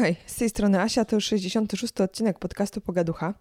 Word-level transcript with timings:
hej, 0.00 0.16
z 0.26 0.34
tej 0.34 0.50
strony 0.50 0.80
Asia, 0.80 1.04
to 1.04 1.16
już 1.16 1.24
66 1.24 2.00
odcinek 2.00 2.38
podcastu 2.38 2.80
Pogaducha. 2.80 3.34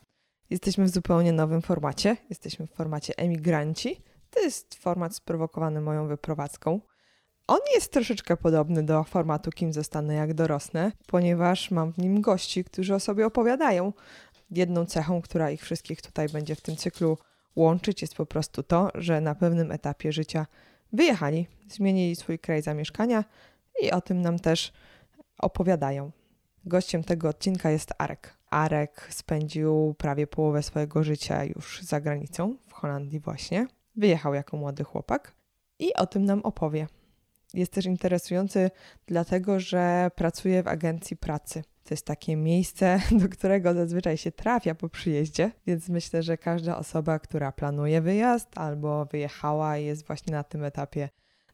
Jesteśmy 0.49 0.85
w 0.85 0.89
zupełnie 0.89 1.33
nowym 1.33 1.61
formacie. 1.61 2.17
Jesteśmy 2.29 2.67
w 2.67 2.71
formacie 2.71 3.13
emigranci. 3.17 4.01
To 4.29 4.39
jest 4.39 4.75
format 4.75 5.15
sprowokowany 5.15 5.81
moją 5.81 6.07
wyprowadzką. 6.07 6.81
On 7.47 7.59
jest 7.75 7.91
troszeczkę 7.91 8.37
podobny 8.37 8.83
do 8.83 9.03
formatu 9.03 9.51
Kim 9.51 9.73
zostanę 9.73 10.13
jak 10.13 10.33
dorosnę, 10.33 10.91
ponieważ 11.07 11.71
mam 11.71 11.93
w 11.93 11.97
nim 11.97 12.21
gości, 12.21 12.63
którzy 12.63 12.95
o 12.95 12.99
sobie 12.99 13.25
opowiadają. 13.25 13.93
Jedną 14.51 14.85
cechą, 14.85 15.21
która 15.21 15.51
ich 15.51 15.61
wszystkich 15.61 16.01
tutaj 16.01 16.29
będzie 16.29 16.55
w 16.55 16.61
tym 16.61 16.75
cyklu 16.75 17.17
łączyć, 17.55 18.01
jest 18.01 18.15
po 18.15 18.25
prostu 18.25 18.63
to, 18.63 18.91
że 18.95 19.21
na 19.21 19.35
pewnym 19.35 19.71
etapie 19.71 20.11
życia 20.11 20.45
wyjechali, 20.93 21.47
zmienili 21.69 22.15
swój 22.15 22.39
kraj 22.39 22.61
zamieszkania 22.61 23.23
i 23.81 23.91
o 23.91 24.01
tym 24.01 24.21
nam 24.21 24.39
też 24.39 24.73
opowiadają. 25.37 26.11
Gościem 26.65 27.03
tego 27.03 27.29
odcinka 27.29 27.71
jest 27.71 27.93
Arek. 27.97 28.37
Arek 28.49 29.07
spędził 29.09 29.95
prawie 29.97 30.27
połowę 30.27 30.63
swojego 30.63 31.03
życia 31.03 31.43
już 31.43 31.81
za 31.81 32.01
granicą, 32.01 32.55
w 32.67 32.73
Holandii 32.73 33.19
właśnie. 33.19 33.67
Wyjechał 33.95 34.33
jako 34.33 34.57
młody 34.57 34.83
chłopak 34.83 35.35
i 35.79 35.93
o 35.93 36.07
tym 36.07 36.25
nam 36.25 36.41
opowie. 36.41 36.87
Jest 37.53 37.71
też 37.71 37.85
interesujący, 37.85 38.71
dlatego 39.07 39.59
że 39.59 40.11
pracuje 40.15 40.63
w 40.63 40.67
agencji 40.67 41.17
pracy. 41.17 41.63
To 41.83 41.93
jest 41.93 42.05
takie 42.05 42.35
miejsce, 42.35 42.99
do 43.21 43.29
którego 43.29 43.73
zazwyczaj 43.73 44.17
się 44.17 44.31
trafia 44.31 44.75
po 44.75 44.89
przyjeździe, 44.89 45.51
więc 45.67 45.89
myślę, 45.89 46.23
że 46.23 46.37
każda 46.37 46.77
osoba, 46.77 47.19
która 47.19 47.51
planuje 47.51 48.01
wyjazd 48.01 48.57
albo 48.57 49.05
wyjechała 49.05 49.77
jest 49.77 50.07
właśnie 50.07 50.33
na 50.33 50.43
tym 50.43 50.63
etapie, 50.63 51.09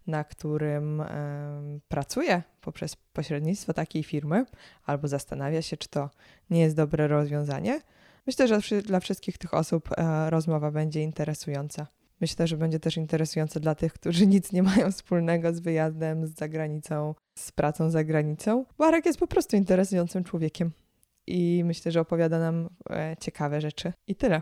na 0.07 0.23
którym 0.23 1.03
pracuje 1.87 2.43
poprzez 2.61 2.95
pośrednictwo 2.95 3.73
takiej 3.73 4.03
firmy, 4.03 4.45
albo 4.85 5.07
zastanawia 5.07 5.61
się, 5.61 5.77
czy 5.77 5.89
to 5.89 6.09
nie 6.49 6.61
jest 6.61 6.75
dobre 6.75 7.07
rozwiązanie. 7.07 7.81
Myślę, 8.27 8.47
że 8.47 8.81
dla 8.81 8.99
wszystkich 8.99 9.37
tych 9.37 9.53
osób 9.53 9.91
y, 9.91 10.29
rozmowa 10.29 10.71
będzie 10.71 11.03
interesująca. 11.03 11.87
Myślę, 12.21 12.47
że 12.47 12.57
będzie 12.57 12.79
też 12.79 12.97
interesujące 12.97 13.59
dla 13.59 13.75
tych, 13.75 13.93
którzy 13.93 14.27
nic 14.35 14.51
nie 14.51 14.63
mają 14.63 14.91
wspólnego 14.91 15.53
z 15.53 15.59
wyjazdem 15.59 16.27
z 16.27 16.35
zagranicą, 16.35 17.15
z 17.37 17.51
pracą 17.51 17.89
za 17.89 18.03
granicą. 18.03 18.65
Marek 18.79 19.05
jest 19.05 19.19
po 19.19 19.27
prostu 19.27 19.55
interesującym 19.55 20.23
człowiekiem 20.23 20.71
i 21.27 21.63
myślę, 21.65 21.91
że 21.91 22.01
opowiada 22.01 22.39
nam 22.39 22.69
e, 22.89 23.15
ciekawe 23.19 23.61
rzeczy. 23.61 23.93
I 24.07 24.15
tyle. 24.15 24.41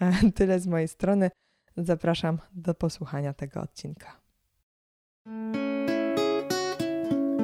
E, 0.00 0.32
tyle 0.34 0.60
z 0.60 0.66
mojej 0.66 0.88
strony. 0.88 1.30
Zapraszam 1.76 2.38
do 2.52 2.74
posłuchania 2.74 3.34
tego 3.34 3.60
odcinka. 3.60 4.19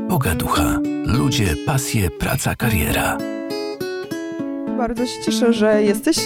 Pogaducha. 0.08 0.80
Ludzie, 1.06 1.54
pasje, 1.66 2.10
praca, 2.10 2.54
kariera. 2.54 3.18
Bardzo 4.78 5.06
się 5.06 5.22
cieszę, 5.24 5.52
że 5.52 5.82
jesteś 5.82 6.16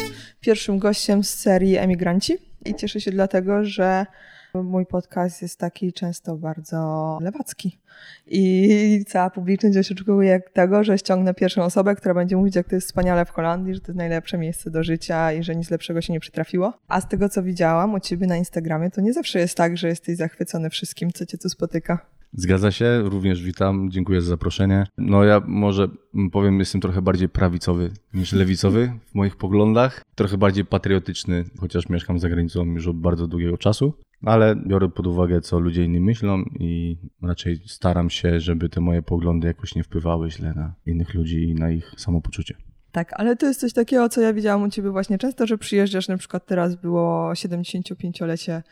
pierwszym 0.40 0.78
gościem 0.78 1.24
z 1.24 1.34
serii 1.34 1.76
Emigranci 1.76 2.38
i 2.66 2.74
cieszę 2.74 3.00
się 3.00 3.10
dlatego, 3.10 3.64
że 3.64 4.06
mój 4.54 4.86
podcast 4.86 5.42
jest 5.42 5.58
taki 5.58 5.92
często 5.92 6.36
bardzo 6.36 7.18
lewacki. 7.22 7.78
I 8.26 9.04
cała 9.08 9.30
publiczność 9.30 9.92
oczekuje 9.92 10.40
tego, 10.52 10.84
że 10.84 10.98
ściągnę 10.98 11.34
pierwszą 11.34 11.62
osobę, 11.62 11.94
która 11.94 12.14
będzie 12.14 12.36
mówić, 12.36 12.56
jak 12.56 12.68
to 12.68 12.74
jest 12.74 12.86
wspaniale 12.86 13.24
w 13.24 13.30
Holandii, 13.30 13.74
że 13.74 13.80
to 13.80 13.86
jest 13.86 13.98
najlepsze 13.98 14.38
miejsce 14.38 14.70
do 14.70 14.84
życia 14.84 15.32
i 15.32 15.42
że 15.42 15.56
nic 15.56 15.70
lepszego 15.70 16.00
się 16.00 16.12
nie 16.12 16.20
przytrafiło. 16.20 16.72
A 16.88 17.00
z 17.00 17.08
tego, 17.08 17.28
co 17.28 17.42
widziałam 17.42 17.94
u 17.94 18.00
ciebie 18.00 18.26
na 18.26 18.36
Instagramie, 18.36 18.90
to 18.90 19.00
nie 19.00 19.12
zawsze 19.12 19.38
jest 19.38 19.56
tak, 19.56 19.76
że 19.76 19.88
jesteś 19.88 20.16
zachwycony 20.16 20.70
wszystkim, 20.70 21.12
co 21.12 21.26
cię 21.26 21.38
tu 21.38 21.48
spotyka. 21.48 22.06
Zgadza 22.32 22.70
się, 22.70 23.02
również 23.04 23.42
witam, 23.42 23.90
dziękuję 23.90 24.20
za 24.20 24.28
zaproszenie. 24.28 24.86
No 24.98 25.24
ja 25.24 25.42
może 25.46 25.88
powiem, 26.32 26.58
jestem 26.58 26.80
trochę 26.80 27.02
bardziej 27.02 27.28
prawicowy 27.28 27.90
niż 28.14 28.32
lewicowy 28.32 28.92
w 29.06 29.14
moich 29.14 29.36
poglądach, 29.36 30.02
trochę 30.14 30.38
bardziej 30.38 30.64
patriotyczny, 30.64 31.44
chociaż 31.58 31.88
mieszkam 31.88 32.18
za 32.18 32.28
granicą 32.28 32.64
już 32.64 32.86
od 32.86 32.96
bardzo 32.96 33.26
długiego 33.26 33.58
czasu, 33.58 33.94
ale 34.22 34.56
biorę 34.56 34.88
pod 34.88 35.06
uwagę, 35.06 35.40
co 35.40 35.58
ludzie 35.58 35.84
inni 35.84 36.00
myślą 36.00 36.42
i 36.60 36.96
raczej 37.22 37.60
staram 37.66 38.10
się, 38.10 38.40
żeby 38.40 38.68
te 38.68 38.80
moje 38.80 39.02
poglądy 39.02 39.46
jakoś 39.46 39.74
nie 39.74 39.84
wpływały 39.84 40.30
źle 40.30 40.54
na 40.54 40.74
innych 40.86 41.14
ludzi 41.14 41.48
i 41.48 41.54
na 41.54 41.70
ich 41.70 41.94
samopoczucie. 41.96 42.54
Tak, 42.92 43.12
ale 43.12 43.36
to 43.36 43.46
jest 43.46 43.60
coś 43.60 43.72
takiego, 43.72 44.08
co 44.08 44.20
ja 44.20 44.32
widziałam 44.32 44.62
u 44.62 44.68
ciebie 44.68 44.90
właśnie 44.90 45.18
często, 45.18 45.46
że 45.46 45.58
przyjeżdżasz, 45.58 46.08
na 46.08 46.16
przykład 46.16 46.46
teraz 46.46 46.74
było 46.74 47.32
75-lecie 47.32 48.62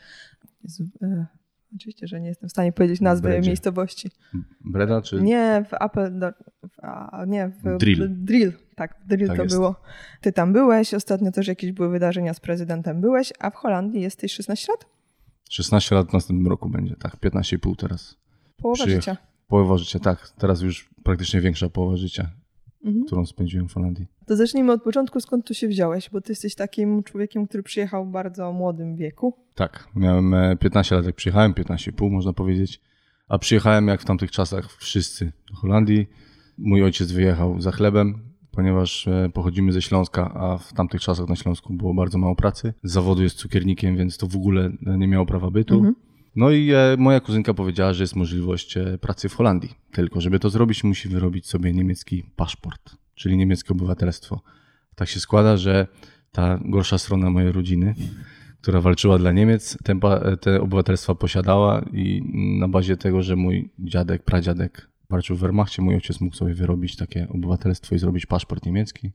Oczywiście, 1.75 2.07
że 2.07 2.21
nie 2.21 2.27
jestem 2.27 2.49
w 2.49 2.51
stanie 2.51 2.71
powiedzieć 2.71 3.01
nazwy 3.01 3.27
Bredzie. 3.27 3.49
miejscowości. 3.49 4.11
Breda 4.65 5.01
czy? 5.01 5.21
Nie, 5.21 5.65
w 5.69 5.73
Apple, 5.73 6.19
w, 6.69 6.79
a, 6.81 7.25
nie, 7.27 7.51
w 7.63 7.77
Drill. 7.77 8.07
Drill, 8.09 8.53
tak, 8.75 8.95
w 9.05 9.07
Drill 9.07 9.27
tak 9.27 9.37
to 9.37 9.43
jest. 9.43 9.55
było. 9.55 9.75
Ty 10.21 10.31
tam 10.31 10.53
byłeś, 10.53 10.93
ostatnio 10.93 11.31
też 11.31 11.47
jakieś 11.47 11.71
były 11.71 11.89
wydarzenia 11.89 12.33
z 12.33 12.39
prezydentem 12.39 13.01
byłeś, 13.01 13.33
a 13.39 13.49
w 13.49 13.55
Holandii 13.55 14.01
jesteś 14.01 14.33
16 14.33 14.71
lat? 14.71 14.98
16 15.49 15.95
lat 15.95 16.09
w 16.09 16.13
następnym 16.13 16.47
roku 16.47 16.69
będzie, 16.69 16.95
tak, 16.95 17.17
15,5 17.17 17.75
teraz. 17.75 18.17
Połowa 18.57 18.83
Przyjech... 18.83 19.01
życia. 19.01 19.17
Połowa 19.47 19.77
życia, 19.77 19.99
tak, 19.99 20.29
teraz 20.37 20.61
już 20.61 20.89
praktycznie 21.03 21.41
większa 21.41 21.69
połowa 21.69 21.95
życia 21.97 22.31
mhm. 22.85 23.05
którą 23.05 23.25
spędziłem 23.25 23.69
w 23.69 23.73
Holandii. 23.73 24.07
To 24.25 24.35
zacznijmy 24.35 24.71
od 24.71 24.83
początku, 24.83 25.19
skąd 25.19 25.45
tu 25.47 25.53
się 25.53 25.67
wziąłeś, 25.67 26.09
bo 26.09 26.21
ty 26.21 26.31
jesteś 26.31 26.55
takim 26.55 27.03
człowiekiem, 27.03 27.47
który 27.47 27.63
przyjechał 27.63 28.05
w 28.05 28.11
bardzo 28.11 28.53
młodym 28.53 28.95
wieku. 28.95 29.33
Tak, 29.55 29.87
miałem 29.95 30.35
15 30.59 30.95
e, 30.95 30.97
lat 30.97 31.05
jak 31.05 31.15
przyjechałem, 31.15 31.53
15,5 31.53 32.11
można 32.11 32.33
powiedzieć, 32.33 32.81
a 33.27 33.39
przyjechałem 33.39 33.87
jak 33.87 34.01
w 34.01 34.05
tamtych 34.05 34.31
czasach 34.31 34.71
wszyscy 34.77 35.31
do 35.49 35.55
Holandii. 35.55 36.07
Mój 36.57 36.83
ojciec 36.83 37.11
wyjechał 37.11 37.61
za 37.61 37.71
chlebem, 37.71 38.28
ponieważ 38.59 39.07
e, 39.07 39.29
pochodzimy 39.33 39.71
ze 39.71 39.81
Śląska, 39.81 40.33
a 40.33 40.57
w 40.57 40.73
tamtych 40.73 41.01
czasach 41.01 41.29
na 41.29 41.35
Śląsku 41.35 41.73
było 41.73 41.93
bardzo 41.93 42.17
mało 42.17 42.35
pracy. 42.35 42.73
Z 42.83 42.91
zawodu 42.91 43.23
jest 43.23 43.35
cukiernikiem, 43.35 43.97
więc 43.97 44.17
to 44.17 44.27
w 44.27 44.35
ogóle 44.35 44.71
nie 44.81 45.07
miało 45.07 45.25
prawa 45.25 45.51
bytu. 45.51 45.75
Mhm. 45.75 45.95
No 46.35 46.51
i 46.51 46.71
e, 46.71 46.95
moja 46.97 47.19
kuzynka 47.19 47.53
powiedziała, 47.53 47.93
że 47.93 48.03
jest 48.03 48.15
możliwość 48.15 48.77
e, 48.77 48.97
pracy 48.97 49.29
w 49.29 49.35
Holandii. 49.35 49.69
Tylko, 49.91 50.21
żeby 50.21 50.39
to 50.39 50.49
zrobić, 50.49 50.83
musi 50.83 51.09
wyrobić 51.09 51.47
sobie 51.47 51.73
niemiecki 51.73 52.23
paszport, 52.35 52.95
czyli 53.15 53.37
niemieckie 53.37 53.73
obywatelstwo. 53.73 54.41
Tak 54.95 55.09
się 55.09 55.19
składa, 55.19 55.57
że 55.57 55.87
ta 56.31 56.59
gorsza 56.65 56.97
strona 56.97 57.29
mojej 57.29 57.51
rodziny, 57.51 57.95
która 58.61 58.81
walczyła 58.81 59.17
dla 59.17 59.31
Niemiec, 59.31 59.77
te, 59.83 59.99
te 60.41 60.61
obywatelstwa 60.61 61.15
posiadała 61.15 61.85
i 61.93 62.21
na 62.59 62.67
bazie 62.67 62.97
tego, 62.97 63.21
że 63.21 63.35
mój 63.35 63.69
dziadek, 63.79 64.23
pradziadek 64.23 64.89
walczył 65.09 65.35
w 65.35 65.39
Wehrmachcie, 65.39 65.81
mój 65.81 65.95
ojciec 65.95 66.21
mógł 66.21 66.35
sobie 66.35 66.53
wyrobić 66.53 66.95
takie 66.95 67.27
obywatelstwo 67.29 67.95
i 67.95 67.99
zrobić 67.99 68.25
paszport 68.25 68.65
niemiecki 68.65 69.11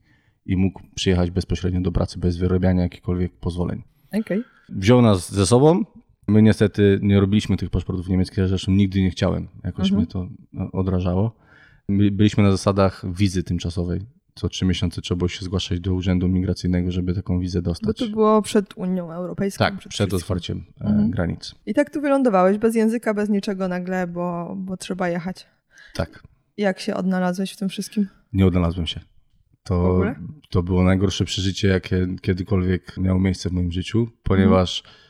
i 0.47 0.56
mógł 0.56 0.81
przyjechać 0.94 1.31
bezpośrednio 1.31 1.81
do 1.81 1.93
pracy 1.93 2.19
bez 2.19 2.37
wyrobiania 2.37 2.82
jakichkolwiek 2.82 3.32
pozwoleń. 3.32 3.82
Okay. 4.12 4.44
Wziął 4.69 5.03
nas 5.03 5.32
ze 5.32 5.47
sobą, 5.47 5.84
My 6.28 6.43
niestety 6.43 6.99
nie 7.03 7.21
robiliśmy 7.21 7.56
tych 7.56 7.71
paszportów 7.71 8.09
niemieckich, 8.09 8.49
zresztą 8.49 8.72
nigdy 8.72 9.03
nie 9.03 9.10
chciałem. 9.10 9.49
Jakoś 9.65 9.84
mhm. 9.84 9.97
mnie 9.97 10.06
to 10.06 10.28
no, 10.53 10.72
odrażało. 10.72 11.37
Byliśmy 11.88 12.43
na 12.43 12.50
zasadach 12.50 13.05
wizy 13.15 13.43
tymczasowej. 13.43 14.00
Co 14.34 14.49
trzy 14.49 14.65
miesiące 14.65 15.00
trzeba 15.00 15.19
było 15.19 15.28
się 15.28 15.44
zgłaszać 15.44 15.81
do 15.81 15.94
urzędu 15.94 16.28
migracyjnego, 16.28 16.91
żeby 16.91 17.15
taką 17.15 17.41
wizę 17.41 17.62
dostać. 17.62 18.00
Bo 18.00 18.06
to 18.06 18.12
było 18.12 18.43
przed 18.43 18.76
Unią 18.76 19.12
Europejską. 19.12 19.65
Tak, 19.65 19.78
przed, 19.78 19.93
przed 19.93 20.15
otwarciem 20.15 20.65
e, 20.81 20.84
mhm. 20.84 21.11
granic. 21.11 21.55
I 21.66 21.75
tak 21.75 21.91
tu 21.91 22.00
wylądowałeś 22.00 22.59
bez 22.59 22.75
języka, 22.75 23.15
bez 23.15 23.28
niczego 23.28 23.69
nagle, 23.69 24.06
bo, 24.06 24.55
bo 24.56 24.76
trzeba 24.76 25.09
jechać. 25.09 25.47
Tak. 25.94 26.22
Jak 26.56 26.81
się 26.81 26.94
odnalazłeś 26.94 27.53
w 27.53 27.56
tym 27.56 27.69
wszystkim? 27.69 28.09
Nie 28.32 28.47
odnalazłem 28.47 28.87
się. 28.87 29.00
To, 29.62 30.03
to 30.50 30.62
było 30.62 30.82
najgorsze 30.84 31.25
przeżycie, 31.25 31.69
jakie 31.69 32.06
kiedykolwiek 32.22 32.97
miało 32.97 33.21
miejsce 33.21 33.49
w 33.49 33.53
moim 33.53 33.72
życiu, 33.72 34.09
ponieważ 34.22 34.82
mhm 34.84 35.05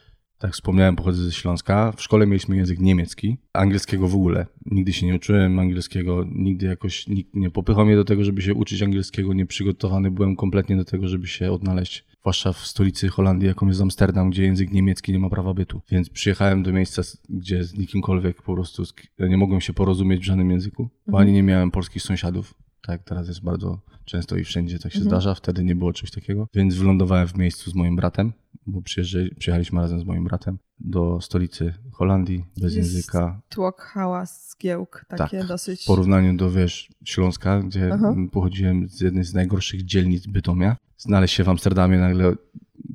tak 0.45 0.53
wspomniałem, 0.53 0.97
pochodzę 0.97 1.23
ze 1.23 1.33
Śląska. 1.33 1.93
W 1.93 2.03
szkole 2.03 2.27
mieliśmy 2.27 2.57
język 2.57 2.79
niemiecki, 2.79 3.37
angielskiego 3.53 4.09
w 4.09 4.15
ogóle. 4.15 4.47
Nigdy 4.67 4.93
się 4.93 5.07
nie 5.07 5.15
uczyłem 5.15 5.59
angielskiego, 5.59 6.25
nigdy 6.33 6.67
jakoś 6.67 7.07
nikt 7.07 7.35
nie 7.35 7.51
popychał 7.51 7.87
mnie 7.87 7.97
do 7.97 8.05
tego, 8.05 8.25
żeby 8.25 8.43
się 8.43 8.55
uczyć 8.55 8.83
angielskiego. 8.83 9.33
Nieprzygotowany 9.33 10.11
byłem 10.11 10.37
kompletnie 10.37 10.77
do 10.77 10.85
tego, 10.85 11.09
żeby 11.09 11.27
się 11.27 11.53
odnaleźć, 11.53 12.05
zwłaszcza 12.25 12.53
w 12.53 12.67
stolicy 12.67 13.09
Holandii, 13.09 13.49
jaką 13.49 13.67
jest 13.69 13.81
Amsterdam, 13.81 14.31
gdzie 14.31 14.43
język 14.43 14.73
niemiecki 14.73 15.13
nie 15.13 15.19
ma 15.19 15.31
prawa 15.31 15.55
bytu. 15.55 15.81
Więc 15.91 16.11
przyjechałem 16.11 16.63
do 16.63 16.73
miejsca, 16.73 17.03
gdzie 17.29 17.65
z 17.65 17.75
nikimkolwiek 17.75 18.43
po 18.43 18.55
prostu 18.55 18.83
nie 19.19 19.37
mogłem 19.37 19.61
się 19.61 19.73
porozumieć 19.73 20.21
w 20.21 20.25
żadnym 20.25 20.51
języku, 20.51 20.89
bo 21.07 21.19
mhm. 21.19 21.23
ani 21.23 21.33
nie 21.33 21.43
miałem 21.43 21.71
polskich 21.71 22.03
sąsiadów. 22.03 22.55
Tak, 22.87 23.03
teraz 23.03 23.29
jest 23.29 23.43
bardzo 23.43 23.81
często 24.05 24.37
i 24.37 24.45
wszędzie 24.45 24.79
tak 24.79 24.93
się 24.93 24.99
mhm. 24.99 25.11
zdarza. 25.11 25.35
Wtedy 25.35 25.65
nie 25.65 25.75
było 25.75 25.93
czegoś 25.93 26.11
takiego. 26.11 26.49
Więc 26.55 26.75
wylądowałem 26.75 27.29
w 27.29 27.37
miejscu 27.37 27.71
z 27.71 27.75
moim 27.75 27.97
bratem, 27.97 28.33
bo 28.67 28.83
przyjechaliśmy 28.83 29.81
razem 29.81 30.01
z 30.01 30.05
moim 30.05 30.25
bratem 30.25 30.59
do 30.79 31.21
stolicy 31.21 31.75
Holandii 31.93 32.45
bez 32.57 32.75
jest 32.75 32.95
języka. 32.95 33.41
Tłok, 33.49 33.83
hałas, 33.83 34.51
zgiełk, 34.51 35.05
takie 35.09 35.39
tak, 35.39 35.49
dosyć. 35.49 35.83
W 35.83 35.87
porównaniu 35.87 36.37
do 36.37 36.51
wiesz, 36.51 36.91
Śląska, 37.05 37.63
gdzie 37.63 37.91
Aha. 37.95 38.15
pochodziłem 38.33 38.89
z 38.89 39.01
jednej 39.01 39.25
z 39.25 39.35
najgorszych 39.35 39.85
dzielnic 39.85 40.27
Bytomia. 40.27 40.77
Znaleźć 40.97 41.35
się 41.35 41.45
w 41.45 41.49
Amsterdamie 41.49 41.99
nagle 41.99 42.35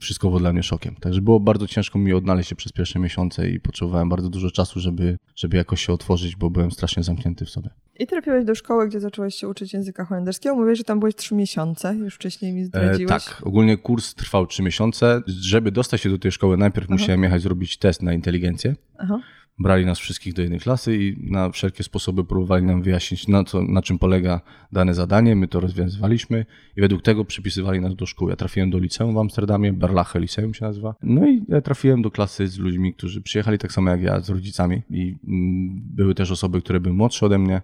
wszystko 0.02 0.28
było 0.28 0.40
dla 0.40 0.54
mnie 0.54 0.64
szokiem. 0.64 0.96
Także 0.96 1.22
było 1.22 1.40
bardzo 1.40 1.68
ciężko 1.68 2.00
mi 2.00 2.14
odnaleźć 2.14 2.50
się 2.50 2.56
przez 2.56 2.72
pierwsze 2.72 3.00
miesiące 3.00 3.50
i 3.50 3.60
potrzebowałem 3.60 4.10
bardzo 4.10 4.30
dużo 4.30 4.52
czasu, 4.52 4.80
żeby, 4.80 5.18
żeby 5.36 5.58
jakoś 5.58 5.86
się 5.86 5.94
otworzyć, 5.94 6.36
bo 6.36 6.50
byłem 6.50 6.72
strasznie 6.72 7.04
zamknięty 7.04 7.46
w 7.46 7.50
sobie. 7.50 7.70
I 8.00 8.08
trafiłeś 8.08 8.46
do 8.46 8.56
szkoły, 8.56 8.88
gdzie 8.88 9.00
zacząłeś 9.00 9.36
się 9.36 9.48
uczyć 9.48 9.74
języka 9.74 10.06
holenderskiego. 10.06 10.56
Mówiłeś, 10.56 10.78
że 10.78 10.84
tam 10.84 11.00
byłeś 11.00 11.16
trzy 11.16 11.36
miesiące, 11.36 11.96
już 11.96 12.16
wcześniej 12.16 12.54
mi 12.54 12.66
zdradziłeś. 12.66 13.12
E, 13.12 13.20
tak, 13.20 13.42
ogólnie 13.44 13.78
kurs 13.78 14.16
trwał 14.16 14.48
trzy 14.48 14.64
miesiące. 14.64 15.22
Żeby 15.28 15.72
dostać 15.72 16.02
się 16.02 16.10
do 16.10 16.18
tej 16.18 16.32
szkoły, 16.32 16.58
najpierw 16.58 16.88
Aha. 16.88 16.94
musiałem 16.94 17.24
jechać 17.24 17.42
zrobić 17.42 17.78
test 17.78 18.02
na 18.04 18.14
inteligencję. 18.14 18.76
Aha 18.98 19.20
brali 19.60 19.86
nas 19.86 20.00
wszystkich 20.00 20.34
do 20.34 20.42
jednej 20.42 20.60
klasy 20.60 20.98
i 20.98 21.32
na 21.32 21.50
wszelkie 21.50 21.84
sposoby 21.84 22.24
próbowali 22.24 22.66
nam 22.66 22.82
wyjaśnić, 22.82 23.28
na, 23.28 23.44
co, 23.44 23.62
na 23.62 23.82
czym 23.82 24.00
polega 24.00 24.42
dane 24.72 24.94
zadanie. 24.94 25.36
My 25.36 25.48
to 25.48 25.60
rozwiązywaliśmy 25.60 26.46
i 26.78 26.82
według 26.82 27.02
tego 27.02 27.26
przypisywali 27.26 27.82
nas 27.82 27.96
do 27.96 28.06
szkół. 28.06 28.30
Ja 28.30 28.36
trafiłem 28.36 28.70
do 28.70 28.80
liceum 28.80 29.16
w 29.16 29.18
Amsterdamie, 29.18 29.74
Berlache 29.74 30.20
Liceum 30.20 30.54
się 30.54 30.66
nazywa. 30.66 30.96
No 31.04 31.28
i 31.28 31.44
ja 31.48 31.62
trafiłem 31.62 32.02
do 32.02 32.12
klasy 32.12 32.48
z 32.48 32.58
ludźmi, 32.58 32.94
którzy 32.94 33.22
przyjechali 33.22 33.58
tak 33.58 33.72
samo 33.72 33.90
jak 33.90 34.02
ja, 34.02 34.20
z 34.20 34.30
rodzicami 34.30 34.82
i 34.90 35.16
mm, 35.28 35.82
były 35.96 36.16
też 36.16 36.32
osoby, 36.32 36.62
które 36.62 36.80
były 36.80 36.96
młodsze 36.96 37.26
ode 37.26 37.40
mnie, 37.40 37.62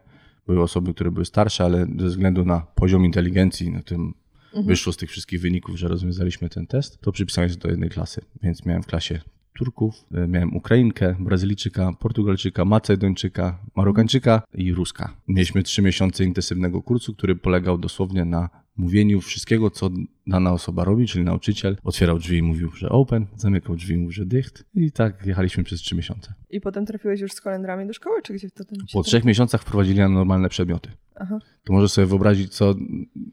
były 0.48 0.62
osoby, 0.62 0.94
które 0.94 1.12
były 1.12 1.26
starsze, 1.26 1.64
ale 1.64 1.88
ze 2.00 2.08
względu 2.08 2.46
na 2.46 2.60
poziom 2.60 3.06
inteligencji, 3.06 3.72
na 3.72 3.82
tym 3.82 4.14
mhm. 4.46 4.66
wyszło 4.66 4.94
z 4.94 4.98
tych 4.98 5.10
wszystkich 5.10 5.42
wyników, 5.42 5.80
że 5.80 5.88
rozwiązaliśmy 5.88 6.50
ten 6.50 6.68
test, 6.68 7.02
to 7.02 7.12
przypisałem 7.12 7.50
się 7.50 7.56
do 7.56 7.70
jednej 7.70 7.90
klasy. 7.90 8.22
Więc 8.44 8.66
miałem 8.66 8.84
w 8.84 8.88
klasie 8.88 9.22
Turków, 9.56 10.06
e, 10.12 10.28
miałem 10.28 10.56
Ukrainkę, 10.56 11.16
Brazylijczyka, 11.20 11.94
Portugalczyka, 12.00 12.66
Macedończyka, 12.66 13.60
Marokańczyka 13.76 14.42
i 14.54 14.74
Ruska. 14.74 15.18
Mieliśmy 15.28 15.64
trzy 15.64 15.82
miesiące 15.82 16.24
intensywnego 16.24 16.82
kursu, 16.82 17.14
który 17.14 17.36
polegał 17.36 17.78
dosłownie 17.78 18.26
na 18.26 18.50
mówieniu 18.78 19.22
wszystkiego, 19.22 19.72
co 19.72 19.90
dana 20.28 20.54
osoba 20.54 20.84
robi, 20.84 21.08
czyli 21.08 21.26
nauczyciel 21.26 21.78
otwierał 21.84 22.20
drzwi 22.20 22.38
i 22.38 22.42
mówił, 22.42 22.72
że 22.72 22.90
open, 22.90 23.26
zamykał 23.36 23.76
drzwi 23.76 23.94
i 23.94 23.98
mówił, 23.98 24.12
że 24.12 24.26
dicht 24.26 24.66
i 24.76 24.92
tak 24.92 25.26
jechaliśmy 25.26 25.64
przez 25.64 25.82
trzy 25.82 25.96
miesiące. 25.96 26.34
I 26.50 26.62
potem 26.62 26.86
trafiłeś 26.86 27.22
już 27.22 27.34
z 27.34 27.42
kalendrami 27.42 27.88
do 27.88 27.94
szkoły, 27.94 28.22
czy 28.22 28.34
gdzie 28.34 28.50
to 28.50 28.66
ten 28.66 28.78
Po 28.94 29.04
trzech 29.04 29.24
miesiącach 29.24 29.62
wprowadzili 29.62 30.00
na 30.00 30.10
normalne 30.10 30.50
przedmioty. 30.50 30.92
Aha. 31.16 31.40
To 31.64 31.74
możesz 31.74 31.92
sobie 31.92 32.08
wyobrazić, 32.08 32.54
co 32.54 32.76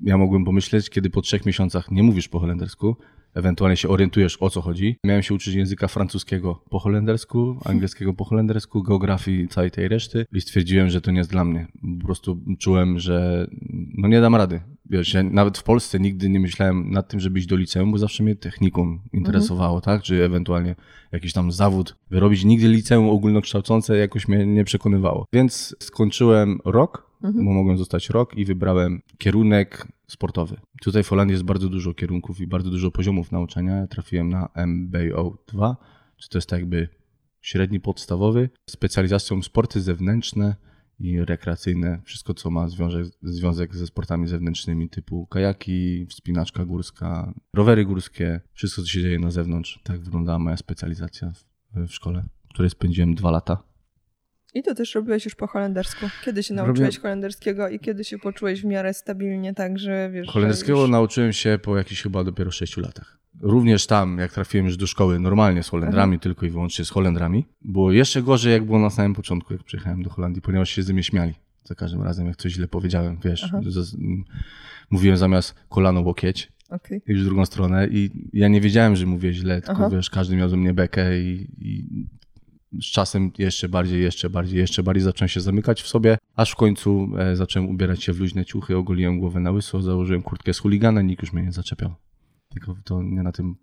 ja 0.02 0.18
mogłem 0.18 0.44
pomyśleć, 0.44 0.90
kiedy 0.90 1.10
po 1.10 1.22
trzech 1.22 1.46
miesiącach 1.46 1.90
nie 1.90 2.02
mówisz 2.02 2.28
po 2.28 2.38
holendersku, 2.38 2.96
ewentualnie 3.34 3.76
się 3.76 3.88
orientujesz 3.88 4.36
o 4.40 4.50
co 4.50 4.60
chodzi. 4.60 4.96
Miałem 5.04 5.22
się 5.22 5.34
uczyć 5.34 5.54
języka 5.54 5.88
francuskiego 5.88 6.62
po 6.70 6.78
holendersku, 6.78 7.56
angielskiego 7.64 8.14
po 8.14 8.24
holendersku, 8.24 8.82
geografii 8.82 9.48
całej 9.48 9.70
tej 9.70 9.88
reszty 9.88 10.26
i 10.32 10.40
stwierdziłem, 10.40 10.90
że 10.90 11.00
to 11.00 11.10
nie 11.10 11.18
jest 11.18 11.30
dla 11.30 11.44
mnie. 11.44 11.66
Po 12.00 12.06
prostu 12.06 12.40
czułem, 12.58 12.98
że 12.98 13.46
no 13.94 14.08
nie 14.08 14.20
dam 14.20 14.36
rady. 14.36 14.60
Wiesz, 14.90 15.14
ja 15.14 15.22
nawet 15.22 15.58
w 15.58 15.62
Polsce 15.62 16.00
nigdy 16.00 16.28
nie 16.28 16.40
myślałem 16.40 16.90
nad 16.90 17.08
tym, 17.08 17.20
żeby 17.20 17.38
iść 17.38 17.48
do 17.48 17.56
liceum, 17.56 17.92
bo 17.92 17.98
zawsze 17.98 18.22
mnie 18.22 18.36
technikum 18.36 19.00
interesowało, 19.12 19.76
mhm. 19.76 19.82
tak? 19.82 20.02
Czy 20.02 20.24
ewentualnie 20.24 20.74
jakiś 21.12 21.32
tam 21.32 21.52
zawód 21.52 21.96
wyrobić. 22.10 22.44
Nigdy 22.44 22.68
liceum 22.68 23.10
ogólnokształcące 23.10 23.96
jakoś 23.96 24.28
mnie 24.28 24.46
nie 24.46 24.64
przekonywało. 24.64 25.26
Więc 25.32 25.76
skończyłem 25.80 26.58
rok, 26.64 27.11
mhm. 27.22 27.44
bo 27.44 27.52
mogłem 27.52 27.78
zostać 27.78 28.10
rok 28.10 28.36
i 28.36 28.44
wybrałem 28.44 29.02
kierunek 29.18 29.88
sportowy. 30.06 30.56
Tutaj 30.82 31.02
w 31.02 31.08
Holandii 31.08 31.32
jest 31.32 31.44
bardzo 31.44 31.68
dużo 31.68 31.94
kierunków 31.94 32.40
i 32.40 32.46
bardzo 32.46 32.70
dużo 32.70 32.90
poziomów 32.90 33.32
nauczania. 33.32 33.76
Ja 33.76 33.86
trafiłem 33.86 34.28
na 34.28 34.48
MBO 34.66 35.38
2, 35.48 35.76
czy 36.16 36.28
to 36.28 36.38
jest 36.38 36.48
tak 36.48 36.60
jakby 36.60 36.88
średni 37.40 37.80
podstawowy, 37.80 38.50
specjalizacją 38.70 39.42
sporty 39.42 39.80
zewnętrzne 39.80 40.56
i 40.98 41.24
rekreacyjne. 41.24 42.00
Wszystko, 42.04 42.34
co 42.34 42.50
ma 42.50 42.68
związek, 42.68 43.06
związek 43.22 43.76
ze 43.76 43.86
sportami 43.86 44.28
zewnętrznymi 44.28 44.88
typu 44.88 45.26
kajaki, 45.26 46.06
wspinaczka 46.06 46.64
górska, 46.64 47.34
rowery 47.54 47.84
górskie, 47.84 48.40
wszystko, 48.52 48.82
co 48.82 48.88
się 48.88 49.02
dzieje 49.02 49.18
na 49.18 49.30
zewnątrz. 49.30 49.80
Tak 49.84 50.00
wyglądała 50.00 50.38
moja 50.38 50.56
specjalizacja 50.56 51.32
w, 51.32 51.44
w 51.88 51.94
szkole, 51.94 52.24
w 52.44 52.48
której 52.48 52.70
spędziłem 52.70 53.14
dwa 53.14 53.30
lata. 53.30 53.71
I 54.54 54.62
to 54.62 54.74
też 54.74 54.94
robiłeś 54.94 55.24
już 55.24 55.34
po 55.34 55.46
holendersku. 55.46 56.06
Kiedy 56.24 56.42
się 56.42 56.54
nauczyłeś 56.54 56.98
holenderskiego 56.98 57.68
i 57.68 57.80
kiedy 57.80 58.04
się 58.04 58.18
poczułeś 58.18 58.62
w 58.62 58.64
miarę 58.64 58.94
stabilnie, 58.94 59.54
tak, 59.54 59.78
że 59.78 60.10
wiesz... 60.10 60.28
Holenderskiego 60.28 60.80
już... 60.80 60.90
nauczyłem 60.90 61.32
się 61.32 61.58
po 61.62 61.76
jakichś 61.76 62.02
chyba 62.02 62.24
dopiero 62.24 62.50
sześciu 62.50 62.80
latach. 62.80 63.18
Również 63.40 63.86
tam, 63.86 64.18
jak 64.18 64.32
trafiłem 64.32 64.66
już 64.66 64.76
do 64.76 64.86
szkoły 64.86 65.18
normalnie 65.18 65.62
z 65.62 65.68
Holendrami, 65.68 66.14
Aha. 66.14 66.22
tylko 66.22 66.46
i 66.46 66.50
wyłącznie 66.50 66.84
z 66.84 66.90
Holendrami, 66.90 67.46
było 67.62 67.92
jeszcze 67.92 68.22
gorzej, 68.22 68.52
jak 68.52 68.64
było 68.64 68.78
na 68.78 68.90
samym 68.90 69.14
początku, 69.14 69.52
jak 69.52 69.62
przyjechałem 69.62 70.02
do 70.02 70.10
Holandii, 70.10 70.42
ponieważ 70.42 70.70
się 70.70 70.82
ze 70.82 70.92
mnie 70.92 71.02
śmiali. 71.02 71.34
Za 71.64 71.74
każdym 71.74 72.02
razem, 72.02 72.26
jak 72.26 72.36
coś 72.36 72.52
źle 72.52 72.68
powiedziałem, 72.68 73.18
wiesz, 73.24 73.52
z, 73.66 73.96
mówiłem 74.90 75.16
zamiast 75.16 75.54
kolano 75.68 76.00
łokieć, 76.00 76.52
okay. 76.68 77.00
już 77.06 77.22
w 77.22 77.24
drugą 77.24 77.46
stronę 77.46 77.88
i 77.88 78.10
ja 78.32 78.48
nie 78.48 78.60
wiedziałem, 78.60 78.96
że 78.96 79.06
mówię 79.06 79.32
źle, 79.32 79.62
tylko 79.62 79.86
Aha. 79.86 79.96
wiesz, 79.96 80.10
każdy 80.10 80.36
miał 80.36 80.48
ze 80.48 80.56
mnie 80.56 80.74
bekę 80.74 81.20
i, 81.20 81.48
i 81.58 82.06
z 82.80 82.84
czasem 82.84 83.30
jeszcze 83.38 83.68
bardziej, 83.68 84.02
jeszcze 84.02 84.30
bardziej, 84.30 84.58
jeszcze 84.58 84.82
bardziej 84.82 85.02
zacząłem 85.02 85.28
się 85.28 85.40
zamykać 85.40 85.82
w 85.82 85.88
sobie, 85.88 86.18
aż 86.36 86.50
w 86.50 86.56
końcu 86.56 87.08
e, 87.18 87.36
zacząłem 87.36 87.68
ubierać 87.68 88.04
się 88.04 88.12
w 88.12 88.20
luźne 88.20 88.44
ciuchy, 88.44 88.76
ogoliłem 88.76 89.18
głowę 89.18 89.40
na 89.40 89.50
łyso, 89.50 89.82
założyłem 89.82 90.22
kurtkę 90.22 90.54
z 90.54 90.58
chuligana, 90.58 91.02
nikt 91.02 91.22
już 91.22 91.32
mnie 91.32 91.42
nie 91.42 91.52
zaczepiał. 91.52 91.94
Tylko 92.48 92.76
to 92.84 93.02
nie 93.02 93.22
na 93.22 93.32
tym 93.32 93.56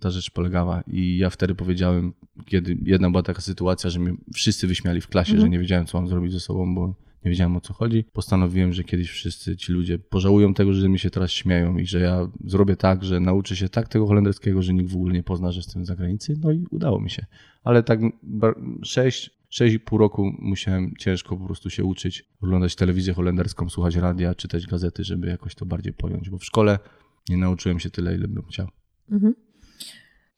ta 0.00 0.10
rzecz 0.10 0.30
polegała. 0.30 0.82
I 0.86 1.18
ja 1.18 1.30
wtedy 1.30 1.54
powiedziałem, 1.54 2.12
kiedy 2.46 2.78
jedna 2.82 3.10
była 3.10 3.22
taka 3.22 3.40
sytuacja, 3.40 3.90
że 3.90 4.00
mnie 4.00 4.14
wszyscy 4.34 4.66
wyśmiali 4.66 5.00
w 5.00 5.08
klasie, 5.08 5.32
mhm. 5.32 5.46
że 5.46 5.50
nie 5.50 5.58
wiedziałem, 5.58 5.86
co 5.86 6.00
mam 6.00 6.08
zrobić 6.08 6.32
ze 6.32 6.40
sobą, 6.40 6.74
bo 6.74 6.94
nie 7.24 7.30
wiedziałem 7.30 7.56
o 7.56 7.60
co 7.60 7.74
chodzi. 7.74 8.04
Postanowiłem, 8.12 8.72
że 8.72 8.84
kiedyś 8.84 9.10
wszyscy 9.10 9.56
ci 9.56 9.72
ludzie 9.72 9.98
pożałują 9.98 10.54
tego, 10.54 10.72
że 10.72 10.88
mi 10.88 10.98
się 10.98 11.10
teraz 11.10 11.30
śmieją 11.30 11.78
i 11.78 11.86
że 11.86 12.00
ja 12.00 12.28
zrobię 12.44 12.76
tak, 12.76 13.04
że 13.04 13.20
nauczę 13.20 13.56
się 13.56 13.68
tak 13.68 13.88
tego 13.88 14.06
holenderskiego, 14.06 14.62
że 14.62 14.74
nikt 14.74 14.92
w 14.92 14.96
ogóle 14.96 15.14
nie 15.14 15.22
pozna, 15.22 15.52
że 15.52 15.58
jestem 15.58 15.84
z 15.84 15.88
zagranicy. 15.88 16.36
No 16.40 16.52
i 16.52 16.66
udało 16.70 17.00
mi 17.00 17.10
się. 17.10 17.26
Ale 17.64 17.82
tak 17.82 18.00
sześć, 18.82 19.30
sześć 19.48 19.74
i 19.74 19.80
pół 19.80 19.98
roku 19.98 20.32
musiałem 20.38 20.92
ciężko 20.98 21.36
po 21.36 21.46
prostu 21.46 21.70
się 21.70 21.84
uczyć, 21.84 22.24
oglądać 22.42 22.76
telewizję 22.76 23.14
holenderską, 23.14 23.68
słuchać 23.68 23.96
radia, 23.96 24.34
czytać 24.34 24.66
gazety, 24.66 25.04
żeby 25.04 25.26
jakoś 25.26 25.54
to 25.54 25.66
bardziej 25.66 25.92
pojąć, 25.92 26.30
bo 26.30 26.38
w 26.38 26.44
szkole 26.44 26.78
nie 27.28 27.36
nauczyłem 27.36 27.80
się 27.80 27.90
tyle, 27.90 28.14
ile 28.14 28.28
bym 28.28 28.42
chciał. 28.42 28.68
Mhm. 29.10 29.34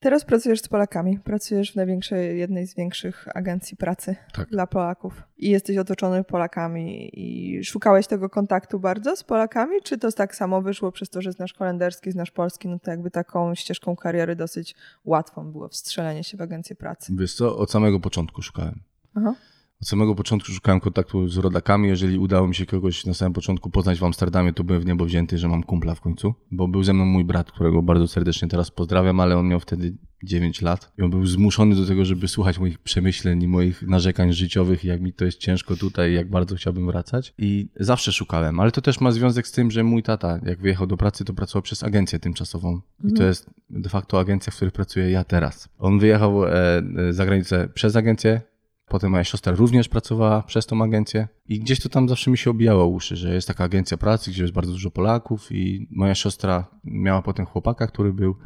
Teraz 0.01 0.25
pracujesz 0.25 0.61
z 0.61 0.69
Polakami. 0.69 1.19
Pracujesz 1.19 1.73
w 1.73 1.77
największej, 1.77 2.39
jednej 2.39 2.67
z 2.67 2.75
większych 2.75 3.29
agencji 3.35 3.77
pracy 3.77 4.17
tak. 4.33 4.49
dla 4.49 4.67
Polaków. 4.67 5.23
I 5.39 5.51
jesteś 5.51 5.79
otoczony 5.79 6.25
Polakami. 6.25 7.11
I 7.13 7.65
szukałeś 7.65 8.07
tego 8.07 8.31
kontaktu 8.31 8.81
bardzo 8.81 9.17
z 9.17 9.25
Polakami? 9.25 9.83
Czy 9.83 9.99
to 9.99 10.13
tak 10.13 10.37
samo 10.37 10.63
wyszło 10.63 10.93
przez 10.93 11.11
to, 11.11 11.23
że 11.23 11.33
znasz 11.33 11.55
holenderski, 11.55 12.13
znasz 12.13 12.31
polski? 12.31 12.69
No 12.69 12.79
to 12.79 12.91
jakby 12.91 13.11
taką 13.11 13.55
ścieżką 13.55 13.97
kariery 13.97 14.37
dosyć 14.37 14.75
łatwą 15.05 15.53
było 15.53 15.69
wstrzelenie 15.69 16.25
się 16.25 16.37
w 16.37 16.41
agencję 16.41 16.77
pracy. 16.77 17.13
Wiesz 17.17 17.35
co, 17.35 17.57
od 17.57 17.71
samego 17.71 18.01
początku 18.01 18.43
szukałem. 18.43 18.81
Aha. 19.15 19.35
Od 19.83 19.89
samego 19.89 20.15
początku 20.15 20.53
szukałem 20.53 20.81
kontaktu 20.81 21.29
z 21.29 21.37
rodakami. 21.37 21.89
Jeżeli 21.89 22.19
udało 22.19 22.49
mi 22.49 22.55
się 22.55 22.67
kogoś 22.67 23.07
na 23.07 23.15
samym 23.15 23.33
początku 23.33 23.71
poznać 23.71 23.99
w 23.99 24.05
Amsterdamie, 24.05 24.53
to 24.53 24.65
byłem 24.65 24.83
w 24.83 24.87
niebo 24.87 25.05
wzięty, 25.05 25.39
że 25.39 25.49
mam 25.49 25.63
kumpla 25.63 25.95
w 25.95 26.01
końcu. 26.01 26.35
Bo 26.51 26.69
był 26.69 26.83
ze 26.83 26.93
mną 26.93 27.05
mój 27.05 27.25
brat, 27.25 27.53
którego 27.53 27.83
bardzo 27.83 28.09
serdecznie 28.09 28.49
teraz 28.49 28.71
pozdrawiam, 28.71 29.21
ale 29.21 29.39
on 29.39 29.49
miał 29.49 29.61
wtedy 29.61 29.97
9 30.25 30.63
lat. 30.63 30.93
I 30.99 31.03
on 31.03 31.11
był 31.11 31.27
zmuszony 31.27 31.77
do 31.77 31.87
tego, 31.87 32.05
żeby 32.05 32.29
słuchać 32.29 32.59
moich 32.59 32.79
przemyśleń 32.79 33.43
i 33.43 33.49
moich 33.49 33.83
narzekań 33.83 34.33
życiowych, 34.33 34.85
jak 34.85 35.01
mi 35.01 35.13
to 35.13 35.25
jest 35.25 35.39
ciężko 35.39 35.77
tutaj, 35.77 36.13
jak 36.13 36.31
bardzo 36.31 36.57
chciałbym 36.57 36.87
wracać. 36.87 37.35
I 37.39 37.69
zawsze 37.81 38.13
szukałem, 38.13 38.61
ale 38.61 38.71
to 38.71 38.81
też 38.81 39.01
ma 39.01 39.11
związek 39.11 39.47
z 39.47 39.53
tym, 39.53 39.71
że 39.71 39.85
mój 39.85 40.03
tata, 40.03 40.41
jak 40.47 40.61
wyjechał 40.61 40.87
do 40.87 40.97
pracy, 40.97 41.25
to 41.25 41.35
pracował 41.35 41.63
przez 41.63 41.85
agencję 41.85 42.19
tymczasową. 42.19 42.81
I 42.99 43.03
to 43.03 43.09
mhm. 43.09 43.29
jest 43.29 43.51
de 43.71 43.89
facto 43.89 44.21
agencja, 44.21 44.53
w 44.53 44.57
której 44.57 44.73
pracuję 44.73 45.11
ja 45.11 45.25
teraz. 45.25 45.69
On 45.79 45.99
wyjechał 45.99 46.47
e, 46.47 46.83
e, 47.09 47.13
za 47.13 47.27
granicę 47.27 47.69
przez 47.75 47.97
agencję, 47.97 48.41
Potem 48.89 49.11
moja 49.11 49.25
siostra 49.25 49.53
również 49.55 49.89
pracowała 49.89 50.43
przez 50.43 50.67
tą 50.67 50.83
agencję 50.83 51.29
i 51.49 51.61
gdzieś 51.61 51.81
to 51.81 51.89
tam 51.89 52.09
zawsze 52.09 52.31
mi 52.31 52.39
się 52.39 52.51
obijało 52.51 52.87
uszy, 52.87 53.17
że 53.17 53.35
jest 53.35 53.49
taka 53.49 53.65
agencja 53.65 53.97
pracy, 53.97 54.31
gdzie 54.31 54.43
jest 54.43 54.55
bardzo 54.55 54.73
dużo 54.73 54.91
Polaków 54.91 55.53
i 55.53 55.89
moja 55.91 56.15
siostra 56.15 56.67
miała 56.85 57.23
potem 57.23 57.47
chłopaka, 57.47 57.87
który 57.87 58.13
był 58.13 58.37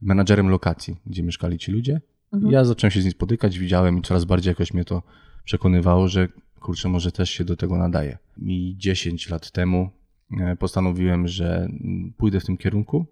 menadżerem 0.00 0.48
lokacji, 0.48 0.96
gdzie 1.06 1.22
mieszkali 1.22 1.58
ci 1.58 1.72
ludzie. 1.72 2.00
Mhm. 2.32 2.52
Ja 2.52 2.64
zacząłem 2.64 2.90
się 2.90 3.00
z 3.00 3.04
nim 3.04 3.12
spotykać, 3.12 3.58
widziałem 3.58 3.98
i 3.98 4.02
coraz 4.02 4.24
bardziej 4.24 4.50
jakoś 4.50 4.74
mnie 4.74 4.84
to 4.84 5.02
przekonywało, 5.44 6.08
że 6.08 6.28
kurczę, 6.60 6.88
może 6.88 7.12
też 7.12 7.30
się 7.30 7.44
do 7.44 7.56
tego 7.56 7.78
nadaje. 7.78 8.18
I 8.42 8.74
10 8.78 9.28
lat 9.28 9.50
temu 9.50 9.90
e, 10.40 10.56
postanowiłem, 10.56 11.28
że 11.28 11.68
pójdę 12.16 12.40
w 12.40 12.44
tym 12.44 12.56
kierunku, 12.56 13.06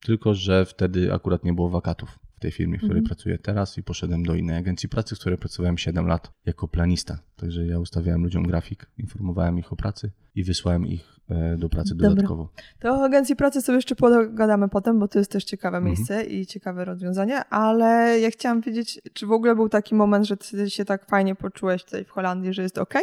tylko 0.00 0.34
że 0.34 0.64
wtedy 0.64 1.14
akurat 1.14 1.44
nie 1.44 1.52
było 1.52 1.70
wakatów 1.70 2.23
tej 2.44 2.52
firmie, 2.52 2.78
w 2.78 2.80
której 2.80 2.98
mm. 2.98 3.04
pracuję 3.04 3.38
teraz 3.38 3.78
i 3.78 3.82
poszedłem 3.82 4.22
do 4.22 4.34
innej 4.34 4.56
agencji 4.56 4.88
pracy, 4.88 5.16
w 5.16 5.18
której 5.18 5.38
pracowałem 5.38 5.78
7 5.78 6.06
lat 6.06 6.32
jako 6.46 6.68
planista. 6.68 7.18
Także 7.36 7.66
ja 7.66 7.78
ustawiałem 7.78 8.22
ludziom 8.22 8.42
grafik, 8.42 8.86
informowałem 8.98 9.58
ich 9.58 9.72
o 9.72 9.76
pracy 9.76 10.10
i 10.34 10.44
wysłałem 10.44 10.86
ich 10.86 11.20
e, 11.28 11.56
do 11.56 11.68
pracy 11.68 11.94
Dobra. 11.94 12.08
dodatkowo. 12.08 12.48
To 12.80 12.94
o 12.94 13.04
agencji 13.04 13.36
pracy 13.36 13.62
sobie 13.62 13.76
jeszcze 13.76 13.96
pogadamy 13.96 14.68
potem, 14.68 14.98
bo 14.98 15.08
to 15.08 15.18
jest 15.18 15.30
też 15.30 15.44
ciekawe 15.44 15.76
mhm. 15.76 15.94
miejsce 15.94 16.24
i 16.24 16.46
ciekawe 16.46 16.84
rozwiązanie, 16.84 17.44
ale 17.44 18.20
ja 18.20 18.30
chciałam 18.30 18.60
wiedzieć, 18.60 19.00
czy 19.12 19.26
w 19.26 19.32
ogóle 19.32 19.54
był 19.54 19.68
taki 19.68 19.94
moment, 19.94 20.26
że 20.26 20.36
ty 20.36 20.70
się 20.70 20.84
tak 20.84 21.06
fajnie 21.06 21.34
poczułeś 21.34 21.84
tutaj 21.84 22.04
w 22.04 22.10
Holandii, 22.10 22.52
że 22.52 22.62
jest 22.62 22.78
ok? 22.78 22.94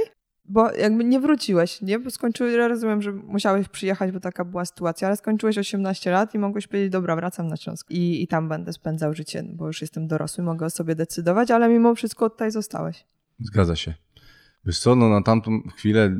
Bo 0.45 0.71
jakby 0.71 1.03
nie 1.03 1.19
wróciłeś, 1.19 1.81
nie? 1.81 1.99
Bo 1.99 2.11
skończyłeś, 2.11 2.55
ja 2.55 2.67
rozumiem, 2.67 3.01
że 3.01 3.11
musiałeś 3.11 3.67
przyjechać, 3.69 4.11
bo 4.11 4.19
taka 4.19 4.45
była 4.45 4.65
sytuacja, 4.65 5.07
ale 5.07 5.17
skończyłeś 5.17 5.57
18 5.57 6.11
lat 6.11 6.35
i 6.35 6.39
mogłeś 6.39 6.67
powiedzieć, 6.67 6.91
dobra, 6.91 7.15
wracam 7.15 7.47
na 7.47 7.57
Śląsk 7.57 7.91
i, 7.91 8.23
i 8.23 8.27
tam 8.27 8.49
będę 8.49 8.73
spędzał 8.73 9.13
życie, 9.13 9.43
bo 9.53 9.67
już 9.67 9.81
jestem 9.81 10.07
dorosły, 10.07 10.43
mogę 10.43 10.65
o 10.65 10.69
sobie 10.69 10.95
decydować, 10.95 11.51
ale 11.51 11.69
mimo 11.69 11.95
wszystko 11.95 12.29
tutaj 12.29 12.51
zostałeś. 12.51 13.05
Zgadza 13.39 13.75
się. 13.75 13.93
Wiesz 14.65 14.79
co, 14.79 14.95
no 14.95 15.09
na 15.09 15.21
tamtą 15.21 15.61
chwilę, 15.75 16.15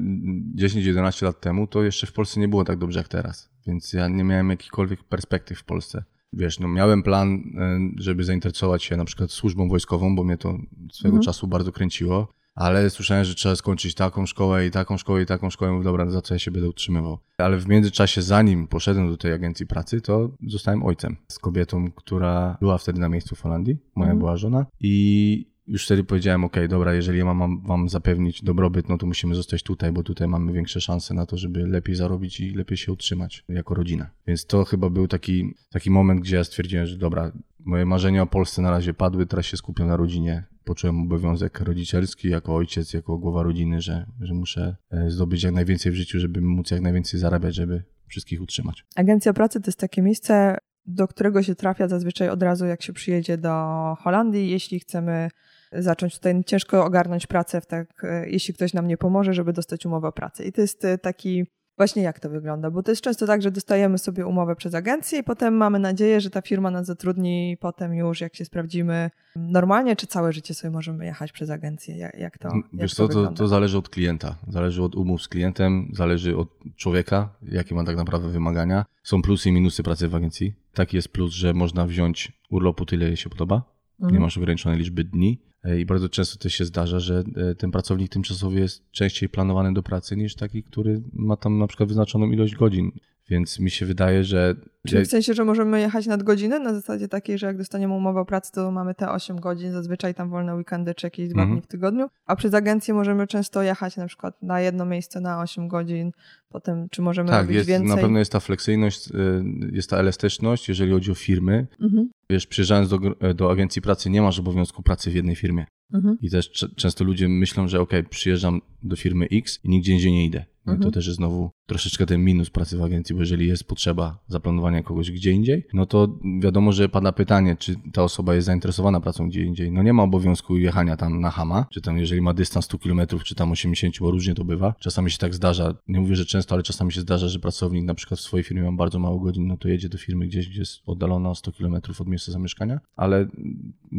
10-11 0.55 1.23
lat 1.25 1.41
temu, 1.41 1.67
to 1.67 1.83
jeszcze 1.83 2.07
w 2.07 2.13
Polsce 2.13 2.39
nie 2.39 2.47
było 2.47 2.63
tak 2.65 2.77
dobrze 2.77 2.99
jak 2.99 3.07
teraz, 3.07 3.49
więc 3.67 3.93
ja 3.93 4.07
nie 4.07 4.23
miałem 4.23 4.49
jakichkolwiek 4.49 5.03
perspektyw 5.03 5.59
w 5.59 5.63
Polsce. 5.63 6.03
Wiesz, 6.33 6.59
no 6.59 6.67
miałem 6.67 7.03
plan, 7.03 7.33
e, 7.33 7.79
żeby 7.95 8.23
zainteresować 8.23 8.83
się 8.83 8.97
na 8.97 9.05
przykład 9.05 9.31
służbą 9.31 9.69
wojskową, 9.69 10.15
bo 10.15 10.23
mnie 10.23 10.37
to 10.37 10.57
swego 10.91 11.15
Mhm. 11.17 11.23
czasu 11.23 11.47
bardzo 11.47 11.71
kręciło, 11.71 12.33
ale 12.55 12.89
słyszałem, 12.89 13.23
że 13.25 13.35
trzeba 13.35 13.55
skończyć 13.55 13.95
taką 13.95 14.25
szkołę 14.25 14.65
i 14.65 14.71
taką 14.71 14.97
szkołę 14.97 15.21
i 15.21 15.25
taką 15.25 15.49
szkołę. 15.49 15.71
Mówię, 15.71 15.83
dobra, 15.83 16.09
za 16.09 16.21
co 16.21 16.33
ja 16.33 16.39
się 16.39 16.51
będę 16.51 16.69
utrzymywał. 16.69 17.17
Ale 17.37 17.57
w 17.57 17.67
międzyczasie, 17.67 18.21
zanim 18.21 18.67
poszedłem 18.67 19.07
do 19.07 19.17
tej 19.17 19.33
agencji 19.33 19.67
pracy, 19.67 20.01
to 20.01 20.29
zostałem 20.47 20.83
ojcem 20.83 21.17
z 21.27 21.39
kobietą, 21.39 21.91
która 21.91 22.57
była 22.61 22.77
wtedy 22.77 22.99
na 22.99 23.09
miejscu 23.09 23.35
w 23.35 23.41
Holandii, 23.41 23.77
moja 23.95 24.11
Mhm. 24.11 24.19
była 24.19 24.37
żona 24.37 24.65
i 24.79 25.51
już 25.67 25.85
wtedy 25.85 26.03
powiedziałem, 26.03 26.43
ok, 26.43 26.55
dobra, 26.69 26.93
jeżeli 26.93 27.19
ja 27.19 27.25
mam, 27.25 27.37
mam 27.37 27.61
wam 27.61 27.89
zapewnić 27.89 28.43
dobrobyt, 28.43 28.89
no 28.89 28.97
to 28.97 29.05
musimy 29.05 29.35
zostać 29.35 29.63
tutaj, 29.63 29.91
bo 29.91 30.03
tutaj 30.03 30.27
mamy 30.27 30.53
większe 30.53 30.81
szanse 30.81 31.13
na 31.13 31.25
to, 31.25 31.37
żeby 31.37 31.67
lepiej 31.67 31.95
zarobić 31.95 32.39
i 32.39 32.51
lepiej 32.51 32.77
się 32.77 32.91
utrzymać 32.91 33.43
jako 33.49 33.73
rodzina. 33.73 34.09
Więc 34.27 34.45
to 34.45 34.65
chyba 34.65 34.89
był 34.89 35.07
taki, 35.07 35.53
taki 35.69 35.91
moment, 35.91 36.21
gdzie 36.21 36.35
ja 36.35 36.43
stwierdziłem, 36.43 36.85
że 36.85 36.97
dobra, 36.97 37.31
moje 37.65 37.85
marzenia 37.85 38.21
o 38.21 38.27
Polsce 38.27 38.61
na 38.61 38.71
razie 38.71 38.93
padły, 38.93 39.25
teraz 39.25 39.45
się 39.45 39.57
skupiam 39.57 39.87
na 39.87 39.97
rodzinie. 39.97 40.43
Poczułem 40.63 41.01
obowiązek 41.01 41.59
rodzicielski 41.59 42.29
jako 42.29 42.55
ojciec, 42.55 42.93
jako 42.93 43.17
głowa 43.17 43.43
rodziny, 43.43 43.81
że, 43.81 44.05
że 44.19 44.33
muszę 44.33 44.75
e, 44.91 45.09
zdobyć 45.09 45.43
jak 45.43 45.53
najwięcej 45.53 45.91
w 45.91 45.95
życiu, 45.95 46.19
żeby 46.19 46.41
móc 46.41 46.71
jak 46.71 46.81
najwięcej 46.81 47.19
zarabiać, 47.19 47.55
żeby 47.55 47.83
wszystkich 48.07 48.41
utrzymać. 48.41 48.85
Agencja 48.95 49.33
pracy 49.33 49.61
to 49.61 49.67
jest 49.67 49.79
takie 49.79 50.01
miejsce, 50.01 50.57
do 50.85 51.07
którego 51.07 51.43
się 51.43 51.55
trafia 51.55 51.87
zazwyczaj 51.87 52.29
od 52.29 52.43
razu, 52.43 52.65
jak 52.65 52.81
się 52.81 52.93
przyjedzie 52.93 53.37
do 53.37 53.51
Holandii, 53.99 54.49
jeśli 54.49 54.79
chcemy 54.79 55.29
zacząć 55.71 56.15
tutaj 56.15 56.43
ciężko 56.45 56.85
ogarnąć 56.85 57.27
pracę, 57.27 57.61
w 57.61 57.65
tak, 57.65 58.03
e, 58.03 58.29
jeśli 58.29 58.53
ktoś 58.53 58.73
nam 58.73 58.87
nie 58.87 58.97
pomoże, 58.97 59.33
żeby 59.33 59.53
dostać 59.53 59.85
umowę 59.85 60.07
o 60.07 60.11
pracę. 60.11 60.45
I 60.45 60.51
to 60.51 60.61
jest 60.61 60.85
e, 60.85 60.97
taki, 60.97 61.45
właśnie 61.81 62.03
jak 62.03 62.19
to 62.19 62.29
wygląda, 62.29 62.71
bo 62.71 62.83
to 62.83 62.91
jest 62.91 63.01
często 63.01 63.27
tak, 63.27 63.41
że 63.41 63.51
dostajemy 63.51 63.97
sobie 63.97 64.25
umowę 64.25 64.55
przez 64.55 64.75
agencję 64.75 65.19
i 65.19 65.23
potem 65.23 65.53
mamy 65.53 65.79
nadzieję, 65.79 66.21
że 66.21 66.29
ta 66.29 66.41
firma 66.41 66.71
nas 66.71 66.85
zatrudni 66.85 67.57
potem 67.59 67.93
już, 67.93 68.21
jak 68.21 68.35
się 68.35 68.45
sprawdzimy 68.45 69.11
normalnie, 69.35 69.95
czy 69.95 70.07
całe 70.07 70.33
życie 70.33 70.53
sobie 70.53 70.71
możemy 70.71 71.05
jechać 71.05 71.31
przez 71.31 71.49
agencję, 71.49 71.97
jak, 71.97 72.17
jak 72.17 72.37
to, 72.37 72.47
jak 72.47 72.65
Wiesz 72.73 72.95
to 72.95 73.07
co, 73.07 73.13
to, 73.13 73.31
to 73.31 73.47
zależy 73.47 73.77
od 73.77 73.89
klienta, 73.89 74.35
zależy 74.47 74.83
od 74.83 74.95
umów 74.95 75.21
z 75.21 75.27
klientem, 75.27 75.91
zależy 75.93 76.37
od 76.37 76.47
człowieka, 76.75 77.29
jakie 77.41 77.75
ma 77.75 77.83
tak 77.83 77.97
naprawdę 77.97 78.29
wymagania. 78.29 78.85
Są 79.03 79.21
plusy 79.21 79.49
i 79.49 79.51
minusy 79.51 79.83
pracy 79.83 80.07
w 80.07 80.15
agencji. 80.15 80.53
Taki 80.73 80.95
jest 80.95 81.09
plus, 81.09 81.31
że 81.31 81.53
można 81.53 81.85
wziąć 81.85 82.31
urlopu 82.49 82.85
tyle, 82.85 83.07
ile 83.07 83.17
się 83.17 83.29
podoba. 83.29 83.63
Mhm. 84.01 84.13
Nie 84.13 84.19
masz 84.19 84.37
ograniczonej 84.37 84.79
liczby 84.79 85.03
dni. 85.03 85.41
E, 85.63 85.79
I 85.79 85.85
bardzo 85.85 86.09
często 86.09 86.39
też 86.39 86.53
się 86.53 86.65
zdarza, 86.65 86.99
że 86.99 87.23
e, 87.35 87.55
ten 87.55 87.71
pracownik 87.71 88.11
tymczasowy 88.11 88.59
jest 88.59 88.91
częściej 88.91 89.29
planowany 89.29 89.73
do 89.73 89.83
pracy 89.83 90.17
niż 90.17 90.35
taki, 90.35 90.63
który 90.63 91.01
ma 91.13 91.37
tam 91.37 91.57
na 91.57 91.67
przykład 91.67 91.89
wyznaczoną 91.89 92.31
ilość 92.31 92.55
godzin. 92.55 92.91
Więc 93.29 93.59
mi 93.59 93.71
się 93.71 93.85
wydaje, 93.85 94.23
że 94.23 94.55
Czyli 94.87 95.05
w 95.05 95.07
sensie, 95.07 95.33
że 95.33 95.45
możemy 95.45 95.79
jechać 95.81 96.07
nad 96.07 96.23
godzinę 96.23 96.59
na 96.59 96.73
zasadzie 96.73 97.07
takiej, 97.07 97.37
że 97.37 97.47
jak 97.47 97.57
dostaniemy 97.57 97.93
umowę 97.93 98.19
o 98.19 98.25
pracę, 98.25 98.51
to 98.53 98.71
mamy 98.71 98.95
te 98.95 99.11
8 99.11 99.39
godzin, 99.39 99.71
zazwyczaj 99.71 100.13
tam 100.15 100.29
wolne 100.29 100.55
weekendy 100.55 100.95
czy 100.95 101.07
jakieś 101.07 101.29
dwa 101.29 101.41
Mhm. 101.41 101.59
dni 101.59 101.61
w 101.61 101.67
tygodniu, 101.67 102.07
a 102.25 102.35
przez 102.35 102.53
agencję 102.53 102.93
możemy 102.93 103.27
często 103.27 103.61
jechać 103.61 103.97
na 103.97 104.07
przykład 104.07 104.43
na 104.43 104.61
jedno 104.61 104.85
miejsce 104.85 105.21
na 105.21 105.41
8 105.41 105.67
godzin, 105.67 106.11
potem 106.51 106.87
czy 106.89 107.01
możemy 107.01 107.29
tak, 107.29 107.41
robić 107.41 107.55
jest, 107.55 107.69
więcej. 107.69 107.89
na 107.89 107.97
pewno 107.97 108.19
jest 108.19 108.31
ta 108.31 108.39
fleksyjność, 108.39 109.11
e, 109.11 109.43
jest 109.71 109.89
ta 109.89 109.97
elastyczność, 109.97 110.69
jeżeli 110.69 110.91
chodzi 110.91 111.11
o 111.11 111.15
firmy. 111.15 111.67
Mhm. 111.81 112.09
Wiesz, 112.29 112.47
przyjeżdżając 112.47 112.89
do, 112.89 112.99
do 113.35 113.51
agencji 113.51 113.81
pracy, 113.81 114.09
nie 114.09 114.21
masz 114.21 114.39
obowiązku 114.39 114.83
pracy 114.83 115.11
w 115.11 115.15
jednej 115.15 115.35
firmie. 115.35 115.65
Mhm. 115.93 116.17
I 116.21 116.29
też 116.29 116.51
często 116.75 117.03
ludzie 117.03 117.29
myślą, 117.29 117.67
że 117.67 117.81
ok, 117.81 117.91
przyjeżdżam 118.09 118.61
do 118.83 118.95
firmy 118.95 119.27
X 119.31 119.59
i 119.63 119.69
nigdzie 119.69 119.93
indziej 119.93 120.11
nie 120.11 120.25
idę. 120.25 120.45
No 120.65 120.73
Mhm. 120.73 120.81
To 120.81 120.91
też 120.91 121.05
jest 121.05 121.17
znowu 121.17 121.51
troszeczkę 121.65 122.05
ten 122.05 122.23
minus 122.23 122.49
pracy 122.49 122.77
w 122.77 122.83
agencji, 122.83 123.15
bo 123.15 123.21
jeżeli 123.21 123.47
jest 123.47 123.63
potrzeba 123.63 124.19
zaplanowania 124.27 124.83
kogoś 124.83 125.11
gdzie 125.11 125.31
indziej, 125.31 125.65
no 125.73 125.85
to 125.85 126.19
wiadomo, 126.41 126.71
że 126.71 126.89
pada 126.89 127.11
pytanie, 127.11 127.55
czy 127.59 127.75
ta 127.93 128.03
osoba 128.03 128.35
jest 128.35 128.45
zainteresowana 128.45 128.99
pracą 128.99 129.29
gdzie 129.29 129.43
indziej. 129.43 129.71
No 129.71 129.83
nie 129.83 129.93
ma 129.93 130.03
obowiązku 130.03 130.57
jechania 130.57 130.97
tam 130.97 131.19
na 131.19 131.29
Hama, 131.29 131.65
czy 131.71 131.81
tam 131.81 131.97
jeżeli 131.97 132.21
ma 132.21 132.33
dystans 132.33 132.65
100 132.65 132.79
km, 132.79 133.01
czy 133.23 133.35
tam 133.35 133.51
80, 133.51 133.99
bo 133.99 134.11
różnie 134.11 134.35
to 134.35 134.43
bywa. 134.43 134.75
Czasami 134.79 135.11
się 135.11 135.17
tak 135.17 135.33
zdarza, 135.33 135.75
nie 135.87 135.99
mówię, 135.99 136.15
że 136.15 136.25
często, 136.25 136.40
ale 136.51 136.63
czasami 136.63 136.91
się 136.91 137.01
zdarza, 137.01 137.27
że 137.27 137.39
pracownik 137.39 137.85
na 137.85 137.93
przykład 137.93 138.19
w 138.19 138.23
swojej 138.23 138.43
firmie 138.43 138.63
ma 138.63 138.71
bardzo 138.71 138.99
mało 138.99 139.19
godzin, 139.19 139.47
no 139.47 139.57
to 139.57 139.67
jedzie 139.67 139.89
do 139.89 139.97
firmy 139.97 140.27
gdzieś, 140.27 140.49
gdzie 140.49 140.59
jest 140.59 140.81
oddalona 140.85 141.29
o 141.29 141.35
100 141.35 141.51
km 141.51 141.75
od 141.99 142.07
miejsca 142.07 142.31
zamieszkania, 142.31 142.79
ale 142.95 143.27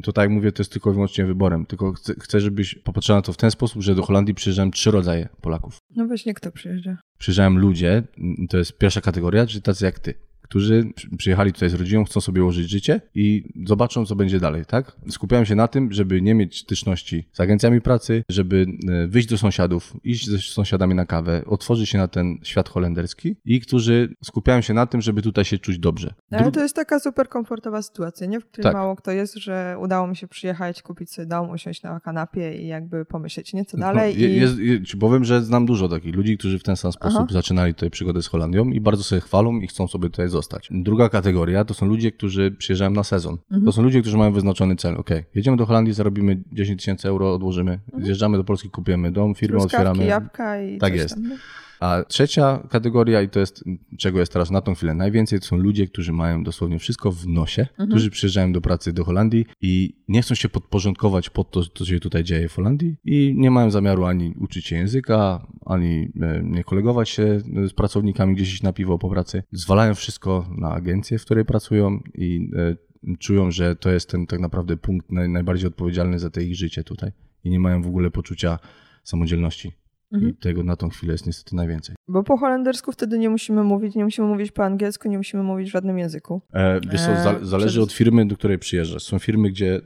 to 0.03 0.13
tak 0.13 0.23
jak 0.23 0.31
mówię, 0.31 0.53
to 0.53 0.63
jest 0.63 0.73
tylko 0.73 0.91
i 0.91 0.93
wyłącznie 0.93 1.27
wyborem. 1.27 1.67
Tylko 1.67 1.93
chcę, 1.93 2.15
chcę 2.15 2.41
żebyś 2.41 2.75
popatrzyła 2.75 3.19
na 3.19 3.23
to 3.23 3.33
w 3.33 3.37
ten 3.37 3.51
sposób, 3.51 3.83
że 3.83 3.95
do 3.95 4.03
Holandii 4.03 4.35
przyjeżdżają 4.35 4.71
trzy 4.71 4.91
rodzaje 4.91 5.29
Polaków. 5.41 5.77
No 5.97 6.07
właśnie, 6.07 6.35
kto 6.35 6.53
przyjeżdża? 6.53 6.97
Przyjeżdżają 7.19 7.51
ludzie, 7.51 8.03
to 8.49 8.59
jest 8.59 8.79
pierwsza 8.79 9.01
kategoria, 9.01 9.47
czyli 9.47 9.63
tacy 9.63 9.85
jak 9.85 9.99
ty, 9.99 10.15
którzy 10.53 10.85
przy- 10.95 11.17
przyjechali 11.17 11.53
tutaj 11.53 11.71
z 11.71 11.75
rodziną, 11.75 12.05
chcą 12.05 12.21
sobie 12.21 12.43
ułożyć 12.43 12.71
życie 12.71 13.01
i 13.15 13.53
zobaczą, 13.67 14.07
co 14.07 14.17
będzie 14.17 14.41
dalej, 14.41 14.65
tak? 14.67 14.97
Skupiają 15.11 15.45
się 15.45 15.55
na 15.55 15.69
tym, 15.69 15.93
żeby 15.93 16.23
nie 16.23 16.35
mieć 16.35 16.59
styczności 16.61 17.29
z 17.33 17.41
agencjami 17.41 17.81
pracy, 17.81 18.25
żeby 18.29 18.67
e, 18.89 19.07
wyjść 19.09 19.29
do 19.29 19.39
sąsiadów, 19.39 19.97
iść 20.05 20.29
ze 20.29 20.39
sąsiadami 20.39 20.95
na 20.95 21.07
kawę, 21.07 21.43
otworzyć 21.47 21.89
się 21.89 21.99
na 21.99 22.09
ten 22.09 22.39
świat 22.43 22.69
holenderski 22.69 23.37
i 23.45 23.61
którzy 23.61 24.15
skupiają 24.25 24.61
się 24.61 24.75
na 24.75 24.87
tym, 24.87 25.01
żeby 25.01 25.23
tutaj 25.23 25.45
się 25.45 25.59
czuć 25.59 25.79
dobrze. 25.79 26.15
Ale 26.31 26.43
Dru- 26.43 26.51
to 26.55 26.61
jest 26.63 26.77
taka 26.77 27.01
super 27.01 27.29
komfortowa 27.29 27.83
sytuacja, 27.83 28.27
nie? 28.27 28.41
W 28.41 28.47
której 28.47 28.63
Tak. 28.63 28.75
mało 28.75 28.97
kto 28.97 29.11
jest, 29.11 29.35
że 29.37 29.77
udało 29.81 30.07
mi 30.07 30.17
się 30.17 30.29
przyjechać, 30.29 30.83
kupić 30.83 31.11
sobie 31.11 31.27
dom, 31.27 31.51
usiąść 31.51 31.83
na 31.83 32.01
kanapie 32.01 32.63
i 32.63 32.67
jakby 32.67 33.05
pomyśleć 33.05 33.53
nieco 33.53 33.77
dalej. 33.77 34.15
No, 34.19 34.27
i... 34.27 34.37
jest, 34.37 34.59
je, 34.59 34.83
ci 34.85 34.97
powiem, 34.97 35.25
że 35.25 35.43
znam 35.43 35.67
dużo 35.67 35.89
takich 35.89 36.15
ludzi, 36.15 36.39
którzy 36.39 36.59
w 36.59 36.63
ten 36.63 36.77
sam 36.77 36.93
sposób 36.93 37.19
Aha. 37.23 37.27
zaczynali 37.31 37.75
tutaj 37.75 37.91
przygodę 37.91 38.23
z 38.23 38.27
Holandią 38.27 38.71
i 38.71 38.81
bardzo 38.81 39.03
sobie 39.03 39.21
chwalą 39.21 39.61
i 39.61 39.67
chcą 39.67 39.89
sobie 39.89 40.11
tutaj 40.11 40.29
zostać. 40.29 40.42
Druga 40.71 41.09
kategoria 41.09 41.65
to 41.65 41.75
są 41.75 41.87
ludzie, 41.87 42.13
którzy 42.13 42.51
przyjeżdżają 42.51 42.91
na 42.91 43.05
sezon. 43.05 43.33
Mhm. 43.43 43.65
To 43.65 43.73
są 43.73 43.83
ludzie, 43.83 44.01
którzy 44.01 44.17
mają 44.17 44.33
wyznaczony 44.33 44.77
cel. 44.77 44.97
Ok, 44.97 45.11
jedziemy 45.35 45.57
do 45.57 45.67
Holandii, 45.67 45.95
zarobimy 45.95 46.43
10 46.53 46.81
tysięcy 46.81 47.09
euro, 47.09 47.35
odłożymy, 47.35 47.79
zjeżdżamy 48.03 48.37
do 48.37 48.45
Polski, 48.45 48.71
kupujemy 48.71 49.13
dom, 49.13 49.35
firmę 49.35 49.55
Mhm. 49.55 49.69
Truskawki, 49.71 49.89
otwieramy. 49.91 50.11
jabłka 50.11 50.63
i 50.63 50.79
Tak 50.79 50.95
jest. 50.95 51.15
Tam. 51.15 51.29
no. 51.29 51.35
A 51.83 52.05
trzecia 52.09 52.67
kategoria, 52.71 53.23
i 53.23 53.29
to 53.29 53.41
jest 53.41 53.65
czego 53.99 54.21
jest 54.21 54.33
teraz 54.33 54.51
na 54.51 54.61
tą 54.61 54.75
chwilę 54.75 54.95
najwięcej, 54.95 55.41
to 55.41 55.47
są 55.47 55.57
ludzie, 55.57 55.87
którzy 55.87 56.13
mają 56.13 56.45
dosłownie 56.45 56.79
wszystko 56.79 57.13
w 57.13 57.27
nosie, 57.27 57.63
Mhm. 57.63 57.89
którzy 57.89 58.11
przyjeżdżają 58.11 58.53
do 58.53 58.61
pracy 58.61 58.93
do 58.93 59.05
Holandii 59.05 59.47
i 59.61 59.97
nie 60.09 60.23
chcą 60.23 60.35
się 60.35 60.49
podporządkować 60.49 61.31
pod 61.31 61.51
to, 61.51 61.63
co 61.63 61.85
się 61.85 62.01
tutaj 62.01 62.25
dzieje 62.25 62.49
w 62.49 62.55
Holandii 62.55 62.97
i 63.05 63.35
nie 63.37 63.51
mają 63.51 63.71
zamiaru 63.71 64.05
ani 64.05 64.35
uczyć 64.41 64.67
się 64.67 64.77
języka, 64.77 65.47
ani 65.67 66.13
e, 66.21 66.43
nie 66.45 66.65
kolegować 66.65 67.09
się 67.09 67.41
z 67.67 67.73
pracownikami 67.73 68.35
gdzieś 68.35 68.53
iść 68.53 68.63
na 68.63 68.73
piwo 68.73 68.99
po 68.99 69.11
pracy. 69.11 69.43
Zwalają 69.53 69.95
wszystko 69.95 70.47
na 70.59 70.71
agencję, 70.71 71.19
w 71.19 71.25
której 71.25 71.45
pracują 71.45 72.01
i 72.15 72.51
e, 72.57 73.17
czują, 73.19 73.51
że 73.51 73.77
to 73.77 73.91
jest 73.91 74.11
ten 74.11 74.27
tak 74.27 74.41
naprawdę 74.41 74.77
punkt 74.77 75.13
naj, 75.13 75.29
najbardziej 75.29 75.69
odpowiedzialny 75.69 76.19
za 76.19 76.31
te 76.31 76.45
ich 76.45 76.57
życie 76.57 76.85
tutaj 76.85 77.13
i 77.45 77.51
nie 77.51 77.61
mają 77.61 77.83
w 77.83 77.87
ogóle 77.87 78.11
poczucia 78.11 78.59
samodzielności. 79.05 79.73
Mhm. 80.13 80.31
I 80.31 80.35
tego 80.35 80.63
na 80.63 80.77
tą 80.77 80.89
chwilę 80.89 81.13
jest 81.13 81.27
niestety 81.27 81.57
najwięcej. 81.57 81.95
Bo 82.09 82.23
po 82.23 82.37
holendersku 82.37 82.93
wtedy 82.93 83.19
nie 83.19 83.31
musimy 83.31 83.65
mówić, 83.65 83.95
nie 83.95 84.05
musimy 84.05 84.29
mówić 84.29 84.53
po 84.53 84.65
angielsku, 84.65 85.09
nie 85.09 85.17
musimy 85.17 85.43
mówić 85.43 85.69
w 85.69 85.73
żadnym 85.73 85.99
języku. 85.99 86.43
E, 86.53 86.81
wiesz 86.81 87.01
co, 87.01 87.07
za, 87.07 87.33
Eee, 87.33 87.47
zależy 87.47 87.83
od 87.83 87.93
firmy, 87.93 88.27
do 88.27 88.37
której 88.37 88.59
przyjeżdżasz. 88.59 89.03
Są 89.03 89.19
firmy, 89.19 89.51
gdzie 89.51 89.81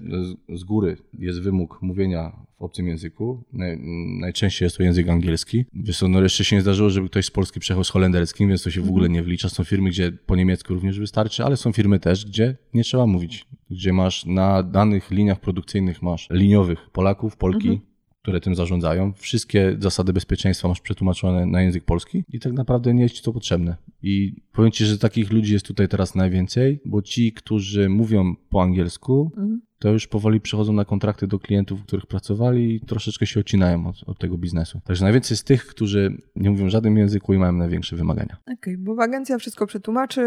z, 0.49 0.61
z 0.61 0.65
góry 0.65 0.97
jest 1.19 1.43
wymóg 1.43 1.79
mówienia 1.83 2.33
w 2.59 2.63
obcym 2.63 2.89
języku. 2.89 3.45
Naj, 3.53 3.79
najczęściej 4.21 4.67
jest 4.67 4.77
to 4.77 4.83
język 4.83 5.09
angielski. 5.09 5.65
Wiesz 5.75 5.99
co, 5.99 6.09
no 6.09 6.23
jeszcze 6.23 6.45
się 6.45 6.57
nie 6.57 6.63
zdarzyło, 6.63 6.91
żeby 6.91 7.09
ktoś 7.09 7.27
z 7.27 7.31
Polski 7.31 7.61
przyjechał 7.61 7.85
z 7.85 7.91
holenderskim, 7.91 8.49
więc 8.49 8.63
to 8.63 8.71
się 8.71 8.81
w 8.81 8.89
ogóle 8.89 9.09
nie 9.09 9.23
wlicza. 9.23 9.49
Są 9.49 9.65
firmy, 9.65 9.91
gdzie 9.91 10.13
po 10.13 10.37
niemiecku 10.37 10.75
również 10.75 10.99
wystarczy, 11.01 11.45
ale 11.45 11.57
są 11.57 11.73
firmy 11.73 12.01
też, 12.01 12.27
gdzie 12.27 12.57
nie 12.75 12.85
trzeba 12.85 13.07
mówić. 13.07 13.47
Gdzie 13.71 13.93
masz 13.93 14.27
na 14.27 14.63
danych 14.63 15.11
liniach 15.11 15.41
produkcyjnych 15.41 16.03
masz 16.03 16.29
liniowych 16.31 16.91
Polaków, 16.93 17.37
Polki, 17.37 17.81
które 18.27 18.41
tym 18.41 18.55
zarządzają. 18.55 19.13
Wszystkie 19.13 19.77
zasady 19.79 20.13
bezpieczeństwa 20.13 20.69
masz 20.69 20.81
przetłumaczone 20.81 21.47
na 21.47 21.63
język 21.63 21.85
polski 21.85 22.25
i 22.33 22.41
tak 22.41 22.53
naprawdę 22.53 22.95
nie 22.95 23.03
jest 23.03 23.15
ci 23.15 23.23
to 23.23 23.33
potrzebne. 23.33 23.77
I 24.03 24.43
powiem 24.53 24.71
ci, 24.71 24.85
że 24.85 24.99
takich 24.99 25.33
ludzi 25.33 25.53
jest 25.53 25.67
tutaj 25.67 25.89
teraz 25.89 26.15
najwięcej, 26.15 26.81
bo 26.85 27.03
ci, 27.03 27.33
którzy 27.33 27.89
mówią 27.89 28.35
po 28.51 28.63
angielsku, 28.63 29.31
Mhm. 29.37 29.61
to 29.79 29.93
już 29.93 30.07
powoli 30.07 30.41
przechodzą 30.41 30.73
na 30.73 30.85
kontrakty 30.85 31.27
do 31.27 31.39
klientów, 31.39 31.81
w 31.81 31.87
których 31.87 32.07
pracowali 32.07 32.75
i 32.75 32.81
troszeczkę 32.81 33.27
się 33.27 33.41
odcinają 33.41 33.87
od, 33.87 33.97
od 34.07 34.19
tego 34.19 34.39
biznesu. 34.39 34.81
Także 34.85 35.05
najwięcej 35.05 35.37
z 35.37 35.45
tych, 35.45 35.67
którzy 35.67 36.17
nie 36.37 36.51
mówią 36.51 36.69
żadnym 36.69 36.97
języku 36.97 37.35
i 37.35 37.39
mają 37.39 37.53
największe 37.53 37.97
wymagania. 37.97 38.37
Okej, 38.59 38.79
bo 38.79 39.03
agencja 39.03 39.39
wszystko 39.39 39.67
przetłumaczy, 39.67 40.23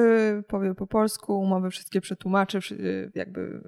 powie 0.48 0.76
po 0.76 0.88
polsku, 0.88 1.40
umowy 1.40 1.70
wszystkie 1.70 2.02
przetłumaczy, 2.02 2.60
jakby 3.16 3.62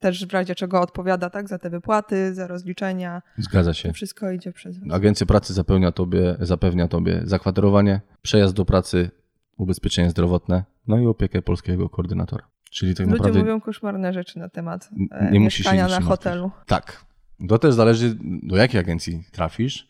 też 0.00 0.26
w 0.26 0.32
razie 0.32 0.54
czego 0.54 0.80
odpowiada 0.80 1.30
tak, 1.30 1.48
za 1.48 1.58
te 1.58 1.70
wypłaty, 1.70 2.34
za 2.34 2.46
rozliczenia. 2.46 3.22
Zgadza 3.38 3.74
się. 3.74 3.92
Wszystko 3.92 4.30
idzie 4.30 4.52
przez 4.52 4.78
was. 4.78 4.92
Agencja 4.92 5.26
pracy 5.26 5.54
zapewnia 5.54 5.92
tobie, 5.92 6.36
zapewnia 6.40 6.88
tobie 6.88 7.20
zakwaterowanie, 7.24 8.00
przejazd 8.22 8.54
do 8.54 8.64
pracy, 8.64 9.10
ubezpieczenie 9.56 10.10
zdrowotne, 10.10 10.64
no 10.86 10.98
i 10.98 11.06
opiekę 11.06 11.42
polskiego 11.42 11.88
koordynatora. 11.88 12.44
Czyli 12.70 12.94
tak 12.94 13.06
Ludzie 13.06 13.18
naprawdę 13.18 13.38
mówią 13.38 13.60
koszmarne 13.60 14.12
rzeczy 14.12 14.38
na 14.38 14.48
temat 14.48 14.90
e, 15.10 15.30
nie 15.30 15.38
się 15.38 15.40
mieszkania 15.40 15.88
na 15.88 16.00
hotelu. 16.00 16.50
Tak. 16.66 17.04
To 17.48 17.58
też 17.58 17.74
zależy, 17.74 18.16
do 18.42 18.56
jakiej 18.56 18.80
agencji 18.80 19.24
trafisz, 19.32 19.88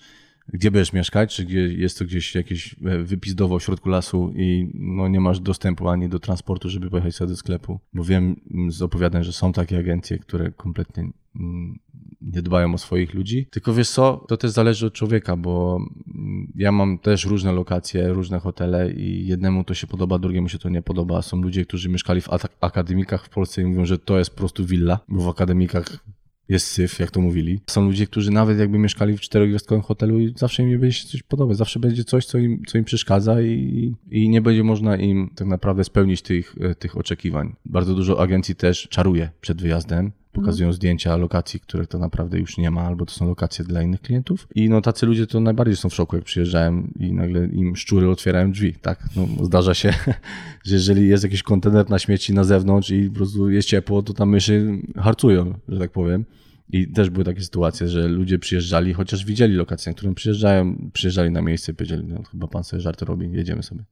gdzie 0.52 0.70
będziesz 0.70 0.92
mieszkać, 0.92 1.34
czy 1.34 1.44
gdzie 1.44 1.60
jest 1.60 1.98
to 1.98 2.04
gdzieś 2.04 2.34
jakiś 2.34 2.76
e, 2.84 2.98
wypizdowo 2.98 3.58
w 3.58 3.62
środku 3.62 3.88
lasu 3.88 4.32
i 4.36 4.70
no, 4.74 5.08
nie 5.08 5.20
masz 5.20 5.40
dostępu 5.40 5.88
ani 5.88 6.08
do 6.08 6.18
transportu, 6.18 6.68
żeby 6.68 6.90
pojechać 6.90 7.14
sobie 7.14 7.30
do 7.30 7.36
sklepu. 7.36 7.80
Bo 7.94 8.04
wiem 8.04 8.36
mm, 8.50 8.72
z 8.72 8.82
opowiadań, 8.82 9.24
że 9.24 9.32
są 9.32 9.52
takie 9.52 9.78
agencje, 9.78 10.18
które 10.18 10.50
kompletnie 10.50 11.10
mm, 11.36 11.78
nie 12.22 12.42
dbają 12.42 12.74
o 12.74 12.78
swoich 12.78 13.14
ludzi. 13.14 13.46
Tylko 13.50 13.74
wiesz 13.74 13.90
co, 13.90 14.24
to 14.28 14.36
też 14.36 14.50
zależy 14.50 14.86
od 14.86 14.92
człowieka, 14.92 15.36
bo 15.36 15.80
mm, 16.14 16.52
ja 16.56 16.72
mam 16.72 16.98
też 16.98 17.24
różne 17.24 17.52
lokacje, 17.52 18.08
różne 18.08 18.38
hotele 18.38 18.92
i 18.92 19.26
jednemu 19.26 19.64
to 19.64 19.74
się 19.74 19.86
podoba, 19.86 20.18
drugiemu 20.18 20.48
się 20.48 20.58
to 20.58 20.68
nie 20.68 20.82
podoba. 20.82 21.22
Są 21.22 21.42
ludzie, 21.42 21.64
którzy 21.64 21.88
mieszkali 21.88 22.20
w 22.20 22.28
akademikach 22.60 23.24
w 23.24 23.28
Polsce 23.28 23.62
i 23.62 23.64
mówią, 23.64 23.86
że 23.86 23.98
to 23.98 24.18
jest 24.18 24.30
po 24.30 24.36
prostu 24.36 24.66
willa, 24.66 25.00
bo 25.08 25.22
w 25.22 25.28
akademikach 25.28 26.04
jest 26.48 26.66
syf, 26.66 26.98
jak 26.98 27.10
to 27.10 27.20
mówili. 27.20 27.60
Są 27.70 27.84
ludzie, 27.84 28.06
którzy 28.06 28.30
nawet 28.30 28.58
jakby 28.58 28.78
mieszkali 28.78 29.16
w 29.16 29.20
czterogwiazdkowym 29.20 29.82
hotelu 29.82 30.20
i 30.20 30.34
zawsze 30.36 30.62
im 30.62 30.68
nie 30.68 30.78
będzie 30.78 30.98
się 30.98 31.08
coś 31.08 31.22
podobać, 31.22 31.56
zawsze 31.56 31.80
będzie 31.80 32.04
coś, 32.04 32.26
co 32.26 32.38
im, 32.38 32.62
co 32.66 32.78
im 32.78 32.84
przeszkadza 32.84 33.42
i, 33.42 33.94
i 34.10 34.28
nie 34.28 34.42
będzie 34.42 34.64
można 34.64 34.96
im 34.96 35.30
tak 35.34 35.48
naprawdę 35.48 35.84
spełnić 35.84 36.22
tych, 36.22 36.54
e, 36.60 36.74
tych 36.74 36.96
oczekiwań. 36.96 37.54
Bardzo 37.64 37.94
dużo 37.94 38.20
agencji 38.20 38.56
też 38.56 38.88
czaruje 38.88 39.30
przed 39.40 39.62
wyjazdem, 39.62 40.12
pokazują 40.34 40.72
zdjęcia 40.72 41.16
lokacji, 41.16 41.60
których 41.60 41.88
to 41.88 41.98
naprawdę 41.98 42.38
już 42.38 42.58
nie 42.58 42.70
ma, 42.70 42.82
albo 42.82 43.06
to 43.06 43.12
są 43.12 43.28
lokacje 43.28 43.64
dla 43.64 43.82
innych 43.82 44.00
klientów. 44.00 44.48
I 44.54 44.68
no 44.68 44.80
tacy 44.80 45.06
ludzie 45.06 45.26
to 45.26 45.40
najbardziej 45.40 45.76
są 45.76 45.88
w 45.88 45.94
szoku, 45.94 46.16
jak 46.16 46.24
przyjeżdżają 46.24 46.88
i 47.00 47.12
nagle 47.12 47.46
im 47.46 47.76
szczury 47.76 48.10
otwierają 48.10 48.52
drzwi, 48.52 48.74
tak? 48.74 49.04
No, 49.16 49.44
zdarza 49.44 49.74
się, 49.74 49.94
że 50.64 50.74
jeżeli 50.74 51.08
jest 51.08 51.24
jakiś 51.24 51.42
kontener 51.42 51.90
na 51.90 51.98
śmieci 51.98 52.34
na 52.34 52.44
zewnątrz 52.44 52.90
i 52.90 53.08
po 53.08 53.14
prostu 53.14 53.50
jest 53.50 53.68
ciepło, 53.68 54.02
to 54.02 54.12
tam 54.12 54.28
myszy 54.28 54.78
harcują, 54.96 55.54
że 55.68 55.78
tak 55.78 55.90
powiem. 55.90 56.24
I 56.72 56.88
też 56.88 57.10
były 57.10 57.24
takie 57.24 57.40
sytuacje, 57.40 57.88
że 57.88 58.08
ludzie 58.08 58.38
przyjeżdżali, 58.38 58.94
chociaż 58.94 59.24
widzieli 59.24 59.54
lokację, 59.54 59.90
na 59.90 59.96
którą 59.96 60.14
przyjeżdżają, 60.14 60.90
przyjeżdżali 60.92 61.30
na 61.30 61.42
miejsce 61.42 61.72
i 61.72 61.74
powiedzieli, 61.74 62.04
no 62.06 62.22
chyba 62.22 62.48
pan 62.48 62.64
sobie 62.64 62.80
żarty 62.80 63.04
robi, 63.04 63.32
jedziemy 63.32 63.62
sobie. 63.62 63.84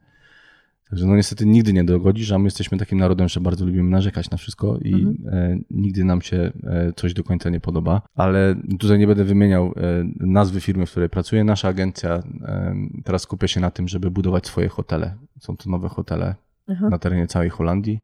Także 0.92 1.06
no 1.06 1.16
niestety 1.16 1.46
nigdy 1.46 1.72
nie 1.72 1.84
dogodzisz, 1.84 2.32
a 2.32 2.38
my 2.38 2.44
jesteśmy 2.44 2.78
takim 2.78 2.98
narodem, 2.98 3.28
że 3.28 3.40
bardzo 3.40 3.66
lubimy 3.66 3.90
narzekać 3.90 4.30
na 4.30 4.38
wszystko 4.38 4.78
i 4.78 5.06
e, 5.26 5.58
nigdy 5.70 6.04
nam 6.04 6.22
się 6.22 6.52
e, 6.64 6.92
coś 6.96 7.14
do 7.14 7.24
końca 7.24 7.50
nie 7.50 7.60
podoba. 7.60 8.02
Ale 8.14 8.56
tutaj 8.78 8.98
nie 8.98 9.06
będę 9.06 9.24
wymieniał 9.24 9.66
e, 9.66 9.72
nazwy 10.20 10.60
firmy, 10.60 10.86
w 10.86 10.90
której 10.90 11.08
pracuję. 11.08 11.44
Nasza 11.44 11.68
agencja 11.68 12.10
e, 12.14 12.74
teraz 13.04 13.22
skupia 13.22 13.48
się 13.48 13.60
na 13.60 13.70
tym, 13.70 13.88
żeby 13.88 14.10
budować 14.10 14.46
swoje 14.46 14.68
hotele. 14.68 15.14
Są 15.40 15.56
to 15.56 15.70
nowe 15.70 15.88
hotele 15.88 16.34
Aha. 16.68 16.88
na 16.88 16.98
terenie 16.98 17.26
całej 17.26 17.50
Holandii, 17.50 17.98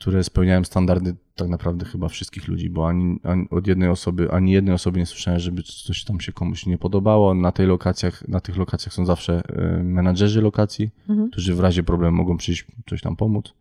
które 0.00 0.24
spełniają 0.24 0.64
standardy 0.64 1.16
tak 1.34 1.48
naprawdę 1.48 1.84
chyba 1.84 2.08
wszystkich 2.08 2.48
ludzi, 2.48 2.70
bo 2.70 2.88
ani, 2.88 3.20
ani 3.22 3.46
od 3.50 3.66
jednej 3.66 3.88
osoby, 3.88 4.30
ani 4.30 4.52
jednej 4.52 4.74
osoby 4.74 4.98
nie 4.98 5.06
słyszałem, 5.06 5.40
żeby 5.40 5.62
coś 5.62 6.04
tam 6.04 6.20
się 6.20 6.32
komuś 6.32 6.66
nie 6.66 6.78
podobało. 6.78 7.34
Na 7.34 7.52
tej 7.52 7.66
lokacjach, 7.66 8.28
na 8.28 8.40
tych 8.40 8.56
lokacjach 8.56 8.92
są 8.94 9.06
zawsze 9.06 9.42
e, 9.48 9.82
menadżerzy 9.82 10.42
lokacji, 10.42 10.90
Mhm. 11.08 11.30
którzy 11.30 11.54
w 11.54 11.60
razie 11.60 11.82
problemu 11.82 12.16
mogą 12.16 12.36
przyjść 12.36 12.66
coś 12.90 13.00
tam 13.00 13.16
pomóc, 13.16 13.54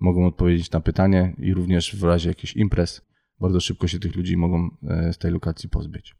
mogą 0.00 0.26
odpowiedzieć 0.26 0.70
na 0.70 0.80
pytanie 0.80 1.34
i 1.38 1.54
również 1.54 1.96
w 1.96 2.04
razie 2.04 2.28
jakichś 2.28 2.56
imprez 2.56 3.02
bardzo 3.40 3.60
szybko 3.60 3.88
się 3.88 3.98
tych 3.98 4.16
ludzi 4.16 4.36
mogą 4.36 4.70
e, 4.88 5.12
z 5.12 5.18
tej 5.18 5.30
lokacji 5.32 5.68
pozbyć. 5.68 6.16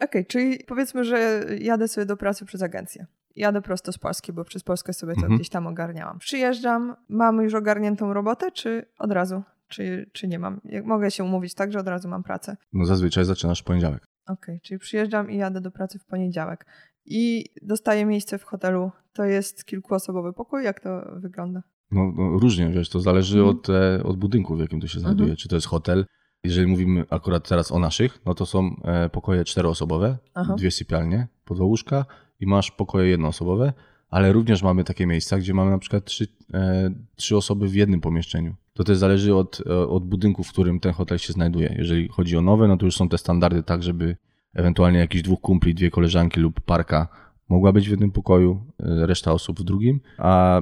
Okej, 0.00 0.26
czyli 0.26 0.58
powiedzmy, 0.66 1.04
że 1.04 1.44
jadę 1.60 1.88
sobie 1.88 2.06
do 2.06 2.16
pracy 2.16 2.44
przez 2.44 2.62
agencję. 2.62 3.06
Jadę 3.36 3.62
prosto 3.62 3.92
z 3.92 3.98
Polski, 3.98 4.32
bo 4.32 4.44
przez 4.44 4.62
Polskę 4.62 4.92
sobie 4.92 5.12
to 5.14 5.20
Mhm. 5.20 5.36
gdzieś 5.36 5.48
tam 5.48 5.66
ogarniałam. 5.66 6.18
Przyjeżdżam, 6.18 6.96
mam 7.08 7.42
już 7.42 7.54
ogarniętą 7.54 8.12
robotę, 8.12 8.50
czy 8.52 8.86
od 8.98 9.12
razu? 9.12 9.42
Czy, 9.68 10.10
czy 10.12 10.28
nie 10.28 10.38
mam? 10.38 10.60
Mogę 10.84 11.10
się 11.10 11.24
umówić 11.24 11.54
tak, 11.54 11.72
że 11.72 11.78
od 11.78 11.88
razu 11.88 12.08
mam 12.08 12.22
pracę? 12.22 12.56
No 12.72 12.84
zazwyczaj 12.84 13.24
zaczynasz 13.24 13.60
w 13.60 13.64
poniedziałek. 13.64 14.06
Okej, 14.28 14.60
czyli 14.60 14.78
przyjeżdżam 14.78 15.30
i 15.30 15.36
jadę 15.36 15.60
do 15.60 15.70
pracy 15.70 15.98
w 15.98 16.04
poniedziałek. 16.04 16.66
I 17.04 17.44
dostaję 17.62 18.04
miejsce 18.06 18.38
w 18.38 18.44
hotelu. 18.44 18.90
To 19.12 19.24
jest 19.24 19.64
kilkuosobowy 19.64 20.32
pokój? 20.32 20.64
Jak 20.64 20.80
to 20.80 21.12
wygląda? 21.16 21.62
No, 21.90 22.12
no 22.16 22.38
różnie, 22.38 22.70
wiesz, 22.70 22.88
to 22.90 23.00
zależy 23.00 23.38
Mhm. 23.38 23.56
od, 23.56 23.70
e, 23.70 24.02
od 24.04 24.16
budynku, 24.16 24.56
w 24.56 24.60
jakim 24.60 24.80
to 24.80 24.86
się 24.86 25.00
znajduje. 25.00 25.24
Mhm. 25.30 25.36
Czy 25.36 25.48
to 25.48 25.54
jest 25.56 25.66
hotel. 25.66 26.06
Jeżeli 26.44 26.66
mówimy 26.66 27.04
akurat 27.10 27.48
teraz 27.48 27.72
o 27.72 27.78
naszych, 27.78 28.18
no 28.26 28.34
to 28.34 28.46
są 28.46 28.70
e, 28.84 29.08
pokoje 29.08 29.44
czteroosobowe, 29.44 30.18
Aha. 30.34 30.54
dwie 30.58 30.70
sypialnie, 30.70 31.28
po 31.44 31.54
dwa 31.54 31.64
łóżka 31.64 32.04
i 32.40 32.46
masz 32.46 32.70
pokoje 32.70 33.08
jednoosobowe, 33.08 33.72
ale 34.10 34.32
również 34.32 34.62
mamy 34.62 34.84
takie 34.84 35.06
miejsca, 35.06 35.38
gdzie 35.38 35.54
mamy 35.54 35.70
na 35.70 35.78
przykład 35.78 36.04
trzy, 36.04 36.26
e, 36.54 36.90
trzy 37.16 37.36
osoby 37.36 37.68
w 37.68 37.74
jednym 37.74 38.00
pomieszczeniu. 38.00 38.54
To 38.74 38.84
też 38.84 38.98
zależy 38.98 39.34
od, 39.34 39.62
e, 39.66 39.88
od 39.88 40.04
budynku, 40.04 40.44
w 40.44 40.52
którym 40.52 40.80
ten 40.80 40.92
hotel 40.92 41.18
się 41.18 41.32
znajduje. 41.32 41.74
Jeżeli 41.78 42.08
chodzi 42.08 42.36
o 42.36 42.40
nowe, 42.42 42.68
no 42.68 42.76
to 42.76 42.86
już 42.86 42.96
są 42.96 43.08
te 43.08 43.18
standardy 43.18 43.62
tak, 43.62 43.82
żeby 43.82 44.16
ewentualnie 44.54 44.98
jakichś 44.98 45.22
dwóch 45.22 45.40
kumpli, 45.40 45.74
dwie 45.74 45.90
koleżanki 45.90 46.40
lub 46.40 46.60
parka 46.60 47.08
mogła 47.48 47.72
być 47.72 47.88
w 47.88 47.90
jednym 47.90 48.10
pokoju, 48.12 48.64
e, 48.80 49.06
reszta 49.06 49.32
osób 49.32 49.60
w 49.60 49.64
drugim. 49.64 50.00
A 50.18 50.60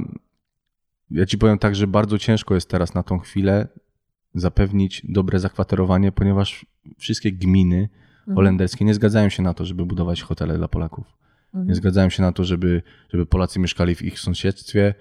ja 1.11 1.27
ci 1.27 1.39
powiem 1.39 1.59
tak, 1.59 1.75
że 1.77 1.87
bardzo 1.87 2.19
ciężko 2.19 2.55
jest 2.55 2.69
teraz 2.69 2.95
na 2.95 3.03
tą 3.03 3.19
chwilę 3.19 3.69
zapewnić 4.35 5.03
dobre 5.09 5.39
zakwaterowanie, 5.41 6.13
ponieważ 6.13 6.67
wszystkie 6.99 7.33
gminy 7.33 7.89
Mhm. 8.25 8.35
holenderskie 8.37 8.85
nie 8.85 8.95
zgadzają 8.95 9.29
się 9.29 9.43
na 9.43 9.55
to, 9.55 9.65
żeby 9.65 9.87
budować 9.87 10.23
hotele 10.23 10.59
dla 10.59 10.69
Polaków. 10.69 11.07
Mhm. 11.55 11.69
Nie 11.69 11.75
zgadzają 11.75 12.11
się 12.11 12.23
na 12.23 12.33
to, 12.33 12.45
żeby, 12.45 12.83
żeby 13.13 13.27
Polacy 13.27 13.61
mieszkali 13.61 13.95
w 13.95 14.03
ich 14.03 14.21
sąsiedztwie. 14.21 14.95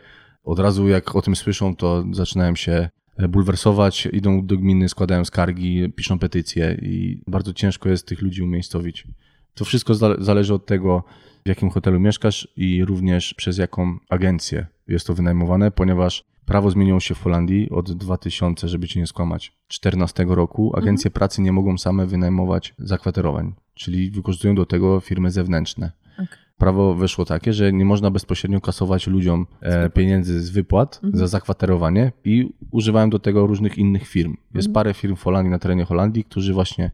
Od 0.44 0.60
razu 0.60 0.88
jak 0.88 1.16
o 1.16 1.22
tym 1.22 1.36
słyszą, 1.36 1.76
to 1.76 2.06
zaczynają 2.12 2.56
się 2.56 2.90
bulwersować, 3.30 4.08
idą 4.14 4.46
do 4.46 4.58
gminy, 4.58 4.90
składają 4.90 5.26
skargi, 5.26 5.92
piszą 5.96 6.20
petycje 6.20 6.78
i 6.82 7.22
bardzo 7.28 7.54
ciężko 7.54 7.90
jest 7.90 8.08
tych 8.08 8.22
ludzi 8.22 8.44
umiejscowić. 8.44 9.08
To 9.54 9.66
wszystko 9.66 9.94
zale- 9.94 10.16
zależy 10.20 10.54
od 10.54 10.66
tego, 10.66 11.04
w 11.46 11.50
jakim 11.50 11.70
hotelu 11.70 12.00
mieszkasz 12.00 12.48
i 12.56 12.86
również 12.86 13.34
przez 13.34 13.58
jaką 13.58 13.98
agencję 14.10 14.68
jest 14.88 15.08
to 15.08 15.14
wynajmowane, 15.14 15.72
ponieważ 15.72 16.24
prawo 16.46 16.72
zmieniło 16.72 17.00
się 17.00 17.16
w 17.16 17.22
Holandii 17.22 17.70
od 17.70 17.92
2000, 17.94 18.68
żeby 18.68 18.88
cię 18.88 19.00
nie 19.00 19.08
skłamać, 19.08 19.54
14 19.68 20.26
roku. 20.28 20.78
Agencje 20.78 21.12
pracy 21.12 21.42
nie 21.42 21.52
mogą 21.52 21.78
same 21.78 22.06
wynajmować 22.06 22.74
zakwaterowań, 22.80 23.54
czyli 23.74 24.12
wykorzystują 24.12 24.56
do 24.56 24.66
tego 24.66 25.00
firmy 25.00 25.32
zewnętrzne. 25.32 25.92
Okej. 26.14 26.43
Prawo 26.58 26.94
weszło 26.96 27.26
takie, 27.26 27.54
że 27.54 27.74
nie 27.74 27.86
można 27.86 28.12
bezpośrednio 28.12 28.62
kasować 28.62 29.08
ludziom 29.08 29.46
e, 29.62 29.90
pieniędzy 29.90 30.42
z 30.42 30.50
wypłat 30.50 30.96
Mhm. 31.04 31.18
za 31.18 31.28
zakwaterowanie 31.28 32.12
i 32.26 32.50
używają 32.72 33.10
do 33.10 33.20
tego 33.20 33.48
różnych 33.48 33.78
innych 33.78 34.08
firm. 34.08 34.32
Jest 34.54 34.68
Mhm. 34.68 34.74
parę 34.74 34.94
firm 34.94 35.16
w 35.16 35.24
Holandii, 35.24 35.52
na 35.52 35.60
terenie 35.60 35.86
Holandii, 35.86 36.24
którzy 36.24 36.54
właśnie 36.54 36.92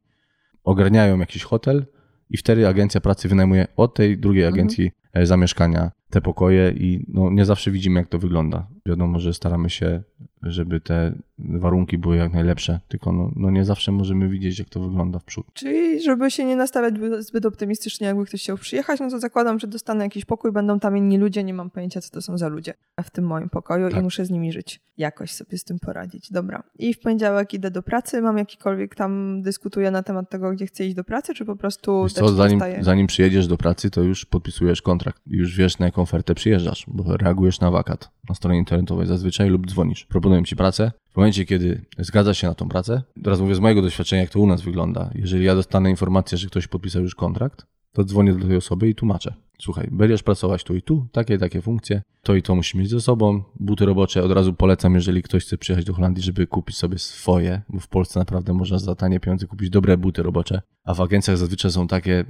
ogarniają 0.63 1.19
jakiś 1.19 1.43
hotel 1.43 1.85
i 2.29 2.37
wtedy 2.37 2.67
agencja 2.67 3.01
pracy 3.01 3.29
wynajmuje 3.29 3.67
od 3.75 3.93
tej 3.93 4.17
drugiej 4.17 4.43
Mhm. 4.43 4.53
agencji 4.53 4.91
e, 5.13 5.25
zamieszkania 5.25 5.91
te 6.09 6.21
pokoje 6.21 6.71
i 6.71 7.05
no, 7.07 7.29
nie 7.31 7.45
zawsze 7.45 7.71
widzimy, 7.71 7.99
jak 7.99 8.09
to 8.09 8.19
wygląda. 8.19 8.67
Wiadomo, 8.89 9.19
że 9.19 9.33
staramy 9.33 9.69
się, 9.69 10.03
żeby 10.41 10.79
te 10.81 11.15
warunki 11.39 11.97
były 11.97 12.15
jak 12.17 12.33
najlepsze, 12.33 12.79
tylko 12.87 13.11
no, 13.11 13.31
no 13.35 13.51
nie 13.51 13.65
zawsze 13.65 13.91
możemy 13.91 14.29
widzieć, 14.29 14.59
jak 14.59 14.69
to 14.69 14.79
wygląda 14.79 15.19
w 15.19 15.23
przód. 15.23 15.45
Czyli, 15.53 16.01
żeby 16.01 16.31
się 16.31 16.45
nie 16.45 16.55
nastawiać 16.55 16.93
zbyt- 17.19 17.47
optymistycznie, 17.47 18.07
jakby 18.07 18.25
ktoś 18.25 18.41
chciał 18.41 18.57
przyjechać, 18.57 18.99
no 18.99 19.09
to 19.09 19.19
zakładam, 19.19 19.59
że 19.59 19.67
dostanę 19.67 20.03
jakiś 20.03 20.25
pokój, 20.25 20.51
będą 20.51 20.79
tam 20.79 20.97
inni 20.97 21.17
ludzie, 21.17 21.43
nie 21.43 21.53
mam 21.53 21.69
pojęcia, 21.69 22.01
co 22.01 22.09
to 22.11 22.21
są 22.21 22.37
za 22.37 22.47
ludzie 22.47 22.73
w 23.03 23.09
tym 23.09 23.25
moim 23.25 23.49
pokoju 23.49 23.89
Tak. 23.89 23.99
i 23.99 24.03
muszę 24.03 24.25
z 24.25 24.29
nimi 24.29 24.51
żyć. 24.51 24.81
Jakoś 24.97 25.31
sobie 25.31 25.57
z 25.57 25.63
tym 25.63 25.79
poradzić. 25.79 26.31
Dobra. 26.31 26.63
I 26.79 26.93
w 26.93 26.99
poniedziałek 26.99 27.53
idę 27.53 27.71
do 27.71 27.83
pracy, 27.83 28.21
mam 28.21 28.37
jakikolwiek 28.37 28.95
tam, 28.95 29.41
dyskutuję 29.41 29.91
na 29.91 30.03
temat 30.03 30.29
tego, 30.29 30.51
gdzie 30.51 30.65
chcę 30.65 30.85
iść 30.85 30.95
do 30.95 31.03
pracy, 31.03 31.33
czy 31.33 31.45
po 31.45 31.55
prostu 31.55 32.03
Wiesz 32.03 32.13
co, 32.13 32.29
zanim, 32.29 32.59
dostaję? 32.59 32.83
zanim 32.83 33.07
przyjedziesz 33.07 33.47
do 33.47 33.57
pracy, 33.57 33.89
to 33.89 34.01
już 34.01 34.25
podpisujesz 34.25 34.81
kontrakt. 34.81 35.21
Już 35.27 35.57
wiesz, 35.57 35.79
na 35.79 35.85
jaką 35.85 36.01
ofertę 36.01 36.35
przyjeżdżasz, 36.35 36.85
bo 36.87 37.17
reagujesz 37.17 37.59
na 37.59 37.71
wakat 37.71 38.09
na 38.29 38.35
stronie 38.35 38.57
internetowej 38.59 38.78
zazwyczaj 39.03 39.49
lub 39.49 39.67
dzwonisz. 39.67 40.05
Proponują 40.05 40.43
ci 40.43 40.55
pracę. 40.55 40.91
W 41.11 41.17
momencie, 41.17 41.45
kiedy 41.45 41.81
zgadzasz 41.97 42.37
się 42.37 42.47
na 42.47 42.53
tą 42.53 42.69
pracę, 42.69 43.03
teraz 43.23 43.39
mówię 43.39 43.55
z 43.55 43.59
mojego 43.59 43.81
doświadczenia, 43.81 44.21
jak 44.21 44.31
to 44.31 44.39
u 44.39 44.47
nas 44.47 44.61
wygląda. 44.61 45.09
Jeżeli 45.15 45.45
ja 45.45 45.55
dostanę 45.55 45.89
informację, 45.89 46.37
że 46.37 46.47
ktoś 46.47 46.67
podpisał 46.67 47.01
już 47.01 47.15
kontrakt, 47.15 47.65
to 47.93 48.03
dzwonię 48.03 48.33
do 48.33 48.47
tej 48.47 48.57
osoby 48.57 48.89
i 48.89 48.95
tłumaczę. 48.95 49.33
Słuchaj, 49.61 49.87
będziesz 49.91 50.23
pracować 50.23 50.63
tu 50.63 50.75
i 50.75 50.81
tu, 50.81 51.07
takie 51.11 51.33
i 51.33 51.37
takie 51.37 51.61
funkcje, 51.61 52.01
to 52.23 52.35
i 52.35 52.41
to 52.41 52.55
musisz 52.55 52.75
mieć 52.75 52.89
ze 52.89 53.01
sobą, 53.01 53.43
buty 53.59 53.85
robocze. 53.85 54.23
Od 54.23 54.31
razu 54.31 54.53
polecam, 54.53 54.95
jeżeli 54.95 55.23
ktoś 55.23 55.45
chce 55.45 55.57
przyjechać 55.57 55.85
do 55.85 55.93
Holandii, 55.93 56.23
żeby 56.23 56.47
kupić 56.47 56.77
sobie 56.77 56.97
swoje, 56.97 57.61
bo 57.69 57.79
w 57.79 57.87
Polsce 57.87 58.19
naprawdę 58.19 58.53
można 58.53 58.79
za 58.79 58.95
tanie 58.95 59.19
pieniądze 59.19 59.47
kupić 59.47 59.69
dobre 59.69 59.97
buty 59.97 60.23
robocze, 60.23 60.61
a 60.83 60.93
w 60.93 61.01
agencjach 61.01 61.37
zazwyczaj 61.37 61.71
są 61.71 61.87
takie 61.87 62.25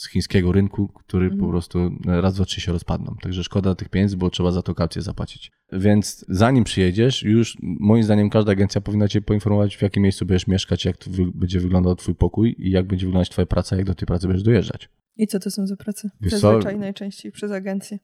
z 0.00 0.08
chińskiego 0.08 0.52
rynku, 0.52 0.88
który 0.88 1.24
Mhm. 1.24 1.40
po 1.40 1.48
prostu 1.48 1.90
raz, 2.06 2.34
dwa, 2.34 2.44
trzy 2.44 2.60
się 2.60 2.72
rozpadną. 2.72 3.16
Także 3.22 3.44
szkoda 3.44 3.74
tych 3.74 3.88
pieniędzy, 3.88 4.16
bo 4.16 4.30
trzeba 4.30 4.52
za 4.52 4.62
to 4.62 4.74
kaucję 4.74 5.02
zapłacić. 5.02 5.52
Więc 5.72 6.24
zanim 6.28 6.64
przyjedziesz, 6.64 7.22
już 7.22 7.56
moim 7.62 8.02
zdaniem 8.02 8.30
każda 8.30 8.52
agencja 8.52 8.80
powinna 8.80 9.08
cię 9.08 9.22
poinformować, 9.22 9.76
w 9.76 9.82
jakim 9.82 10.02
miejscu 10.02 10.26
będziesz 10.26 10.46
mieszkać, 10.46 10.84
jak 10.84 10.96
będzie 11.34 11.60
wyglądał 11.60 11.96
twój 11.96 12.14
pokój 12.14 12.54
i 12.58 12.70
jak 12.70 12.86
będzie 12.86 13.06
wyglądać 13.06 13.30
twoja 13.30 13.46
praca, 13.46 13.76
jak 13.76 13.86
do 13.86 13.94
tej 13.94 14.06
pracy 14.06 14.26
będziesz 14.26 14.42
dojeżdżać. 14.44 14.88
I 15.16 15.26
co 15.26 15.40
to 15.40 15.50
są 15.50 15.66
za 15.66 15.76
prace? 15.76 16.10
Wiesz 16.20 16.32
co? 16.32 16.38
Zazwyczaj 16.38 16.78
najczęściej 16.78 17.32
przez 17.32 17.52
agencję. 17.52 17.98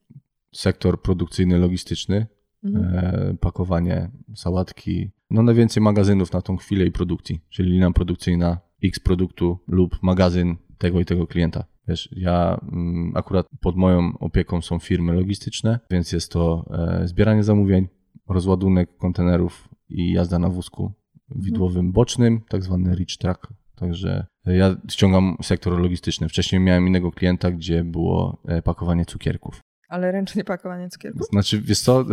Sektor 0.53 1.03
produkcyjny, 1.03 1.59
logistyczny, 1.59 2.27
Mhm. 2.65 2.85
e, 2.95 3.35
pakowanie, 3.41 4.11
sałatki. 4.35 5.11
No 5.31 5.43
najwięcej 5.43 5.83
magazynów 5.83 6.33
na 6.33 6.43
tą 6.43 6.57
chwilę 6.57 6.87
i 6.87 6.93
produkcji, 6.93 7.41
czyli 7.51 7.71
linia 7.73 7.91
produkcyjna, 7.91 8.59
X 8.85 8.99
produktu 9.01 9.59
lub 9.69 10.03
magazyn 10.03 10.57
tego 10.79 11.01
i 11.01 11.05
tego 11.05 11.27
klienta. 11.27 11.65
Wiesz, 11.89 12.09
ja 12.12 12.61
mm, 12.73 13.12
akurat 13.17 13.47
pod 13.61 13.77
moją 13.77 14.19
opieką 14.19 14.62
są 14.62 14.79
firmy 14.79 15.12
logistyczne, 15.12 15.79
więc 15.91 16.12
jest 16.12 16.33
to 16.33 16.71
e, 16.71 17.09
zbieranie 17.09 17.45
zamówień, 17.45 17.89
rozładunek 18.29 18.97
kontenerów 18.97 19.69
i 19.89 20.12
jazda 20.12 20.39
na 20.39 20.49
wózku 20.49 20.93
widłowym 21.35 21.93
bocznym, 21.93 22.41
tak 22.49 22.62
zwany 22.62 22.95
reach 22.95 23.17
track. 23.19 23.47
Także 23.77 24.27
ja 24.47 24.77
ściągam 24.91 25.37
sektor 25.43 25.81
logistyczny. 25.81 26.29
Wcześniej 26.29 26.61
miałem 26.61 26.87
innego 26.87 27.12
klienta, 27.12 27.51
gdzie 27.51 27.85
było 27.85 28.43
e, 28.49 28.62
pakowanie 28.62 29.05
cukierków. 29.05 29.61
Ale 29.89 30.12
ręcznie 30.12 30.45
pakowanie 30.45 30.89
cukierków? 30.89 31.27
Znaczy, 31.27 31.61
wiesz 31.61 31.81
co, 31.81 32.01
e, 32.01 32.05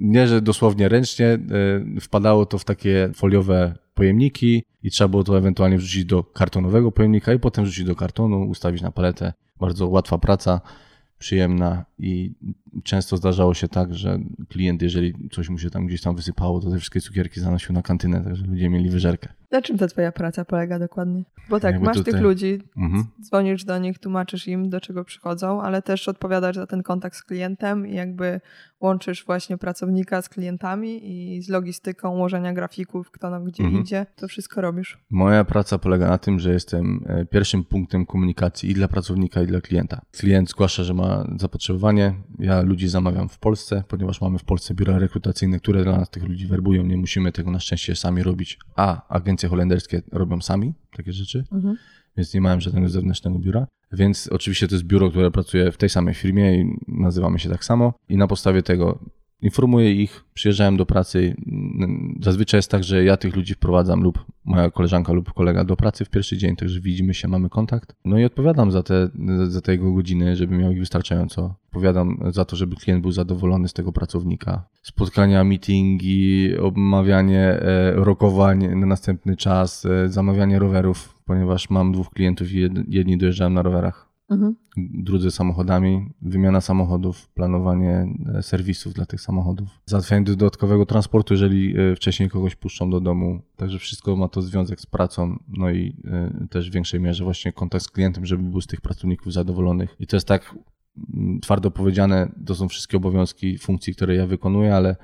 nie, 0.00 0.28
że 0.28 0.42
dosłownie 0.42 0.88
ręcznie, 0.88 1.38
wpadało 2.00 2.46
to 2.46 2.58
w 2.58 2.64
takie 2.64 3.10
foliowe 3.14 3.74
pojemniki 3.98 4.64
i 4.82 4.90
trzeba 4.90 5.08
było 5.08 5.24
to 5.24 5.38
ewentualnie 5.38 5.78
wrzucić 5.78 6.04
do 6.04 6.24
kartonowego 6.24 6.92
pojemnika 6.92 7.32
i 7.32 7.38
potem 7.38 7.64
wrzucić 7.64 7.84
do 7.84 7.96
kartonu, 7.96 8.40
ustawić 8.48 8.82
na 8.82 8.90
paletę. 8.90 9.32
Bardzo 9.60 9.88
łatwa 9.88 10.18
praca, 10.18 10.60
przyjemna 11.18 11.84
i 11.98 12.32
często 12.84 13.16
zdarzało 13.16 13.54
się 13.54 13.68
tak, 13.68 13.94
że 13.94 14.18
klient, 14.48 14.82
jeżeli 14.82 15.14
coś 15.32 15.48
mu 15.48 15.58
się 15.58 15.70
tam 15.70 15.86
gdzieś 15.86 16.00
tam 16.02 16.16
wysypało, 16.16 16.60
to 16.60 16.70
te 16.70 16.76
wszystkie 16.76 17.00
cukierki 17.00 17.40
zanosił 17.40 17.72
na 17.74 17.82
kantynę, 17.82 18.24
także 18.24 18.44
ludzie 18.46 18.68
mieli 18.68 18.90
wyżerkę. 18.90 19.28
Na 19.50 19.62
czym 19.62 19.78
ta 19.78 19.86
twoja 19.88 20.12
praca 20.12 20.44
polega 20.44 20.78
dokładnie? 20.78 21.24
Bo 21.50 21.60
tak, 21.60 21.72
Jakby 21.72 21.86
masz 21.86 21.96
tutaj- 21.96 22.12
tych 22.12 22.22
ludzi, 22.22 22.58
Mhm. 22.76 23.04
dzwonisz 23.22 23.64
do 23.64 23.78
nich, 23.78 23.98
tłumaczysz 23.98 24.48
im, 24.48 24.70
do 24.70 24.80
czego 24.80 25.04
przychodzą, 25.04 25.62
ale 25.62 25.82
też 25.82 26.08
odpowiadasz 26.08 26.56
za 26.56 26.66
ten 26.66 26.82
kontakt 26.82 27.16
z 27.16 27.22
klientem 27.22 27.86
i 27.86 27.94
jakby 27.94 28.40
łączysz 28.80 29.24
właśnie 29.24 29.58
pracownika 29.58 30.22
z 30.22 30.28
klientami 30.28 31.00
i 31.36 31.42
z 31.42 31.48
logistyką 31.48 32.10
łożenia 32.18 32.52
grafików, 32.52 33.10
kto 33.10 33.30
na 33.30 33.40
gdzie 33.40 33.64
Mhm. 33.64 33.82
idzie, 33.82 34.06
to 34.16 34.28
wszystko 34.28 34.60
robisz. 34.60 34.98
Moja 35.10 35.44
praca 35.44 35.78
polega 35.78 36.08
na 36.08 36.18
tym, 36.18 36.38
że 36.38 36.52
jestem 36.52 37.04
e, 37.06 37.24
pierwszym 37.26 37.64
punktem 37.64 38.06
komunikacji 38.06 38.70
i 38.70 38.74
dla 38.74 38.88
pracownika, 38.88 39.42
i 39.42 39.46
dla 39.46 39.60
klienta. 39.60 40.00
Klient 40.12 40.50
zgłasza, 40.50 40.84
że 40.84 40.94
ma 40.94 41.24
zapotrzebowanie. 41.36 42.14
Ja 42.38 42.62
ludzi 42.62 42.88
zamawiam 42.88 43.28
w 43.28 43.38
Polsce, 43.38 43.84
ponieważ 43.88 44.20
mamy 44.20 44.38
w 44.38 44.44
Polsce 44.44 44.74
biura 44.74 44.98
rekrutacyjne, 44.98 45.58
które 45.58 45.84
dla 45.84 45.96
nas 45.96 46.10
tych 46.10 46.22
ludzi 46.24 46.46
werbują. 46.46 46.82
Nie 46.86 46.96
musimy 46.96 47.32
tego 47.32 47.50
na 47.50 47.60
szczęście 47.60 47.96
sami 47.96 48.22
robić. 48.22 48.58
A 48.76 49.08
agencje 49.08 49.48
holenderskie 49.48 50.02
robią 50.12 50.40
sami 50.40 50.74
takie 50.96 51.12
rzeczy, 51.12 51.44
więc 52.18 52.34
nie 52.34 52.40
mają 52.40 52.60
żadnego 52.60 52.88
zewnętrznego 52.88 53.38
biura. 53.38 53.66
Więc 53.92 54.28
oczywiście 54.32 54.68
to 54.68 54.74
jest 54.74 54.84
biuro, 54.84 55.10
które 55.10 55.30
pracuje 55.30 55.72
w 55.72 55.76
tej 55.76 55.88
samej 55.88 56.14
firmie 56.14 56.60
i 56.60 56.76
nazywamy 56.88 57.38
się 57.38 57.48
tak 57.48 57.64
samo. 57.64 57.92
I 58.08 58.16
na 58.16 58.26
podstawie 58.26 58.62
tego 58.62 58.98
informuję 59.42 59.92
ich, 59.92 60.24
przyjeżdżałem 60.34 60.76
do 60.76 60.86
pracy. 60.86 61.36
Zazwyczaj 62.20 62.58
jest 62.58 62.70
tak, 62.70 62.84
że 62.84 63.04
ja 63.04 63.16
tych 63.16 63.36
ludzi 63.36 63.54
wprowadzam 63.54 64.02
lub 64.02 64.24
moja 64.44 64.70
koleżanka 64.70 65.12
lub 65.12 65.32
kolega 65.32 65.64
do 65.64 65.76
pracy 65.76 66.04
w 66.04 66.10
pierwszy 66.10 66.36
dzień, 66.36 66.56
także 66.56 66.80
widzimy 66.80 67.14
się, 67.14 67.28
mamy 67.28 67.48
kontakt. 67.48 67.96
No 68.04 68.18
i 68.18 68.24
odpowiadam 68.24 68.72
za 68.72 68.82
te, 68.82 69.08
za 69.48 69.60
te 69.60 69.72
jego 69.72 69.92
godziny, 69.92 70.36
żeby 70.36 70.58
miał 70.58 70.72
ich 70.72 70.78
wystarczająco. 70.78 71.54
Odpowiadam 71.66 72.18
za 72.30 72.44
to, 72.44 72.56
żeby 72.56 72.76
klient 72.76 73.02
był 73.02 73.12
zadowolony 73.12 73.68
z 73.68 73.72
tego 73.72 73.92
pracownika. 73.92 74.68
Spotkania, 74.82 75.44
meetingi, 75.44 76.58
omawianie 76.58 77.40
e, 77.40 77.92
rokowań 77.92 78.76
na 78.76 78.86
następny 78.86 79.36
czas, 79.36 79.86
e, 79.86 80.08
zamawianie 80.08 80.58
rowerów, 80.58 81.17
ponieważ 81.28 81.70
mam 81.70 81.92
dwóch 81.92 82.10
klientów 82.10 82.52
i 82.52 82.68
jedni 82.88 83.18
dojeżdżają 83.18 83.50
na 83.50 83.62
rowerach 83.62 84.08
Mhm. 84.30 84.54
drudzy 84.76 85.30
samochodami, 85.30 86.10
wymiana 86.22 86.60
samochodów, 86.60 87.28
planowanie 87.28 88.06
e, 88.34 88.42
serwisów 88.42 88.92
dla 88.94 89.06
tych 89.06 89.20
samochodów, 89.20 89.68
załatwianie 89.86 90.24
dodatkowego 90.24 90.86
transportu, 90.86 91.34
jeżeli 91.34 91.74
e, 91.80 91.96
wcześniej 91.96 92.28
kogoś 92.28 92.56
puszczą 92.56 92.90
do 92.90 93.00
domu. 93.00 93.40
Także 93.56 93.78
wszystko 93.78 94.16
ma 94.16 94.28
to 94.28 94.42
związek 94.42 94.80
z 94.80 94.86
pracą, 94.86 95.38
no 95.48 95.70
i 95.70 95.96
e, 96.42 96.46
też 96.50 96.70
w 96.70 96.72
większej 96.72 97.00
mierze 97.00 97.24
właśnie 97.24 97.52
kontakt 97.52 97.84
z 97.84 97.88
klientem, 97.90 98.26
żeby 98.26 98.42
był 98.42 98.60
z 98.60 98.66
tych 98.66 98.80
pracowników 98.80 99.32
zadowolonych. 99.32 99.96
I 100.00 100.06
to 100.06 100.16
jest 100.16 100.28
tak 100.28 100.54
mm, 101.14 101.40
twardo 101.40 101.70
powiedziane, 101.70 102.32
to 102.46 102.54
są 102.54 102.68
wszystkie 102.68 102.96
obowiązki, 102.96 103.58
funkcji, 103.58 103.94
które 103.94 104.14
ja 104.14 104.26
wykonuję, 104.26 104.74
ale 104.74 104.96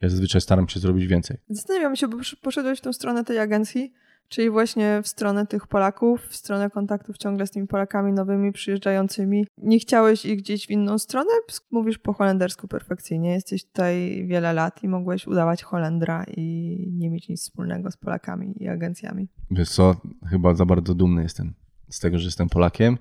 ja 0.00 0.08
zazwyczaj 0.08 0.40
staram 0.40 0.68
się 0.68 0.80
zrobić 0.80 1.06
więcej. 1.06 1.36
Zastanawiam 1.48 1.96
się, 1.96 2.08
bo 2.08 2.16
posz- 2.16 2.36
poszedłeś 2.42 2.78
w 2.78 2.82
tą 2.82 2.92
stronę 2.92 3.24
tej 3.24 3.38
agencji, 3.38 3.92
czyli 4.32 4.50
właśnie 4.50 5.00
w 5.02 5.08
stronę 5.08 5.46
tych 5.46 5.66
Polaków, 5.66 6.20
w 6.28 6.36
stronę 6.36 6.70
kontaktów 6.70 7.18
ciągle 7.18 7.46
z 7.46 7.50
tymi 7.50 7.66
Polakami 7.66 8.12
nowymi 8.12 8.52
przyjeżdżającymi. 8.52 9.46
Nie 9.58 9.78
chciałeś 9.78 10.24
ich 10.26 10.38
gdzieś 10.38 10.66
w 10.66 10.70
inną 10.70 10.98
stronę? 10.98 11.30
Mówisz 11.70 11.98
po 11.98 12.12
holendersku 12.12 12.68
perfekcyjnie. 12.68 13.30
Jesteś 13.32 13.64
tutaj 13.64 14.24
wiele 14.26 14.52
lat 14.52 14.82
i 14.84 14.88
mogłeś 14.88 15.26
udawać 15.26 15.62
Holendra 15.62 16.24
i 16.36 16.76
nie 16.92 17.10
mieć 17.10 17.28
nic 17.28 17.40
wspólnego 17.42 17.90
z 17.90 17.96
Polakami 17.96 18.54
i 18.62 18.68
agencjami. 18.68 19.28
Wiesz 19.50 19.68
co, 19.70 19.96
chyba 20.30 20.54
za 20.54 20.64
bardzo 20.66 20.94
dumny 20.94 21.22
jestem 21.22 21.54
z 21.88 22.00
tego, 22.00 22.18
że 22.18 22.24
jestem 22.24 22.48
Polakiem 22.48 22.98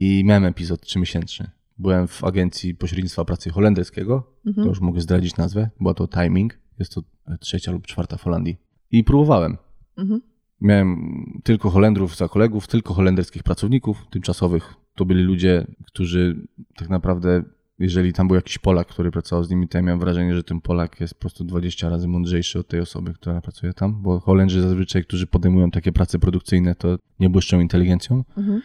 i 0.00 0.22
miałem 0.24 0.44
epizod 0.44 0.80
trzymiesięczny. 0.80 1.50
Byłem 1.78 2.08
w 2.08 2.24
agencji 2.24 2.74
pośrednictwa 2.74 3.24
pracy 3.24 3.50
holenderskiego, 3.50 4.30
Mhm. 4.46 4.64
to 4.64 4.68
już 4.68 4.80
mogę 4.80 5.00
zdradzić 5.00 5.36
nazwę, 5.36 5.70
była 5.80 5.94
to 5.94 6.08
Timing, 6.08 6.58
jest 6.78 6.92
to 6.94 7.02
trzecia 7.40 7.72
lub 7.72 7.86
czwarta 7.86 8.16
w 8.16 8.22
Holandii. 8.22 8.56
I 8.90 9.04
próbowałem. 9.04 9.56
Mhm. 9.96 10.20
Miałem 10.64 11.40
tylko 11.42 11.70
Holendrów 11.70 12.16
za 12.16 12.28
kolegów, 12.28 12.66
tylko 12.66 12.94
holenderskich 12.94 13.42
pracowników 13.42 14.06
tymczasowych. 14.10 14.74
To 14.94 15.04
byli 15.04 15.22
ludzie, 15.22 15.66
którzy 15.86 16.46
tak 16.76 16.88
naprawdę, 16.88 17.42
jeżeli 17.78 18.12
tam 18.12 18.26
był 18.26 18.36
jakiś 18.36 18.58
Polak, 18.58 18.88
który 18.88 19.10
pracował 19.10 19.44
z 19.44 19.50
nimi, 19.50 19.68
to 19.68 19.78
ja 19.78 19.82
miałem 19.82 20.00
wrażenie, 20.00 20.34
że 20.34 20.44
ten 20.44 20.60
Polak 20.60 21.00
jest 21.00 21.14
po 21.14 21.20
prostu 21.20 21.44
20 21.44 21.88
razy 21.88 22.08
mądrzejszy 22.08 22.58
od 22.58 22.68
tej 22.68 22.80
osoby, 22.80 23.14
która 23.14 23.40
pracuje 23.40 23.72
tam, 23.72 24.02
bo 24.02 24.20
Holendrzy 24.20 24.62
zazwyczaj, 24.62 25.04
którzy 25.04 25.26
podejmują 25.26 25.70
takie 25.70 25.92
prace 25.92 26.18
produkcyjne, 26.18 26.74
to 26.74 26.98
nie 27.20 27.30
błyszczą 27.30 27.60
inteligencją. 27.60 28.24
Mhm. 28.36 28.62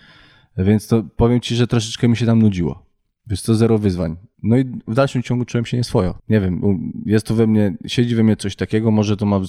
Więc 0.57 0.87
to 0.87 1.03
powiem 1.03 1.39
ci, 1.39 1.55
że 1.55 1.67
troszeczkę 1.67 2.07
mi 2.07 2.17
się 2.17 2.25
tam 2.25 2.41
nudziło. 2.41 2.85
Wiesz 3.27 3.41
to 3.41 3.55
zero 3.55 3.77
wyzwań. 3.77 4.15
No 4.43 4.57
i 4.57 4.65
w 4.87 4.93
dalszym 4.93 5.23
ciągu 5.23 5.45
czułem 5.45 5.65
się 5.65 5.77
nieswojo. 5.77 6.19
Nie 6.29 6.41
wiem, 6.41 6.61
jest 7.05 7.25
to 7.25 7.35
we 7.35 7.47
mnie, 7.47 7.77
siedzi 7.85 8.15
we 8.15 8.23
mnie 8.23 8.35
coś 8.35 8.55
takiego, 8.55 8.91
może 8.91 9.17
to 9.17 9.25
ma, 9.25 9.41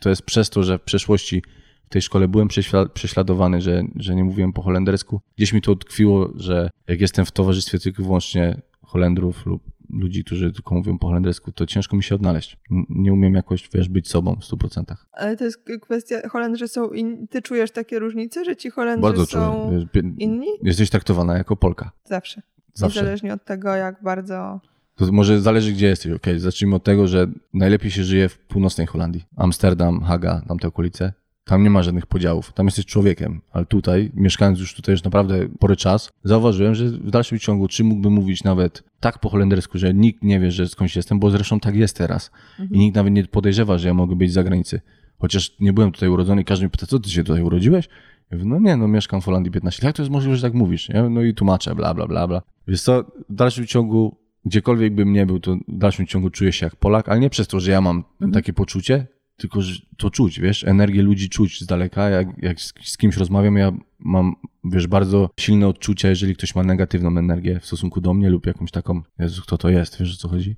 to 0.00 0.08
jest 0.08 0.22
przez 0.22 0.50
to, 0.50 0.62
że 0.62 0.78
w 0.78 0.82
przeszłości 0.82 1.42
tej 1.90 2.02
szkole 2.02 2.28
byłem 2.28 2.48
prześla- 2.48 2.88
prześladowany, 2.88 3.60
że, 3.60 3.82
że 3.96 4.14
nie 4.14 4.24
mówiłem 4.24 4.52
po 4.52 4.62
holendersku. 4.62 5.20
Gdzieś 5.36 5.52
mi 5.52 5.62
to 5.62 5.72
utkwiło, 5.72 6.30
że 6.36 6.70
jak 6.88 7.00
jestem 7.00 7.24
w 7.26 7.32
towarzystwie 7.32 7.78
tylko 7.78 8.02
i 8.02 8.04
wyłącznie 8.04 8.60
Holendrów 8.82 9.46
lub 9.46 9.62
ludzi, 9.90 10.24
którzy 10.24 10.52
tylko 10.52 10.74
mówią 10.74 10.98
po 10.98 11.06
holendersku, 11.06 11.52
to 11.52 11.66
ciężko 11.66 11.96
mi 11.96 12.02
się 12.02 12.14
odnaleźć. 12.14 12.56
Nie 12.88 13.12
umiem 13.12 13.34
jakoś, 13.34 13.68
wiesz, 13.74 13.88
być 13.88 14.08
sobą 14.08 14.36
w 14.36 14.44
100%. 14.44 14.96
Ale 15.12 15.36
to 15.36 15.44
jest 15.44 15.64
kwestia, 15.82 16.28
Holendrzy 16.28 16.68
są 16.68 16.90
inni. 16.90 17.28
Ty 17.28 17.42
czujesz 17.42 17.70
takie 17.70 17.98
różnice, 17.98 18.44
że 18.44 18.56
ci 18.56 18.70
Holendrzy 18.70 19.02
Bardzo 19.02 19.26
są 19.26 19.70
czuję. 19.92 20.12
Inni? 20.18 20.46
Jesteś 20.62 20.90
traktowana 20.90 21.38
jako 21.38 21.56
Polka. 21.56 21.90
Zawsze. 22.04 22.42
Zawsze. 22.74 23.00
Niezależnie 23.00 23.34
od 23.34 23.44
tego, 23.44 23.74
jak 23.74 24.02
bardzo... 24.02 24.60
To 24.94 25.12
może 25.12 25.40
zależy, 25.40 25.72
gdzie 25.72 25.86
jesteś. 25.86 26.12
Okej, 26.12 26.38
zacznijmy 26.40 26.76
od 26.76 26.84
tego, 26.84 27.06
że 27.08 27.26
najlepiej 27.54 27.90
się 27.90 28.04
żyje 28.04 28.28
w 28.28 28.38
północnej 28.38 28.86
Holandii. 28.86 29.24
Amsterdam, 29.36 30.00
Haga, 30.00 30.42
tamte 30.48 30.68
okolice. 30.68 31.12
Tam 31.44 31.62
nie 31.62 31.70
ma 31.70 31.82
żadnych 31.82 32.06
podziałów. 32.06 32.52
Tam 32.52 32.66
jesteś 32.66 32.86
człowiekiem. 32.86 33.40
Ale 33.52 33.66
tutaj, 33.66 34.10
mieszkając 34.14 34.58
już 34.58 34.74
tutaj 34.74 34.92
już 34.92 35.02
naprawdę 35.02 35.48
pory 35.58 35.76
czas, 35.76 36.10
zauważyłem, 36.24 36.74
że 36.74 36.84
w 36.84 37.10
dalszym 37.10 37.38
ciągu, 37.38 37.68
czy 37.68 37.84
mógłbym 37.84 38.12
mówić 38.12 38.44
nawet 38.44 38.84
tak 39.00 39.18
po 39.18 39.28
holendersku, 39.28 39.78
że 39.78 39.94
nikt 39.94 40.22
nie 40.22 40.40
wie, 40.40 40.50
że 40.50 40.68
skądś 40.68 40.96
jestem, 40.96 41.18
bo 41.18 41.30
zresztą 41.30 41.60
tak 41.60 41.76
jest 41.76 41.96
teraz. 41.96 42.30
I 42.70 42.78
nikt 42.78 42.96
nawet 42.96 43.12
nie 43.12 43.24
podejrzewa, 43.24 43.78
że 43.78 43.88
ja 43.88 43.94
mogę 43.94 44.16
być 44.16 44.30
z 44.30 44.34
zagranicy. 44.34 44.80
Chociaż 45.18 45.56
nie 45.60 45.72
byłem 45.72 45.92
tutaj 45.92 46.08
urodzony 46.08 46.42
i 46.42 46.44
każdy 46.44 46.64
mnie 46.64 46.70
pyta, 46.70 46.86
co 46.86 46.98
ty 46.98 47.10
się 47.10 47.24
tutaj 47.24 47.42
urodziłeś? 47.42 47.88
Ja 48.30 48.36
mówię, 48.36 48.48
no 48.48 48.58
nie, 48.58 48.76
no 48.76 48.88
mieszkam 48.88 49.20
w 49.20 49.24
Holandii 49.24 49.52
15 49.52 49.82
lat. 49.82 49.88
Jak 49.88 49.96
to 49.96 50.02
jest 50.02 50.12
możliwe, 50.12 50.36
że 50.36 50.42
tak 50.42 50.54
mówisz? 50.54 50.88
Ja 50.88 51.02
mówię, 51.02 51.14
no 51.14 51.22
i 51.22 51.34
tłumaczę, 51.34 51.74
bla, 51.74 51.94
bla, 51.94 52.06
bla, 52.06 52.28
bla. 52.28 52.42
Wiesz 52.68 52.82
co, 52.82 53.04
w 53.28 53.34
dalszym 53.34 53.66
ciągu, 53.66 54.16
gdziekolwiek 54.44 54.94
bym 54.94 55.12
nie 55.12 55.26
był, 55.26 55.40
to 55.40 55.56
w 55.68 55.78
dalszym 55.78 56.06
ciągu 56.06 56.30
czuję 56.30 56.52
się 56.52 56.66
jak 56.66 56.76
Polak, 56.76 57.08
ale 57.08 57.20
nie 57.20 57.30
przez 57.30 57.48
to, 57.48 57.60
że 57.60 57.70
ja 57.70 57.80
mam 57.80 58.04
takie 58.32 58.52
poczucie, 58.52 59.06
tylko 59.40 59.62
że 59.62 59.80
to 59.96 60.10
czuć, 60.10 60.40
wiesz, 60.40 60.64
energię 60.64 61.02
ludzi 61.02 61.28
czuć 61.28 61.60
z 61.60 61.66
daleka, 61.66 62.08
jak, 62.08 62.28
jak 62.38 62.60
z, 62.60 62.72
z 62.82 62.96
kimś 62.96 63.16
rozmawiam, 63.16 63.56
ja 63.56 63.72
mam, 63.98 64.34
wiesz, 64.64 64.86
bardzo 64.86 65.30
silne 65.40 65.68
odczucia, 65.68 66.08
jeżeli 66.08 66.36
ktoś 66.36 66.54
ma 66.54 66.62
negatywną 66.62 67.18
energię 67.18 67.60
w 67.60 67.66
stosunku 67.66 68.00
do 68.00 68.14
mnie 68.14 68.30
lub 68.30 68.46
jakąś 68.46 68.70
taką, 68.70 69.02
Jezu, 69.18 69.42
kto 69.42 69.58
to 69.58 69.68
jest, 69.68 70.00
wiesz 70.00 70.14
o 70.14 70.16
co 70.16 70.28
chodzi? 70.28 70.56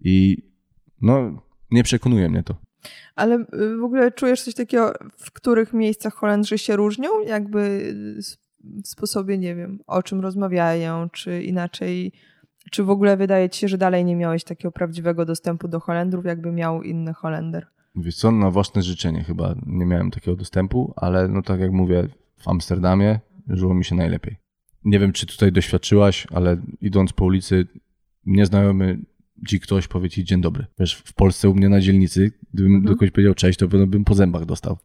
I 0.00 0.42
no, 1.00 1.42
nie 1.70 1.82
przekonuje 1.82 2.28
mnie 2.28 2.42
to. 2.42 2.56
Ale 3.16 3.34
y, 3.36 3.76
w 3.80 3.84
ogóle 3.84 4.12
czujesz 4.12 4.42
coś 4.42 4.54
takiego, 4.54 4.92
w 5.16 5.32
których 5.32 5.72
miejscach 5.72 6.14
Holendrzy 6.14 6.58
się 6.58 6.76
różnią? 6.76 7.20
Jakby 7.26 7.60
y, 7.60 8.22
w 8.84 8.88
sposobie, 8.88 9.38
nie 9.38 9.54
wiem, 9.54 9.78
o 9.86 10.02
czym 10.02 10.20
rozmawiają, 10.20 11.08
czy 11.10 11.42
inaczej, 11.42 12.12
czy 12.70 12.84
w 12.84 12.90
ogóle 12.90 13.16
wydaje 13.16 13.50
ci 13.50 13.60
się, 13.60 13.68
że 13.68 13.78
dalej 13.78 14.04
nie 14.04 14.16
miałeś 14.16 14.44
takiego 14.44 14.72
prawdziwego 14.72 15.24
dostępu 15.24 15.68
do 15.68 15.80
Holendrów, 15.80 16.24
jakby 16.24 16.52
miał 16.52 16.82
inny 16.82 17.14
Holender? 17.14 17.66
Wiesz 17.96 18.16
co, 18.16 18.30
na 18.30 18.50
własne 18.50 18.82
życzenie 18.82 19.24
chyba 19.24 19.54
nie 19.66 19.86
miałem 19.86 20.10
takiego 20.10 20.36
dostępu, 20.36 20.94
ale 20.96 21.28
no 21.28 21.42
tak 21.42 21.60
jak 21.60 21.72
mówię, 21.72 22.08
w 22.36 22.48
Amsterdamie 22.48 23.20
żyło 23.48 23.74
mi 23.74 23.84
się 23.84 23.94
najlepiej. 23.94 24.36
Nie 24.84 24.98
wiem, 24.98 25.12
czy 25.12 25.26
tutaj 25.26 25.52
doświadczyłaś, 25.52 26.26
ale 26.30 26.56
idąc 26.80 27.12
po 27.12 27.24
ulicy, 27.24 27.66
nieznajomy 28.26 28.98
ci 29.48 29.60
ktoś 29.60 29.88
powie 29.88 30.10
ci 30.10 30.24
dzień 30.24 30.40
dobry. 30.40 30.66
Wiesz, 30.78 30.94
w 30.94 31.12
Polsce 31.12 31.48
u 31.48 31.54
mnie 31.54 31.68
na 31.68 31.80
dzielnicy, 31.80 32.32
gdybym 32.52 32.72
Mhm. 32.72 32.84
do 32.84 32.92
kogoś 32.98 33.10
powiedział 33.10 33.34
cześć, 33.34 33.58
to 33.58 33.68
pewno 33.68 33.86
bym 33.86 34.04
po 34.04 34.14
zębach 34.14 34.44
dostał. 34.44 34.78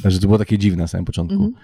Znaczy, 0.00 0.20
to 0.20 0.26
było 0.26 0.38
takie 0.38 0.58
dziwne 0.58 0.82
na 0.82 0.86
samym 0.86 1.04
początku. 1.04 1.34
Mhm. 1.44 1.54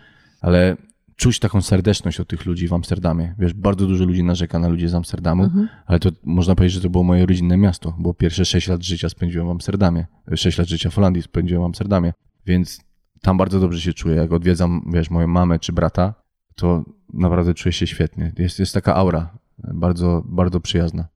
Ale 0.41 0.77
czuć 1.17 1.39
taką 1.39 1.63
serdeczność 1.63 2.21
od 2.21 2.29
tych 2.29 2.47
ludzi 2.47 2.69
w 2.69 2.73
Amsterdamie. 2.73 3.35
Wiesz, 3.39 3.55
bardzo 3.55 3.87
dużo 3.87 4.05
ludzi 4.05 4.25
narzeka 4.25 4.59
na 4.59 4.69
ludzi 4.69 4.89
z 4.89 4.95
Amsterdamu, 4.95 5.45
Mhm. 5.45 5.69
ale 5.87 5.99
to 5.99 6.11
można 6.25 6.55
powiedzieć, 6.55 6.75
że 6.75 6.81
to 6.81 6.91
było 6.91 7.05
moje 7.05 7.27
rodzinne 7.27 7.57
miasto, 7.57 7.95
bo 7.99 8.15
pierwsze 8.15 8.45
6 8.45 8.69
lat 8.69 8.83
życia 8.83 9.09
spędziłem 9.09 9.47
w 9.47 9.51
Amsterdamie. 9.51 10.07
6 10.35 10.59
lat 10.59 10.69
życia 10.69 10.91
w 10.91 10.95
Holandii 10.95 11.23
spędziłem 11.23 11.63
w 11.63 11.67
Amsterdamie, 11.67 12.13
więc 12.47 12.81
tam 13.23 13.37
bardzo 13.37 13.61
dobrze 13.61 13.81
się 13.81 13.93
czuję. 13.93 14.17
Jak 14.17 14.33
odwiedzam, 14.33 14.83
wiesz, 14.93 15.11
moją 15.11 15.27
mamę 15.27 15.59
czy 15.59 15.73
brata, 15.73 16.15
to 16.55 16.85
naprawdę 17.15 17.55
czuję 17.55 17.73
się 17.73 17.87
świetnie. 17.87 18.33
Jest, 18.39 18.59
jest 18.59 18.75
taka 18.75 18.95
aura, 18.95 19.39
bardzo, 19.59 20.23
bardzo 20.27 20.61
przyjazna. 20.61 21.09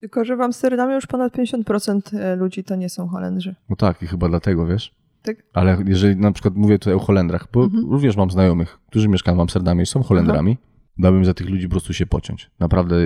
Tylko, 0.00 0.24
że 0.24 0.36
w 0.36 0.40
Amsterdamie 0.40 0.94
już 0.94 1.06
ponad 1.06 1.32
50% 1.32 2.00
ludzi 2.36 2.64
to 2.64 2.76
nie 2.76 2.88
są 2.88 3.08
Holendrzy. 3.08 3.54
No 3.68 3.76
tak, 3.76 4.02
i 4.02 4.06
chyba 4.06 4.28
dlatego, 4.28 4.66
wiesz? 4.66 4.94
Tak? 5.22 5.36
Ale 5.52 5.78
jeżeli 5.86 6.16
na 6.16 6.32
przykład 6.32 6.54
mówię 6.54 6.78
tutaj 6.78 6.94
o 6.94 6.98
Holendrach, 6.98 7.48
bo 7.52 7.64
Mhm. 7.64 7.90
również 7.90 8.16
mam 8.16 8.30
znajomych, 8.30 8.78
którzy 8.86 9.08
mieszkają 9.08 9.36
w 9.36 9.40
Amsterdamie 9.40 9.82
i 9.82 9.86
są 9.86 10.02
Holendrami, 10.02 10.56
dałbym 10.98 11.24
za 11.24 11.34
tych 11.34 11.48
ludzi 11.48 11.66
po 11.66 11.70
prostu 11.70 11.92
się 11.92 12.06
pociąć. 12.06 12.50
Naprawdę 12.60 12.96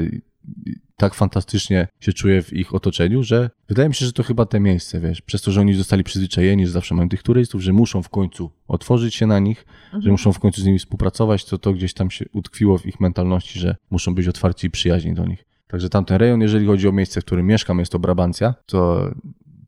tak 0.97 1.15
fantastycznie 1.15 1.89
się 2.01 2.13
czuję 2.13 2.43
w 2.43 2.53
ich 2.53 2.75
otoczeniu, 2.75 3.23
że 3.23 3.51
wydaje 3.69 3.89
mi 3.89 3.95
się, 3.95 4.07
że 4.07 4.13
to 4.13 4.23
chyba 4.23 4.47
te 4.47 4.61
miejsce, 4.61 5.01
wiesz, 5.01 5.23
przez 5.23 5.43
to, 5.43 5.53
że 5.53 5.61
oni 5.61 5.75
zostali 5.75 6.05
przyzwyczajeni, 6.05 6.67
że 6.67 6.73
zawsze 6.73 6.95
mają 6.95 7.09
tych 7.09 7.23
turystów, 7.23 7.63
że 7.63 7.73
muszą 7.73 8.03
w 8.03 8.09
końcu 8.09 8.51
otworzyć 8.69 9.15
się 9.15 9.27
na 9.27 9.39
nich, 9.39 9.67
że 9.99 10.11
muszą 10.11 10.33
w 10.33 10.39
końcu 10.39 10.61
z 10.61 10.65
nimi 10.65 10.79
współpracować, 10.79 11.45
to 11.45 11.59
to 11.59 11.73
gdzieś 11.73 11.95
tam 11.95 12.11
się 12.11 12.25
utkwiło 12.33 12.79
w 12.79 12.87
ich 12.87 13.01
mentalności, 13.01 13.59
że 13.59 13.77
muszą 13.91 14.15
być 14.15 14.29
otwarci 14.29 14.67
i 14.67 14.71
przyjaźni 14.71 15.15
do 15.15 15.27
nich. 15.27 15.45
Także 15.69 15.89
tamten 15.89 16.17
rejon, 16.17 16.41
jeżeli 16.41 16.67
chodzi 16.67 16.89
o 16.89 16.93
miejsce, 16.93 17.21
w 17.21 17.25
którym 17.25 17.47
mieszkam, 17.47 17.79
jest 17.79 17.93
to 17.93 17.99
Brabancja, 17.99 18.55
to 18.67 19.11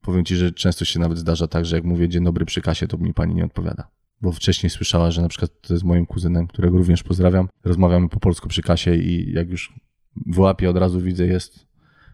powiem 0.08 0.24
ci, 0.24 0.36
że 0.36 0.52
często 0.52 0.84
się 0.84 1.00
nawet 1.00 1.18
zdarza 1.18 1.48
tak, 1.48 1.64
że 1.64 1.76
jak 1.76 1.84
mówię 1.84 2.08
dzień 2.08 2.24
dobry 2.24 2.44
przy 2.44 2.60
kasie, 2.62 2.86
to 2.86 2.98
mi 2.98 3.14
pani 3.14 3.34
nie 3.34 3.44
odpowiada. 3.44 3.90
Bo 4.20 4.32
wcześniej 4.32 4.70
słyszała, 4.70 5.10
że 5.10 5.22
na 5.22 5.28
przykład 5.28 5.50
z 5.64 5.82
moim 5.82 6.06
kuzynem, 6.06 6.46
którego 6.46 6.78
również 6.78 7.02
pozdrawiam, 7.02 7.48
rozmawiamy 7.64 8.08
po 8.08 8.20
polsku 8.20 8.48
przy 8.48 8.62
kasie 8.62 8.94
i 8.94 9.32
jak 9.32 9.50
już 9.50 9.74
wyłapię, 10.26 10.70
od 10.70 10.76
razu 10.76 11.00
widzę, 11.00 11.26
jest 11.26 11.66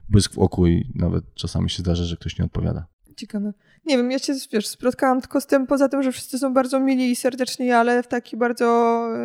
błysk 0.09 0.35
w 0.35 0.38
oku 0.38 0.66
i 0.66 0.92
nawet 0.94 1.35
czasami 1.35 1.70
się 1.70 1.78
zdarza, 1.78 2.04
że 2.04 2.16
ktoś 2.16 2.38
nie 2.38 2.44
odpowiada. 2.44 2.87
Ciekawe. 3.16 3.52
Nie 3.87 3.97
wiem, 3.97 4.11
ja 4.11 4.18
się, 4.18 4.33
wiesz, 4.53 4.66
spotkałam 4.66 5.20
tylko 5.20 5.40
z 5.40 5.47
tym, 5.47 5.66
poza 5.66 5.88
tym, 5.88 6.03
że 6.03 6.12
wszyscy 6.12 6.38
są 6.38 6.55
bardzo 6.55 6.81
mili 6.81 7.11
i 7.11 7.16
serdeczni, 7.16 7.73
ale 7.73 8.03
w 8.03 8.07
taki 8.07 8.37
bardzo 8.37 8.66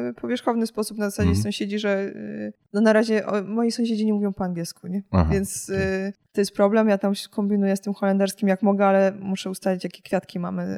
e, 0.10 0.14
powierzchowny 0.14 0.68
sposób 0.68 0.98
na 0.98 1.10
zasadzie 1.10 1.30
Mhm. 1.30 1.44
sąsiedzi, 1.44 1.80
że 1.80 1.90
e, 2.00 2.12
no 2.74 2.82
na 2.82 2.94
razie 2.94 3.26
o, 3.28 3.44
moi 3.44 3.72
sąsiedzi 3.72 4.06
nie 4.06 4.14
mówią 4.14 4.34
po 4.34 4.44
angielsku, 4.44 4.88
nie? 4.88 5.04
Aha, 5.12 5.30
Więc 5.32 5.70
e, 5.70 6.14
to 6.32 6.42
jest 6.42 6.52
problem. 6.56 6.90
Ja 6.90 6.98
tam 6.98 7.16
się 7.16 7.30
kombinuję 7.30 7.76
z 7.76 7.82
tym 7.82 7.94
holenderskim 7.94 8.50
jak 8.50 8.62
mogę, 8.64 8.86
ale 8.86 9.12
muszę 9.20 9.50
ustalić, 9.50 9.84
jakie 9.84 10.02
kwiatki 10.02 10.40
mamy, 10.40 10.64
e, 10.64 10.78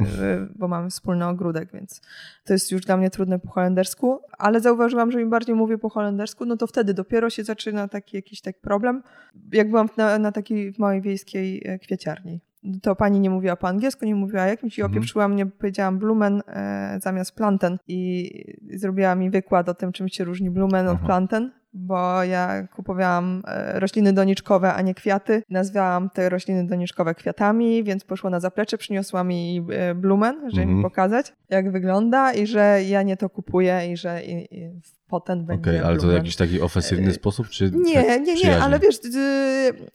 bo 0.56 0.67
mamy 0.67 0.89
wspólny 0.89 1.28
ogródek, 1.28 1.70
więc 1.74 2.02
to 2.46 2.54
jest 2.54 2.72
już 2.72 2.82
dla 2.82 2.98
mnie 2.98 3.10
trudne 3.10 3.39
po 3.39 3.50
holendersku. 3.50 4.20
Ale 4.38 4.60
zauważyłam, 4.60 5.12
że 5.12 5.22
im 5.22 5.30
bardziej 5.30 5.56
mówię 5.56 5.78
po 5.78 5.89
holendersku, 5.89 6.46
no 6.46 6.58
to 6.58 6.67
wtedy 6.67 6.94
dopiero 6.94 7.30
się 7.30 7.44
zaczyna 7.44 7.88
taki 7.88 8.15
jakiś 8.15 8.41
taki 8.41 8.60
problem. 8.60 9.04
Jak 9.52 9.70
byłam 9.70 9.89
na, 9.98 10.20
na 10.20 10.32
takiej 10.32 10.74
małej 10.78 11.02
wiejskiej 11.02 11.63
kwieciarni. 11.82 12.39
To 12.82 12.95
pani 12.95 13.19
nie 13.19 13.30
mówiła 13.30 13.56
po 13.56 13.67
angielsku, 13.67 14.06
nie 14.06 14.15
mówiła 14.15 14.45
jakimś 14.47 14.78
i 14.78 14.82
Mhm. 14.82 14.91
opieprzyła 14.97 15.28
mnie, 15.28 15.45
powiedziałam 15.45 15.97
blumen 16.00 16.41
e, 16.47 17.00
zamiast 17.02 17.36
planten 17.36 17.78
i 17.88 18.30
zrobiła 18.74 19.15
mi 19.15 19.30
wykład 19.30 19.69
o 19.69 19.74
tym, 19.74 19.91
czym 19.91 20.10
się 20.10 20.24
różni 20.24 20.52
blumen 20.52 20.88
od 20.88 20.95
Aha. 20.97 21.06
planten, 21.06 21.52
bo 21.74 22.24
ja 22.24 22.67
kupowałam 22.67 23.41
e, 23.47 23.80
rośliny 23.80 24.13
doniczkowe, 24.13 24.74
a 24.74 24.82
nie 24.82 24.93
kwiaty. 24.93 25.43
Nazwałam 25.50 26.10
te 26.10 26.30
rośliny 26.30 26.67
doniczkowe 26.67 27.15
kwiatami, 27.15 27.84
więc 27.84 28.04
poszła 28.04 28.30
na 28.30 28.39
zaplecze, 28.39 28.78
przyniosła 28.78 29.24
mi 29.24 29.65
e, 29.71 29.95
blumen, 29.95 30.36
żeby 30.50 30.65
mi 30.65 30.71
Mhm. 30.74 30.84
pokazać, 30.84 31.34
jak 31.50 31.71
wygląda 31.71 32.34
i 32.34 32.47
że 32.47 32.80
ja 32.88 33.04
nie 33.04 33.17
to 33.17 33.30
kupuję 33.30 33.91
i 33.91 33.97
że 33.97 34.24
i, 34.24 34.56
i 34.60 34.71
potem 35.08 35.45
będzie 35.45 35.69
Okej, 35.71 35.80
ale 35.80 35.97
to 35.97 36.08
w 36.08 36.13
jakiś 36.13 36.36
taki 36.36 36.62
ofensywny 36.62 37.10
E, 37.10 37.13
sposób, 37.13 37.50
czy 37.50 37.71
Nie, 37.74 38.04
tak 38.06 38.21
nie, 38.21 38.34
nie, 38.36 38.58
ale 38.60 38.80
wiesz, 38.80 38.95
y, 39.15 39.91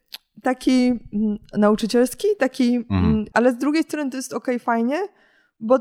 taki 0.51 0.87
mm, 1.13 1.39
nauczycielski, 1.59 2.29
taki, 2.39 2.77
Mhm. 2.77 3.05
mm, 3.05 3.25
ale 3.35 3.53
z 3.53 3.57
drugiej 3.57 3.83
strony 3.83 4.11
to 4.11 4.17
jest 4.17 4.33
okej, 4.33 4.59
fajnie, 4.59 4.97
bo 5.61 5.79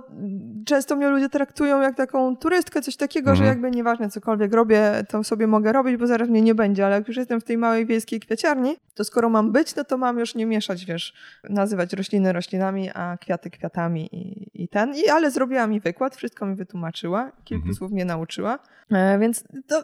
często 0.66 0.96
mnie 0.96 1.10
ludzie 1.10 1.30
traktują 1.30 1.82
jak 1.82 1.96
taką 1.96 2.36
turystkę, 2.38 2.82
coś 2.82 2.96
takiego, 2.96 3.36
że 3.36 3.44
Mhm. 3.44 3.48
jakby 3.62 3.78
nieważne 3.78 4.10
cokolwiek 4.10 4.54
robię, 4.54 5.04
to 5.10 5.24
sobie 5.24 5.48
mogę 5.48 5.72
robić, 5.74 5.98
bo 5.98 6.08
zaraz 6.08 6.30
mnie 6.30 6.42
nie 6.42 6.56
będzie, 6.56 6.86
ale 6.86 6.96
jak 6.96 7.08
już 7.08 7.18
jestem 7.18 7.42
w 7.42 7.44
tej 7.44 7.58
małej 7.58 7.86
wiejskiej 7.86 8.20
kwieciarni, 8.20 8.76
to 8.96 9.04
skoro 9.04 9.30
mam 9.30 9.52
być, 9.52 9.76
no 9.76 9.84
to 9.84 9.98
mam 9.98 10.20
już 10.20 10.36
nie 10.36 10.46
mieszać, 10.46 10.86
wiesz, 10.86 11.14
nazywać 11.50 11.94
rośliny 11.94 12.34
roślinami, 12.34 12.90
a 12.94 13.18
kwiaty 13.22 13.50
kwiatami 13.50 14.10
i, 14.16 14.52
i 14.64 14.68
ten, 14.68 14.96
I, 14.96 15.10
ale 15.10 15.32
zrobiła 15.32 15.68
mi 15.68 15.80
wykład, 15.80 16.16
wszystko 16.16 16.46
mi 16.46 16.56
wytłumaczyła, 16.56 17.32
kilku 17.44 17.56
Mhm. 17.62 17.76
słów 17.76 17.92
mnie 17.92 18.06
nauczyła, 18.06 18.60
e, 18.92 19.20
więc 19.20 19.44
to 19.68 19.84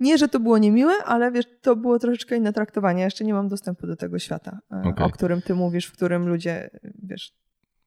nie, 0.00 0.18
że 0.18 0.28
to 0.28 0.40
było 0.40 0.58
niemiłe, 0.58 0.92
ale 1.04 1.32
wiesz, 1.32 1.44
to 1.60 1.76
było 1.76 1.98
troszeczkę 1.98 2.36
inne 2.36 2.52
traktowanie. 2.52 2.98
Ja 3.00 3.04
jeszcze 3.04 3.24
nie 3.24 3.34
mam 3.34 3.48
dostępu 3.48 3.86
do 3.86 3.96
tego 3.96 4.18
świata, 4.18 4.58
e, 4.72 4.82
Okej. 4.88 5.06
o 5.06 5.10
którym 5.10 5.42
ty 5.42 5.54
mówisz, 5.54 5.86
w 5.86 5.92
którym 5.92 6.28
ludzie, 6.28 6.70
wiesz, 7.02 7.32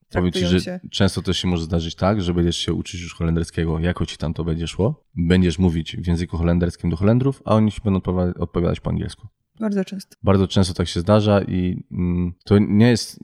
Powiem 0.09 0.31
ci, 0.31 0.45
że 0.45 0.61
się. 0.61 0.79
często 0.91 1.21
też 1.21 1.37
się 1.37 1.47
może 1.47 1.63
zdarzyć 1.63 1.95
tak, 1.95 2.21
że 2.21 2.33
będziesz 2.33 2.57
się 2.57 2.73
uczyć 2.73 3.01
już 3.01 3.15
holenderskiego, 3.15 3.79
jako 3.79 4.05
ci 4.05 4.17
tam 4.17 4.33
to 4.33 4.43
będzie 4.43 4.67
szło. 4.67 5.03
Będziesz 5.15 5.59
mówić 5.59 5.97
w 5.97 6.07
języku 6.07 6.37
holenderskim 6.37 6.89
do 6.89 6.95
Holendrów, 6.95 7.41
a 7.45 7.55
oni 7.55 7.71
ci 7.71 7.81
będą 7.83 7.97
odpowiadać, 7.97 8.37
odpowiadać 8.37 8.79
po 8.79 8.89
angielsku. 8.89 9.27
Bardzo 9.59 9.85
często. 9.85 10.15
Bardzo 10.23 10.47
często 10.47 10.73
tak 10.73 10.87
się 10.87 10.99
zdarza 10.99 11.41
i 11.41 11.83
mm, 11.91 12.33
to 12.45 12.57
nie 12.59 12.89
jest, 12.89 13.19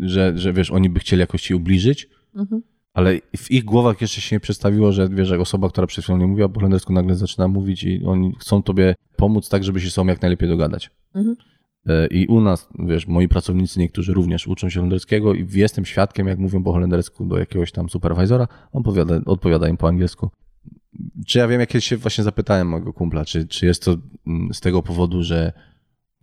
że, 0.00 0.32
że 0.38 0.52
wiesz, 0.52 0.70
oni 0.70 0.90
by 0.90 1.00
chcieli 1.00 1.20
jakoś 1.20 1.42
ci 1.42 1.54
ubliżyć, 1.54 2.08
Mhm. 2.34 2.62
Ale 2.94 3.18
w 3.36 3.50
ich 3.50 3.64
głowach 3.64 4.00
jeszcze 4.00 4.20
się 4.20 4.36
nie 4.36 4.40
przedstawiło, 4.40 4.92
że 4.92 5.08
wiesz, 5.08 5.30
jak 5.30 5.40
osoba, 5.40 5.68
która 5.68 5.86
przed 5.86 6.04
chwilą 6.04 6.18
nie 6.18 6.26
mówiła 6.26 6.48
po 6.48 6.60
holendersku, 6.60 6.92
nagle 6.92 7.14
zaczyna 7.14 7.48
mówić 7.48 7.84
i 7.84 8.04
oni 8.04 8.34
chcą 8.38 8.62
tobie 8.62 8.94
pomóc 9.16 9.48
tak, 9.48 9.64
żeby 9.64 9.80
się 9.80 9.90
z 9.90 9.92
sobą 9.94 10.08
jak 10.08 10.22
najlepiej 10.22 10.48
dogadać. 10.48 10.90
Mhm. 11.14 11.36
E, 11.86 12.06
I 12.06 12.26
u 12.26 12.40
nas, 12.40 12.68
wiesz, 12.78 13.06
moi 13.06 13.28
pracownicy 13.28 13.80
niektórzy 13.80 14.12
również 14.12 14.46
uczą 14.46 14.70
się 14.70 14.80
holenderskiego 14.80 15.34
i 15.34 15.48
jestem 15.54 15.84
świadkiem, 15.84 16.26
jak 16.26 16.38
mówią 16.38 16.62
po 16.62 16.72
holendersku 16.72 17.26
do 17.26 17.38
jakiegoś 17.38 17.72
tam 17.72 17.88
superwizora, 17.88 18.48
on 18.72 18.82
powiada, 18.82 19.20
odpowiada 19.26 19.68
im 19.68 19.76
po 19.76 19.88
angielsku. 19.88 20.30
Czy 21.26 21.38
ja 21.38 21.48
wiem, 21.48 21.60
jak 21.60 21.72
się 21.80 21.96
właśnie 21.96 22.24
zapytałem 22.24 22.68
mojego 22.68 22.92
kumpla, 22.92 23.24
czy, 23.24 23.46
czy 23.46 23.66
jest 23.66 23.84
to 23.84 23.96
mm, 24.26 24.54
z 24.54 24.60
tego 24.60 24.82
powodu, 24.82 25.22
że 25.22 25.52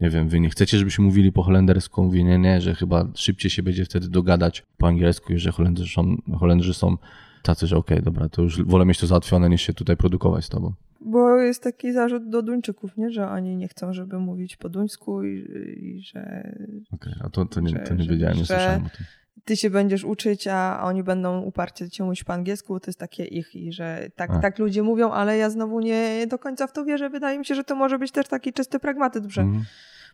nie 0.01 0.09
wiem, 0.09 0.29
wy 0.29 0.39
nie 0.39 0.49
chcecie, 0.49 0.77
żebyśmy 0.77 1.05
mówili 1.05 1.31
po 1.31 1.43
holendersku? 1.43 2.03
Mówi, 2.03 2.23
nie, 2.23 2.39
nie, 2.39 2.61
że 2.61 2.75
chyba 2.75 3.07
szybciej 3.15 3.51
się 3.51 3.63
będzie 3.63 3.85
wtedy 3.85 4.07
dogadać 4.09 4.65
po 4.77 4.87
angielsku 4.87 5.33
i 5.33 5.37
że 5.39 5.51
Holendrzy 5.51 5.85
są, 5.93 6.17
Holendrzy 6.39 6.73
są 6.73 6.97
tacy, 7.43 7.67
że 7.67 7.77
okej, 7.77 8.01
dobra, 8.03 8.29
to 8.29 8.41
już 8.41 8.63
wolę 8.63 8.85
mieć 8.85 8.99
to 8.99 9.07
załatwione, 9.07 9.49
niż 9.49 9.61
się 9.61 9.73
tutaj 9.73 9.97
produkować 9.97 10.45
z 10.45 10.49
tobą. 10.49 10.73
Bo 11.01 11.37
jest 11.37 11.63
taki 11.63 11.93
zarzut 11.93 12.29
do 12.29 12.41
Duńczyków, 12.41 12.97
nie? 12.97 13.11
że 13.11 13.29
oni 13.29 13.55
nie 13.55 13.67
chcą, 13.67 13.93
żeby 13.93 14.19
mówić 14.19 14.57
po 14.57 14.69
duńsku 14.69 15.23
i, 15.23 15.45
i 15.81 16.01
że 16.01 16.53
Okej, 16.91 17.13
a 17.23 17.29
to, 17.29 17.45
to, 17.45 17.61
nie, 17.61 17.73
to 17.73 17.93
nie 17.95 18.03
że- 18.03 18.11
wiedziałem, 18.11 18.37
nie 18.37 18.45
że- 18.45 18.53
słyszałem 18.55 18.85
o 18.85 18.89
tym. 18.89 19.05
Ty 19.45 19.57
się 19.57 19.69
będziesz 19.69 20.03
uczyć, 20.03 20.47
a 20.47 20.81
oni 20.83 21.03
będą 21.03 21.41
uparcie 21.41 21.89
cię 21.89 22.03
mówić 22.03 22.23
po 22.23 22.33
angielsku, 22.33 22.79
to 22.79 22.89
jest 22.89 22.99
takie 22.99 23.25
ich 23.25 23.55
i 23.55 23.73
że 23.73 24.09
tak, 24.15 24.31
A. 24.31 24.39
tak 24.39 24.59
ludzie 24.59 24.83
mówią, 24.83 25.11
ale 25.11 25.37
ja 25.37 25.49
znowu 25.49 25.79
nie 25.79 26.27
do 26.27 26.39
końca 26.39 26.67
w 26.67 26.71
to 26.71 26.85
wierzę. 26.85 27.09
Wydaje 27.09 27.39
mi 27.39 27.45
się, 27.45 27.55
że 27.55 27.63
to 27.63 27.75
może 27.75 27.99
być 27.99 28.11
też 28.11 28.27
taki 28.27 28.53
czysty 28.53 28.79
pragmatyzm, 28.79 29.29
że 29.29 29.41
Mhm. 29.41 29.65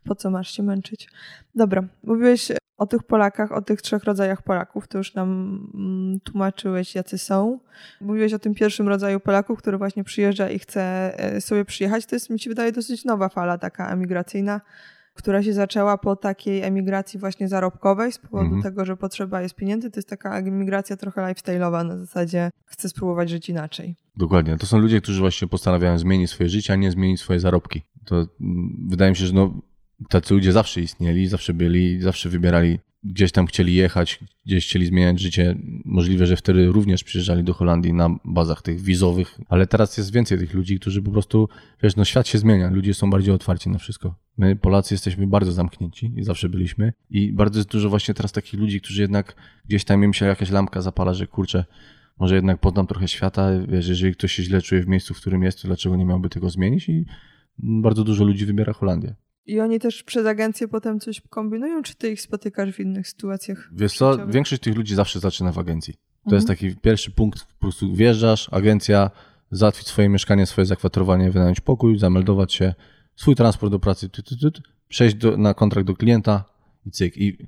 po 0.04 0.16
co 0.16 0.32
masz 0.32 0.52
się 0.52 0.64
męczyć. 0.64 1.10
Dobra, 1.56 1.84
mówiłeś 2.04 2.52
o 2.78 2.86
tych 2.86 3.04
Polakach, 3.04 3.52
o 3.52 3.62
tych 3.62 3.82
trzech 3.82 4.04
rodzajach 4.04 4.42
Polaków, 4.42 4.88
to 4.88 4.98
już 4.98 5.14
nam 5.14 5.30
mm, 5.74 6.20
tłumaczyłeś, 6.20 6.96
jacy 6.96 7.18
są. 7.18 7.60
Mówiłeś 8.02 8.34
o 8.34 8.40
tym 8.40 8.56
pierwszym 8.56 8.88
rodzaju 8.88 9.20
Polaków, 9.20 9.60
który 9.60 9.78
właśnie 9.78 10.04
przyjeżdża 10.04 10.50
i 10.50 10.60
chce 10.60 11.14
e, 11.20 11.42
sobie 11.42 11.66
przyjechać. 11.66 12.06
To 12.06 12.16
jest, 12.16 12.30
mi 12.30 12.40
się 12.40 12.50
wydaje, 12.50 12.72
dosyć 12.72 13.06
nowa 13.06 13.30
fala 13.30 13.58
taka 13.58 13.90
emigracyjna, 13.92 14.62
która 15.16 15.44
się 15.44 15.54
zaczęła 15.54 15.98
po 15.98 16.16
takiej 16.16 16.62
emigracji 16.64 17.20
właśnie 17.20 17.48
zarobkowej 17.48 18.12
z 18.12 18.18
powodu 18.18 18.46
Mhm. 18.46 18.64
tego, 18.64 18.86
że 18.86 18.98
potrzeba 18.98 19.42
jest 19.42 19.56
pieniędzy. 19.56 19.92
To 19.92 19.98
jest 20.00 20.10
taka 20.10 20.38
emigracja 20.38 20.98
trochę 20.98 21.22
lifestyle'owa 21.22 21.86
na 21.86 21.98
zasadzie 21.98 22.50
chcę 22.66 22.90
spróbować 22.90 23.30
żyć 23.30 23.50
inaczej. 23.50 23.96
Dokładnie. 24.18 24.58
To 24.58 24.66
są 24.66 24.78
ludzie, 24.80 25.02
którzy 25.02 25.20
właśnie 25.20 25.48
postanawiają 25.48 25.98
zmienić 25.98 26.30
swoje 26.30 26.50
życie, 26.50 26.74
a 26.74 26.76
nie 26.76 26.92
zmienić 26.92 27.20
swoje 27.20 27.40
zarobki. 27.40 27.82
To 28.06 28.16
mm, 28.16 28.86
wydaje 28.90 29.12
mi 29.12 29.18
się, 29.18 29.26
że 29.26 29.34
no, 29.34 29.62
tacy 30.10 30.34
ludzie 30.34 30.52
zawsze 30.52 30.82
istnieli, 30.82 31.28
zawsze 31.28 31.54
byli, 31.54 32.02
zawsze 32.02 32.30
wybierali 32.30 32.80
gdzieś 33.06 33.32
tam 33.32 33.48
chcieli 33.48 33.76
jechać, 33.76 34.20
gdzieś 34.46 34.66
chcieli 34.66 34.86
zmieniać 34.86 35.20
życie. 35.20 35.56
Możliwe, 35.86 36.26
że 36.26 36.36
wtedy 36.36 36.68
również 36.68 37.04
przyjeżdżali 37.04 37.44
do 37.44 37.54
Holandii 37.54 37.94
na 37.94 38.10
bazach 38.26 38.62
tych 38.62 38.82
wizowych, 38.82 39.40
ale 39.50 39.68
teraz 39.68 39.98
jest 39.98 40.14
więcej 40.14 40.38
tych 40.38 40.54
ludzi, 40.54 40.80
którzy 40.80 41.02
po 41.02 41.12
prostu, 41.12 41.50
wiesz, 41.84 41.96
no 41.96 42.06
świat 42.06 42.28
się 42.28 42.38
zmienia, 42.38 42.70
ludzie 42.70 42.94
są 42.94 43.10
bardziej 43.10 43.34
otwarci 43.34 43.70
na 43.70 43.78
wszystko. 43.78 44.16
My, 44.38 44.56
Polacy, 44.56 44.94
jesteśmy 44.94 45.28
bardzo 45.28 45.52
zamknięci 45.52 46.14
i 46.16 46.24
zawsze 46.24 46.50
byliśmy 46.50 46.94
i 47.10 47.34
bardzo 47.34 47.60
jest 47.60 47.72
dużo 47.72 47.90
właśnie 47.90 48.14
teraz 48.14 48.32
takich 48.32 48.60
ludzi, 48.60 48.82
którzy 48.82 49.02
jednak 49.02 49.36
gdzieś 49.66 49.84
tam 49.84 50.04
im 50.04 50.14
się 50.14 50.26
jakaś 50.26 50.50
lampka 50.52 50.82
zapala, 50.82 51.14
że 51.14 51.28
kurczę, 51.28 51.66
może 52.20 52.36
jednak 52.36 52.60
poznam 52.60 52.88
trochę 52.88 53.08
świata, 53.08 53.50
wiesz, 53.68 53.88
jeżeli 53.88 54.14
ktoś 54.14 54.32
się 54.32 54.44
źle 54.44 54.62
czuje 54.62 54.84
w 54.84 54.88
miejscu, 54.88 55.14
w 55.14 55.22
którym 55.22 55.44
jest, 55.44 55.62
to 55.62 55.68
dlaczego 55.68 55.96
nie 55.96 56.06
miałby 56.06 56.30
tego 56.30 56.50
zmienić 56.50 56.90
i 56.90 57.06
bardzo 57.58 58.04
dużo 58.04 58.24
ludzi 58.24 58.46
wybiera 58.46 58.74
Holandię. 58.74 59.16
I 59.46 59.60
oni 59.60 59.80
też 59.80 60.04
przez 60.04 60.26
agencję 60.26 60.68
potem 60.68 61.00
coś 61.00 61.22
kombinują, 61.22 61.84
czy 61.84 61.96
ty 61.96 62.12
ich 62.12 62.22
spotykasz 62.22 62.72
w 62.72 62.80
innych 62.80 63.08
sytuacjach? 63.08 63.70
Wiesz 63.74 63.94
co, 63.94 64.28
większość 64.28 64.62
tych 64.62 64.76
ludzi 64.76 64.96
zawsze 64.96 65.20
zaczyna 65.20 65.52
w 65.52 65.60
agencji. 65.60 65.94
To 65.94 66.00
mhm. 66.26 66.38
jest 66.38 66.48
taki 66.48 66.76
pierwszy 66.76 67.12
punkt, 67.12 67.46
po 67.46 67.60
prostu 67.60 67.96
wjeżdżasz, 67.96 68.50
agencja, 68.52 69.12
załatwić 69.52 69.88
swoje 69.88 70.10
mieszkanie, 70.10 70.46
swoje 70.46 70.66
zakwaterowanie, 70.66 71.32
wynająć 71.32 71.62
pokój, 71.62 72.00
zameldować 72.00 72.54
się, 72.54 72.74
swój 73.16 73.36
transport 73.36 73.72
do 73.72 73.80
pracy, 73.80 74.10
ty, 74.10 74.24
ty, 74.24 74.38
ty, 74.38 74.62
przejść 74.88 75.16
do, 75.16 75.38
na 75.38 75.54
kontrakt 75.54 75.88
do 75.88 75.96
klienta 75.96 76.44
i 76.86 76.92
cyk. 76.92 77.18
I 77.18 77.48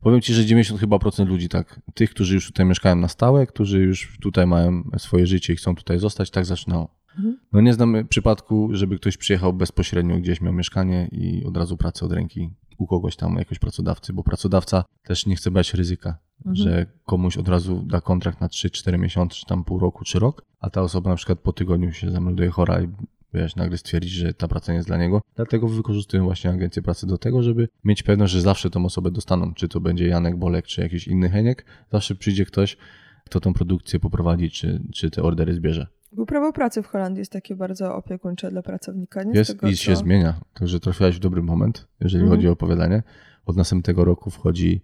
powiem 0.00 0.20
ci, 0.20 0.34
że 0.34 0.46
90 0.46 0.80
chyba 0.80 0.98
procent 0.98 1.28
ludzi 1.28 1.48
tak, 1.48 1.80
tych, 1.94 2.10
którzy 2.10 2.34
już 2.34 2.46
tutaj 2.46 2.66
mieszkają 2.66 2.96
na 2.96 3.08
stałe, 3.08 3.46
którzy 3.46 3.78
już 3.78 4.18
tutaj 4.22 4.46
mają 4.46 4.82
swoje 4.98 5.26
życie 5.26 5.52
i 5.52 5.56
chcą 5.56 5.74
tutaj 5.74 5.98
zostać, 5.98 6.30
tak 6.30 6.44
zaczynało. 6.44 7.01
Mhm. 7.16 7.38
No 7.52 7.60
nie 7.60 7.72
znam 7.72 8.08
przypadku, 8.08 8.68
żeby 8.72 8.98
ktoś 8.98 9.16
przyjechał 9.16 9.52
bezpośrednio 9.52 10.16
gdzieś, 10.16 10.40
miał 10.40 10.52
mieszkanie 10.52 11.08
i 11.12 11.44
od 11.44 11.56
razu 11.56 11.76
pracę 11.76 12.06
od 12.06 12.12
ręki 12.12 12.50
u 12.78 12.86
kogoś 12.86 13.16
tam, 13.16 13.36
jakiegoś 13.36 13.58
pracodawcy, 13.58 14.12
bo 14.12 14.22
pracodawca 14.22 14.84
też 15.02 15.26
nie 15.26 15.36
chce 15.36 15.50
brać 15.50 15.74
ryzyka, 15.74 16.18
mhm. 16.38 16.56
że 16.56 16.86
komuś 17.04 17.36
od 17.36 17.48
razu 17.48 17.82
da 17.86 18.00
kontrakt 18.00 18.40
na 18.40 18.46
3-4 18.46 18.98
miesiące, 18.98 19.36
czy 19.36 19.46
tam 19.46 19.64
pół 19.64 19.78
roku, 19.78 20.04
czy 20.04 20.18
rok, 20.18 20.44
a 20.60 20.70
ta 20.70 20.82
osoba 20.82 21.10
na 21.10 21.16
przykład 21.16 21.38
po 21.38 21.52
tygodniu 21.52 21.92
się 21.92 22.10
zamelduje 22.10 22.50
chora 22.50 22.82
i 22.82 22.88
wiesz, 23.34 23.56
nagle 23.56 23.78
stwierdzi, 23.78 24.08
że 24.08 24.34
ta 24.34 24.48
praca 24.48 24.72
nie 24.72 24.76
jest 24.76 24.88
dla 24.88 24.96
niego. 24.96 25.20
Dlatego 25.36 25.68
wykorzystują 25.68 26.24
właśnie 26.24 26.50
agencję 26.50 26.82
pracy 26.82 27.06
do 27.06 27.18
tego, 27.18 27.42
żeby 27.42 27.68
mieć 27.84 28.02
pewność, 28.02 28.32
że 28.32 28.40
zawsze 28.40 28.70
tą 28.70 28.84
osobę 28.84 29.10
dostaną. 29.10 29.54
Czy 29.54 29.68
to 29.68 29.80
będzie 29.80 30.06
Janek 30.06 30.36
Bolek, 30.36 30.66
czy 30.66 30.80
jakiś 30.80 31.08
inny 31.08 31.30
Heniek, 31.30 31.66
zawsze 31.92 32.14
przyjdzie 32.14 32.44
ktoś, 32.44 32.76
kto 33.24 33.40
tą 33.40 33.54
produkcję 33.54 34.00
poprowadzi, 34.00 34.50
czy, 34.50 34.82
czy 34.94 35.10
te 35.10 35.22
ordery 35.22 35.54
zbierze. 35.54 35.86
Bo 36.12 36.26
prawo 36.26 36.52
pracy 36.52 36.82
w 36.82 36.86
Holandii 36.86 37.18
jest 37.18 37.32
takie 37.32 37.56
bardzo 37.56 37.96
opiekuńcze 37.96 38.50
dla 38.50 38.62
pracownika. 38.62 39.22
Nie? 39.22 39.32
Jest 39.32 39.50
tego, 39.50 39.68
i 39.68 39.76
się 39.76 39.96
zmienia. 39.96 40.40
Także 40.54 40.80
trafiłaś 40.80 41.16
w 41.16 41.18
dobry 41.18 41.42
moment, 41.42 41.88
jeżeli 42.00 42.24
mm. 42.24 42.36
chodzi 42.36 42.48
o 42.48 42.52
opowiadanie. 42.52 43.02
Od 43.46 43.56
następnego 43.56 44.04
roku 44.04 44.30
wchodzi 44.30 44.82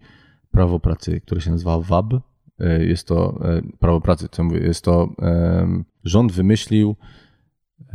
prawo 0.51 0.81
pracy, 0.81 1.21
które 1.21 1.41
się 1.41 1.51
nazywa 1.51 1.81
WAB. 1.81 2.15
E, 2.61 2.85
jest 2.85 3.07
to 3.07 3.41
e, 3.45 3.63
prawo 3.79 4.01
pracy, 4.01 4.29
co 4.31 4.45
mówię, 4.45 4.61
jest 4.61 4.85
to 4.85 5.09
rząd 6.05 6.33
wymyślił, 6.33 6.97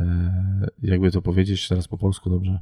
e, 0.00 0.68
jakby 0.82 1.10
to 1.10 1.22
powiedzieć 1.22 1.68
teraz 1.68 1.88
po 1.88 1.98
polsku 1.98 2.30
dobrze, 2.30 2.60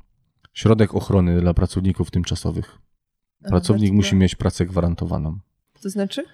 środek 0.53 0.95
ochrony 0.95 1.41
dla 1.41 1.55
pracowników 1.55 2.11
tymczasowych. 2.11 2.79
Pracownik 3.43 3.93
musi 3.93 4.17
mieć 4.17 4.35
pracę 4.35 4.67
gwarantowaną. 4.67 5.39
To 5.83 5.91
znaczy? 5.91 6.25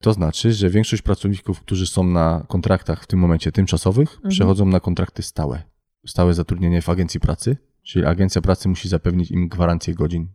To 0.00 0.12
znaczy, 0.12 0.52
że 0.52 0.70
większość 0.70 1.02
pracowników, 1.02 1.60
którzy 1.60 1.86
są 1.86 2.04
na 2.04 2.44
kontraktach 2.48 3.02
w 3.02 3.06
tym 3.06 3.18
momencie 3.18 3.52
tymczasowych, 3.52 4.14
mhm. 4.14 4.30
przechodzą 4.30 4.66
na 4.66 4.80
kontrakty 4.80 5.22
stałe. 5.22 5.62
Stałe 6.06 6.34
zatrudnienie 6.34 6.82
w 6.82 6.88
agencji 6.88 7.20
pracy, 7.20 7.56
czyli 7.82 8.04
agencja 8.04 8.42
pracy 8.42 8.68
musi 8.68 8.88
zapewnić 8.88 9.30
im 9.30 9.48
gwarancję 9.48 9.94
godzin. 9.94 10.28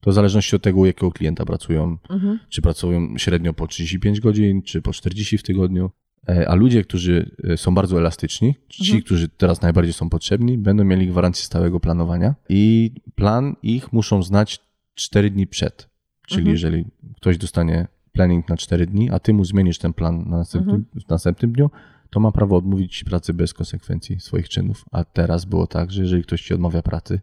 To 0.00 0.10
w 0.10 0.14
zależności 0.14 0.56
od 0.56 0.62
tego, 0.62 0.80
u 0.80 0.86
jakiego 0.86 1.12
klienta 1.12 1.44
pracują. 1.44 1.98
Mhm. 2.10 2.38
Czy 2.48 2.62
pracują 2.62 3.18
średnio 3.18 3.52
po 3.52 3.66
35 3.66 4.20
godzin, 4.20 4.62
czy 4.62 4.82
po 4.82 4.92
40 4.92 5.38
w 5.38 5.42
tygodniu. 5.42 5.90
E, 6.28 6.48
a 6.48 6.54
ludzie, 6.54 6.84
którzy 6.84 7.36
e, 7.44 7.56
są 7.56 7.74
bardzo 7.74 7.98
elastyczni, 7.98 8.54
ci, 8.68 8.82
mhm. 8.82 9.02
którzy 9.02 9.28
teraz 9.28 9.62
najbardziej 9.62 9.92
są 9.92 10.10
potrzebni, 10.10 10.58
będą 10.58 10.84
mieli 10.84 11.06
gwarancję 11.06 11.44
stałego 11.44 11.80
planowania 11.80 12.34
i 12.48 12.92
plan 13.14 13.56
ich 13.62 13.92
muszą 13.92 14.22
znać 14.22 14.60
4 14.94 15.30
dni 15.30 15.46
przed. 15.46 15.88
Czyli 16.26 16.40
mhm. 16.40 16.52
jeżeli 16.52 16.84
ktoś 17.16 17.38
dostanie 17.38 17.86
planning 18.12 18.48
na 18.48 18.56
4 18.56 18.86
dni, 18.86 19.10
a 19.10 19.18
ty 19.18 19.32
mu 19.32 19.44
zmienisz 19.44 19.78
ten 19.78 19.92
plan 19.92 20.24
na 20.28 20.36
następnym, 20.36 20.76
mhm. 20.76 21.04
w 21.06 21.08
następnym 21.08 21.52
dniu, 21.52 21.70
to 22.10 22.20
ma 22.20 22.32
prawo 22.32 22.56
odmówić 22.56 22.98
ci 22.98 23.04
pracy 23.04 23.34
bez 23.34 23.54
konsekwencji 23.54 24.20
swoich 24.20 24.48
czynów. 24.48 24.84
A 24.90 25.04
teraz 25.04 25.44
było 25.44 25.66
tak, 25.66 25.92
że 25.92 26.02
jeżeli 26.02 26.22
ktoś 26.22 26.42
ci 26.42 26.54
odmawia 26.54 26.82
pracy, 26.82 27.20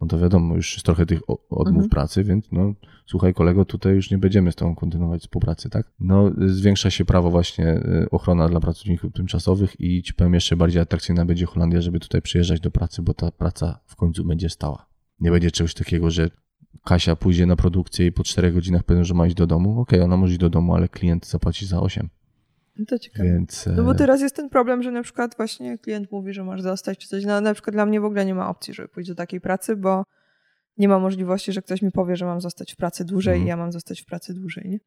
no 0.00 0.06
to 0.06 0.18
wiadomo, 0.18 0.56
już 0.56 0.72
jest 0.72 0.86
trochę 0.86 1.06
tych 1.06 1.20
odmów 1.50 1.84
mhm. 1.84 1.88
pracy, 1.88 2.24
więc 2.24 2.52
no 2.52 2.74
słuchaj 3.06 3.34
kolego, 3.34 3.64
tutaj 3.64 3.94
już 3.94 4.10
nie 4.10 4.18
będziemy 4.18 4.52
z 4.52 4.54
tobą 4.54 4.74
kontynuować 4.74 5.22
współpracy, 5.22 5.70
tak? 5.70 5.92
No 6.00 6.30
zwiększa 6.46 6.90
się 6.90 7.04
prawo 7.04 7.30
właśnie 7.30 7.66
y, 7.74 8.10
ochrona 8.10 8.48
dla 8.48 8.60
pracowników 8.60 9.12
tymczasowych 9.12 9.80
i 9.80 10.02
ci 10.02 10.14
powiem 10.14 10.34
jeszcze 10.34 10.56
bardziej 10.56 10.82
atrakcyjna 10.82 11.24
będzie 11.24 11.46
Holandia, 11.46 11.80
żeby 11.80 12.00
tutaj 12.00 12.22
przyjeżdżać 12.22 12.60
do 12.60 12.70
pracy, 12.70 13.02
bo 13.02 13.14
ta 13.14 13.30
praca 13.30 13.80
w 13.86 13.96
końcu 13.96 14.24
będzie 14.24 14.50
stała. 14.50 14.86
Nie 15.20 15.30
będzie 15.30 15.50
czegoś 15.50 15.74
takiego, 15.74 16.10
że 16.10 16.30
Kasia 16.84 17.16
pójdzie 17.16 17.46
na 17.46 17.56
produkcję 17.56 18.06
i 18.06 18.12
po 18.12 18.24
czterech 18.24 18.54
godzinach 18.54 18.82
powiem, 18.82 19.04
że 19.04 19.14
ma 19.14 19.26
iść 19.26 19.36
do 19.36 19.46
domu. 19.46 19.80
Okej, 19.80 19.98
okay, 19.98 20.04
ona 20.04 20.16
może 20.16 20.30
iść 20.30 20.40
do 20.40 20.50
domu, 20.50 20.74
ale 20.74 20.88
klient 20.88 21.26
zapłaci 21.26 21.66
za 21.66 21.80
8. 21.80 22.08
No 22.78 22.84
to 22.88 22.98
ciekawe. 22.98 23.28
Więc, 23.28 23.68
no 23.76 23.84
bo 23.84 23.92
e, 23.92 23.94
teraz 23.94 24.20
jest 24.20 24.36
ten 24.36 24.48
problem, 24.48 24.82
że 24.82 24.90
na 24.90 25.02
przykład 25.02 25.36
właśnie 25.36 25.78
klient 25.78 26.12
mówi, 26.12 26.32
że 26.32 26.44
masz 26.44 26.62
zostać 26.62 26.98
czy 26.98 27.08
coś. 27.08 27.24
No, 27.24 27.40
na 27.40 27.54
przykład 27.54 27.74
dla 27.74 27.86
mnie 27.86 28.00
w 28.00 28.04
ogóle 28.04 28.24
nie 28.24 28.34
ma 28.34 28.48
opcji, 28.48 28.74
żeby 28.74 28.88
pójść 28.88 29.08
do 29.08 29.14
takiej 29.14 29.40
pracy, 29.40 29.76
bo 29.76 30.04
nie 30.78 30.88
ma 30.88 30.98
możliwości, 30.98 31.52
że 31.52 31.62
ktoś 31.62 31.82
mi 31.82 31.90
powie, 31.90 32.16
że 32.16 32.26
mam 32.26 32.40
zostać 32.40 32.72
w 32.72 32.76
pracy 32.76 33.04
dłużej 33.04 33.34
mhm. 33.34 33.46
i 33.46 33.48
ja 33.48 33.56
mam 33.56 33.72
zostać 33.72 34.02
w 34.02 34.04
pracy 34.04 34.34
dłużej. 34.34 34.68
Nie? 34.68 34.78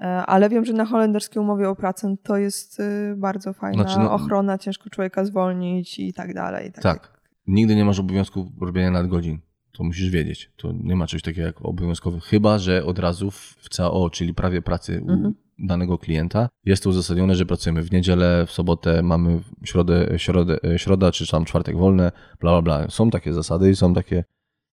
E, 0.00 0.06
ale 0.06 0.48
wiem, 0.48 0.64
że 0.64 0.72
na 0.72 0.84
holenderskiej 0.84 1.42
umowie 1.42 1.68
o 1.68 1.76
pracę 1.76 2.16
to 2.22 2.36
jest 2.36 2.80
y, 2.80 3.14
bardzo 3.16 3.52
fajna 3.52 3.82
znaczy, 3.82 3.98
no, 3.98 4.12
ochrona, 4.12 4.58
ciężko 4.58 4.90
człowieka 4.90 5.24
zwolnić 5.24 5.98
i 5.98 6.12
tak 6.12 6.34
dalej. 6.34 6.72
Tak, 6.72 6.82
tak. 6.82 7.20
Nigdy 7.46 7.76
nie 7.76 7.84
masz 7.84 8.00
obowiązku 8.00 8.52
robienia 8.60 8.90
nadgodzin. 8.90 9.38
To 9.72 9.84
musisz 9.84 10.10
wiedzieć. 10.10 10.50
To 10.56 10.72
nie 10.72 10.96
ma 10.96 11.06
czegoś 11.06 11.22
takiego 11.22 11.46
jak 11.46 11.64
obowiązkowy, 11.64 12.20
chyba 12.20 12.58
że 12.58 12.84
od 12.84 12.98
razu 12.98 13.30
w 13.30 13.68
CAO, 13.76 14.10
czyli 14.10 14.34
prawie 14.34 14.62
pracy 14.62 14.96
mhm. 14.96 15.26
u 15.26 15.66
danego 15.66 15.98
klienta, 15.98 16.48
jest 16.64 16.82
to 16.82 16.90
uzasadnione, 16.90 17.34
że 17.34 17.46
pracujemy 17.46 17.82
w 17.82 17.92
niedzielę, 17.92 18.46
w 18.46 18.52
sobotę, 18.52 19.02
mamy 19.02 19.40
środę, 19.64 20.14
środę, 20.16 20.58
środa 20.76 21.12
czy 21.12 21.30
tam 21.30 21.44
czwartek 21.44 21.76
wolne, 21.76 22.12
bla, 22.40 22.50
bla, 22.50 22.62
bla. 22.62 22.90
Są 22.90 23.10
takie 23.10 23.32
zasady 23.32 23.70
i 23.70 23.76
są 23.76 23.94
takie 23.94 24.24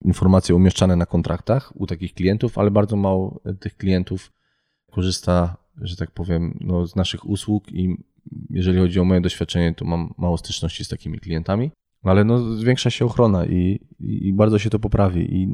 informacje 0.05 0.55
umieszczane 0.55 0.95
na 0.95 1.05
kontraktach 1.05 1.71
u 1.75 1.88
takich 1.88 2.13
klientów, 2.13 2.57
ale 2.57 2.71
bardzo 2.71 2.95
mało 2.95 3.41
tych 3.59 3.77
klientów 3.77 4.31
korzysta, 4.91 5.57
że 5.81 5.95
tak 5.95 6.12
powiem, 6.12 6.57
no, 6.62 6.88
z 6.88 6.95
naszych 6.95 7.29
usług 7.29 7.71
i 7.71 7.97
jeżeli 8.49 8.79
chodzi 8.79 8.99
o 8.99 9.03
moje 9.03 9.21
doświadczenie, 9.21 9.73
to 9.73 9.85
mam 9.85 10.13
mało 10.17 10.38
styczności 10.38 10.85
z 10.85 10.88
takimi 10.88 11.19
klientami. 11.19 11.71
Ale 12.03 12.23
no, 12.23 12.55
zwiększa 12.55 12.89
się 12.89 13.05
ochrona 13.05 13.45
i, 13.45 13.79
i, 13.99 14.33
bardzo 14.33 14.59
się 14.59 14.69
to 14.69 14.79
poprawi. 14.79 15.35
I 15.35 15.49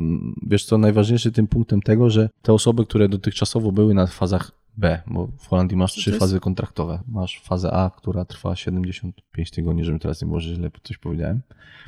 wiesz 0.48 0.66
co, 0.66 0.78
najważniejszy 0.78 1.32
tym 1.32 1.48
punktem 1.48 1.82
tego, 1.82 2.10
że 2.10 2.30
te 2.42 2.54
osoby, 2.54 2.86
które 2.86 3.10
dotychczasowo 3.10 3.72
były 3.72 3.94
na 3.94 4.08
fazach 4.08 4.52
B, 4.78 5.02
bo 5.08 5.28
w 5.28 5.48
Holandii 5.48 5.78
masz 5.78 5.94
trzy 5.94 6.12
fazy 6.12 6.40
kontraktowe. 6.40 7.04
Masz 7.08 7.42
fazę 7.42 7.72
A, 7.72 7.90
która 7.98 8.26
trwa 8.26 8.56
75 8.56 9.52
tygodni, 9.52 9.84
żebym 9.84 10.00
teraz 10.00 10.22
nie 10.22 10.28
było, 10.28 10.40
że 10.40 10.56
źle 10.56 10.72
coś 10.84 10.98
powiedziałem, 10.98 11.42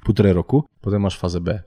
półtorej 0.03 0.33
roku. 0.33 0.63
Potem 0.81 1.01
masz 1.01 1.19
fazę 1.19 1.41
B, 1.41 1.63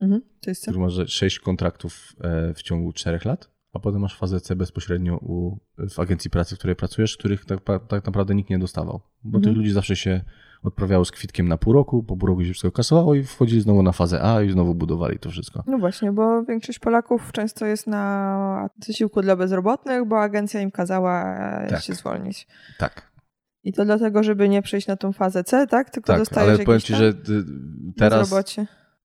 mhm, 0.00 0.22
to 0.40 0.50
jest 0.50 0.62
który 0.62 0.78
masz 0.78 0.94
sześć 1.06 1.38
kontraktów 1.38 2.16
e, 2.20 2.54
w 2.54 2.62
ciągu 2.62 2.92
czterech 2.92 3.24
lat, 3.24 3.50
a 3.74 3.78
potem 3.78 4.00
masz 4.00 4.18
fazę 4.18 4.40
C 4.40 4.56
bezpośrednio 4.56 5.16
u, 5.16 5.58
w 5.90 5.98
agencji 5.98 6.30
pracy, 6.30 6.54
w 6.54 6.58
której 6.58 6.76
pracujesz, 6.76 7.16
których 7.16 7.44
tak, 7.44 7.60
tak 7.88 8.06
naprawdę 8.06 8.34
nikt 8.34 8.50
nie 8.50 8.58
dostawał. 8.58 9.00
Bo 9.24 9.38
mhm. 9.38 9.42
tych 9.42 9.56
ludzi 9.56 9.72
zawsze 9.72 9.96
się 9.96 10.20
odprawiało 10.62 11.04
z 11.04 11.10
kwitkiem 11.10 11.48
na 11.48 11.56
pół 11.56 11.72
roku, 11.72 12.02
po 12.02 12.16
pół 12.16 12.28
roku 12.28 12.44
się 12.44 12.50
wszystko 12.50 12.72
kasowało 12.72 13.14
i 13.14 13.24
wchodzili 13.24 13.60
znowu 13.60 13.82
na 13.82 13.92
fazę 13.92 14.22
A 14.22 14.42
i 14.42 14.50
znowu 14.50 14.74
budowali 14.74 15.18
to 15.18 15.30
wszystko. 15.30 15.62
No 15.66 15.78
właśnie, 15.78 16.12
bo 16.12 16.44
większość 16.44 16.78
Polaków 16.78 17.32
często 17.32 17.66
jest 17.66 17.86
na 17.86 18.68
zasiłku 18.86 19.22
dla 19.22 19.36
bezrobotnych, 19.36 20.08
bo 20.08 20.20
agencja 20.20 20.60
im 20.60 20.70
kazała 20.70 21.36
e, 21.36 21.66
tak. 21.70 21.82
się 21.82 21.94
zwolnić. 21.94 22.46
Tak. 22.78 23.12
I 23.64 23.72
to 23.72 23.84
dlatego, 23.84 24.22
żeby 24.22 24.48
nie 24.48 24.62
przejść 24.62 24.86
na 24.86 24.96
tą 24.96 25.12
fazę 25.12 25.44
C, 25.44 25.66
tak? 25.66 25.90
Tylko 25.90 26.06
tak, 26.06 26.18
dostajesz 26.18 26.54
ale 26.54 26.64
powiem 26.64 26.80
ci, 26.80 26.94
że 26.94 27.14
teraz 27.96 28.34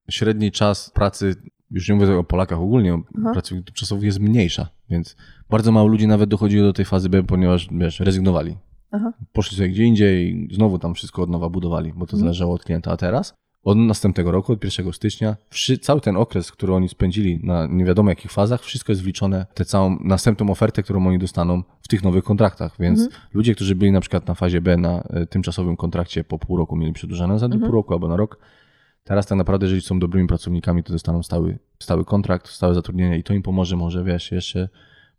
średni 0.10 0.52
czas 0.52 0.90
pracy 0.90 1.36
już 1.72 1.90
nie 1.90 1.96
mówię 1.96 2.18
o 2.18 2.24
Polakach 2.24 2.60
ogólnie, 2.60 3.02
Aha. 3.18 3.30
pracowników 3.34 3.76
czasowych 3.76 4.04
jest 4.04 4.20
mniejsza, 4.20 4.70
więc 4.90 5.16
bardzo 5.50 5.72
mało 5.72 5.88
ludzi 5.88 6.08
nawet 6.08 6.30
dochodziło 6.30 6.64
do 6.64 6.74
tej 6.74 6.86
fazy 6.86 7.10
B, 7.10 7.24
ponieważ 7.24 7.68
wiesz, 7.72 8.00
rezygnowali. 8.00 8.58
Aha. 8.92 9.14
Poszli 9.34 9.58
sobie 9.58 9.70
gdzie 9.70 9.84
indziej 9.84 10.34
i 10.34 10.56
znowu 10.56 10.80
tam 10.80 10.94
wszystko 10.94 11.22
od 11.22 11.30
nowa 11.30 11.50
budowali, 11.50 11.94
bo 11.94 12.06
to 12.06 12.14
mhm. 12.14 12.20
zależało 12.20 12.54
od 12.54 12.64
klienta. 12.64 12.92
A 12.92 12.98
teraz, 12.98 13.34
od 13.64 13.78
następnego 13.78 14.32
roku, 14.32 14.54
od 14.54 14.64
1 14.64 14.94
stycznia, 14.94 15.36
cały 15.82 16.02
ten 16.02 16.18
okres, 16.18 16.52
który 16.52 16.74
oni 16.74 16.90
spędzili 16.90 17.40
na 17.44 17.68
nie 17.68 17.86
wiadomo 17.86 18.10
jakich 18.10 18.32
fazach, 18.32 18.62
wszystko 18.62 18.92
jest 18.92 19.04
wliczone 19.04 19.46
w 19.50 19.54
tę 19.54 19.66
całą 19.66 19.98
następną 20.04 20.50
ofertę, 20.50 20.84
którą 20.84 21.08
oni 21.08 21.20
dostaną 21.20 21.64
w 21.82 21.88
tych 21.88 22.04
nowych 22.04 22.24
kontraktach. 22.24 22.76
Więc 22.80 23.00
mhm. 23.00 23.22
ludzie, 23.34 23.56
którzy 23.56 23.76
byli 23.76 23.92
na 23.92 24.02
przykład 24.02 24.28
na 24.28 24.34
fazie 24.34 24.62
B 24.62 24.78
na 24.78 25.04
e, 25.04 25.26
tymczasowym 25.26 25.78
kontrakcie 25.78 26.24
po 26.24 26.40
pół 26.40 26.58
roku, 26.58 26.76
mieli 26.76 26.94
przedłużone 26.94 27.40
za 27.40 27.46
mhm. 27.46 27.62
pół 27.62 27.72
roku 27.72 27.94
albo 27.94 28.08
na 28.08 28.16
rok. 28.16 28.40
Teraz 29.04 29.28
tak 29.28 29.38
naprawdę, 29.38 29.66
jeżeli 29.66 29.82
są 29.82 30.00
dobrymi 30.00 30.28
pracownikami, 30.28 30.84
to 30.84 30.94
dostaną 30.94 31.24
stały, 31.24 31.60
stały 31.80 32.06
kontrakt, 32.06 32.48
stałe 32.48 32.74
zatrudnienie 32.74 33.18
i 33.18 33.24
to 33.24 33.34
im 33.34 33.44
pomoże 33.44 33.76
może, 33.76 34.04
wiesz, 34.04 34.32
jeszcze 34.32 34.70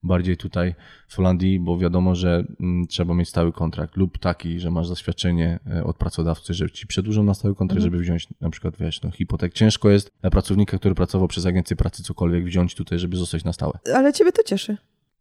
bardziej 0.03 0.37
tutaj 0.37 0.75
w 1.09 1.17
Holandii, 1.17 1.61
bo 1.61 1.79
wiadomo, 1.79 2.15
że 2.15 2.45
mm, 2.61 2.87
trzeba 2.87 3.15
mieć 3.15 3.29
stały 3.29 3.53
kontrakt 3.53 3.97
lub 3.97 4.19
taki, 4.19 4.61
że 4.61 4.71
masz 4.71 4.87
zaświadczenie 4.87 5.59
e, 5.67 5.85
od 5.85 5.97
pracodawcy, 5.97 6.55
że 6.55 6.71
ci 6.71 6.87
przedłużą 6.87 7.23
na 7.23 7.35
stały 7.35 7.55
kontrakt, 7.55 7.83
żeby 7.83 7.99
wziąć 7.99 8.29
na 8.41 8.51
przykład, 8.51 8.77
wiesz, 8.77 9.03
no, 9.03 9.11
hipotek. 9.11 9.53
Ciężko 9.53 9.91
jest 9.91 10.13
dla 10.21 10.31
pracownika, 10.31 10.79
który 10.79 10.95
pracował 10.95 11.29
przez 11.29 11.47
agencję 11.47 11.77
pracy 11.77 12.03
cokolwiek 12.03 12.45
wziąć 12.45 12.75
tutaj, 12.75 12.99
żeby 12.99 13.17
zostać 13.17 13.45
na 13.45 13.53
stałe. 13.53 13.79
Ale 13.95 14.13
ciebie 14.13 14.33
to 14.33 14.43
cieszy. 14.43 14.77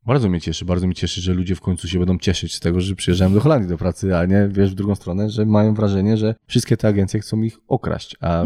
Bardzo 0.09 0.29
mnie 0.29 0.41
cieszy, 0.41 0.65
bardzo 0.65 0.87
mnie 0.87 0.95
cieszy, 0.95 1.21
że 1.21 1.33
ludzie 1.33 1.55
w 1.55 1.61
końcu 1.61 1.87
się 1.87 1.99
będą 1.99 2.17
cieszyć 2.17 2.55
z 2.55 2.59
tego, 2.59 2.81
że 2.81 2.95
przyjeżdżają 2.95 3.33
do 3.33 3.39
Holandii 3.39 3.69
do 3.69 3.77
pracy, 3.77 4.17
a 4.17 4.25
nie, 4.25 4.49
wiesz, 4.51 4.71
w 4.71 4.75
drugą 4.75 4.95
stronę, 4.95 5.29
że 5.29 5.45
mają 5.45 5.73
wrażenie, 5.73 6.17
że 6.17 6.35
wszystkie 6.47 6.77
te 6.77 6.87
agencje 6.87 7.19
chcą 7.19 7.41
ich 7.41 7.57
okraść, 7.67 8.15
a 8.21 8.45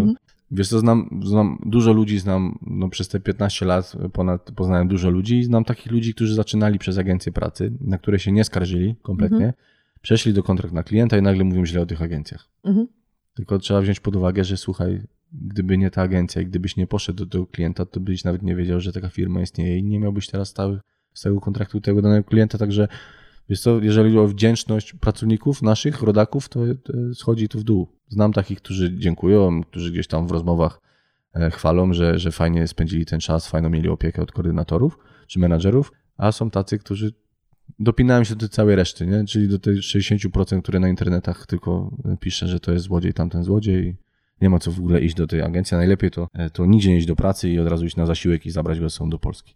Wiesz 0.52 0.68
co, 0.70 0.80
znam, 0.80 1.22
znam 1.26 1.58
dużo 1.66 1.94
ludzi, 1.94 2.20
znam 2.20 2.60
no, 2.62 2.90
przez 2.90 3.08
te 3.08 3.20
15 3.20 3.66
lat 3.66 3.94
ponad 4.14 4.52
poznałem 4.52 4.88
dużo 4.88 5.10
ludzi 5.10 5.38
i 5.38 5.44
znam 5.44 5.66
takich 5.66 5.92
ludzi, 5.92 6.14
którzy 6.14 6.36
zaczynali 6.36 6.80
przez 6.80 6.98
agencję 6.98 7.32
pracy, 7.32 7.72
na 7.82 7.98
które 7.98 8.20
się 8.20 8.32
nie 8.32 8.44
skarżyli 8.44 8.96
kompletnie, 9.02 9.38
Mhm. 9.38 9.54
przeszli 10.02 10.34
do 10.34 10.44
kontrakt 10.44 10.74
na 10.74 10.84
klienta 10.84 11.18
i 11.18 11.22
nagle 11.22 11.44
mówią 11.44 11.66
źle 11.66 11.82
o 11.82 11.86
tych 11.86 12.02
agencjach. 12.02 12.50
Mhm. 12.64 12.88
Tylko 13.34 13.60
trzeba 13.60 13.82
wziąć 13.82 14.00
pod 14.00 14.16
uwagę, 14.16 14.44
że 14.44 14.58
słuchaj, 14.58 15.02
gdyby 15.32 15.78
nie 15.78 15.92
ta 15.92 16.02
agencja 16.02 16.42
i 16.42 16.46
gdybyś 16.46 16.78
nie 16.78 16.88
poszedł 16.88 17.26
do 17.26 17.32
tego 17.32 17.48
klienta, 17.48 17.86
to 17.86 18.00
byś 18.00 18.24
nawet 18.24 18.44
nie 18.44 18.56
wiedział, 18.56 18.80
że 18.80 18.94
taka 18.94 19.10
firma 19.10 19.42
istnieje 19.42 19.78
i 19.78 19.84
nie 19.84 20.00
miałbyś 20.00 20.28
teraz 20.28 20.50
stałych, 20.50 20.82
stałego 21.14 21.42
kontraktu 21.42 21.82
tego 21.82 22.02
danego 22.02 22.24
klienta, 22.24 22.58
także 22.58 22.88
wiesz 23.50 23.62
co, 23.62 23.82
jeżeli 23.82 24.10
chodzi 24.10 24.20
o 24.20 24.28
wdzięczność 24.28 24.94
pracowników 24.94 25.62
naszych, 25.62 26.02
rodaków, 26.02 26.50
to, 26.50 26.60
to 26.84 26.94
schodzi 27.14 27.50
to 27.50 27.60
w 27.60 27.64
dół. 27.64 27.88
Znam 28.08 28.34
takich, 28.34 28.58
którzy 28.62 28.98
dziękują, 28.98 29.64
którzy 29.64 29.92
gdzieś 29.92 30.08
tam 30.08 30.28
w 30.28 30.32
rozmowach 30.32 30.82
e, 31.34 31.52
chwalą, 31.52 31.94
że, 31.94 32.20
że 32.20 32.32
fajnie 32.32 32.68
spędzili 32.68 33.06
ten 33.06 33.20
czas, 33.20 33.48
fajną 33.48 33.70
mieli 33.70 33.90
opiekę 33.90 34.22
od 34.22 34.32
koordynatorów 34.32 34.98
czy 35.28 35.40
menadżerów, 35.40 35.92
a 36.18 36.32
są 36.32 36.50
tacy, 36.50 36.80
którzy 36.80 37.14
dopinają 37.80 38.24
się 38.24 38.36
do 38.36 38.40
tej 38.40 38.50
całej 38.50 38.76
reszty, 38.76 39.08
nie? 39.08 39.26
czyli 39.26 39.48
do 39.48 39.60
tych 39.60 39.78
60%, 39.78 40.62
które 40.62 40.80
na 40.80 40.90
internetach 40.90 41.46
tylko 41.46 41.98
pisze, 42.20 42.48
że 42.48 42.60
to 42.60 42.72
jest 42.72 42.86
złodziej, 42.86 43.14
tamten 43.14 43.44
złodziej. 43.44 43.98
Nie 44.42 44.50
ma 44.50 44.60
co 44.60 44.72
w 44.72 44.80
ogóle 44.80 45.02
iść 45.02 45.16
do 45.16 45.28
tej 45.28 45.42
agencji. 45.42 45.78
Najlepiej 45.78 46.12
to, 46.12 46.28
e, 46.34 46.50
to 46.50 46.66
nigdzie 46.66 46.90
nie 46.90 46.98
iść 46.98 47.08
do 47.08 47.16
pracy 47.16 47.50
i 47.50 47.60
od 47.60 47.68
razu 47.68 47.86
iść 47.86 47.96
na 47.96 48.06
zasiłek 48.06 48.46
i 48.46 48.52
zabrać 48.52 48.80
go 48.80 48.90
ze 48.90 48.96
sobą 48.96 49.10
do 49.10 49.20
Polski. 49.20 49.56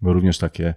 Bo 0.00 0.12
również 0.12 0.38
takie 0.38 0.74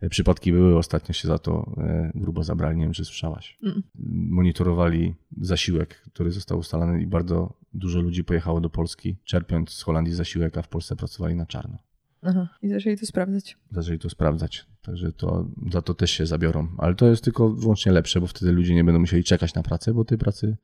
e, 0.00 0.08
przypadki 0.08 0.52
były. 0.52 0.78
Ostatnio 0.78 1.12
się 1.12 1.28
za 1.28 1.38
to 1.38 1.74
e, 1.78 2.10
grubo 2.14 2.44
zabrali. 2.44 2.76
Nie 2.76 2.84
wiem, 2.84 2.92
czy 2.92 3.04
słyszałaś. 3.04 3.58
Mm. 3.62 3.82
Monitorowali 4.30 5.14
zasiłek, 5.40 6.02
który 6.12 6.30
został 6.30 6.58
ustalony 6.58 7.02
i 7.02 7.06
bardzo 7.06 7.58
dużo 7.72 8.00
ludzi 8.00 8.24
pojechało 8.24 8.60
do 8.60 8.70
Polski, 8.70 9.16
czerpiąc 9.24 9.70
z 9.70 9.82
Holandii 9.82 10.14
zasiłek, 10.14 10.58
a 10.58 10.62
w 10.62 10.68
Polsce 10.68 10.96
pracowali 10.96 11.34
na 11.34 11.46
czarno. 11.46 11.78
Aha. 12.22 12.48
I 12.62 12.68
zaczęli 12.68 12.96
to 12.96 13.06
sprawdzać. 13.06 13.56
Zaczęli 13.70 13.98
to 13.98 14.10
sprawdzać. 14.10 14.66
Także 14.82 15.12
to, 15.12 15.48
za 15.72 15.82
to 15.82 15.94
też 15.94 16.10
się 16.10 16.26
zabiorą. 16.26 16.68
Ale 16.78 16.94
to 16.94 17.06
jest 17.06 17.24
tylko 17.24 17.50
wyłącznie 17.50 17.92
lepsze, 17.92 18.20
bo 18.20 18.26
wtedy 18.26 18.52
ludzie 18.52 18.74
nie 18.74 18.84
będą 18.84 19.00
musieli 19.00 19.24
czekać 19.24 19.54
na 19.54 19.62
pracę, 19.62 19.94
bo 19.94 20.04
tej 20.04 20.18
pracy 20.18 20.56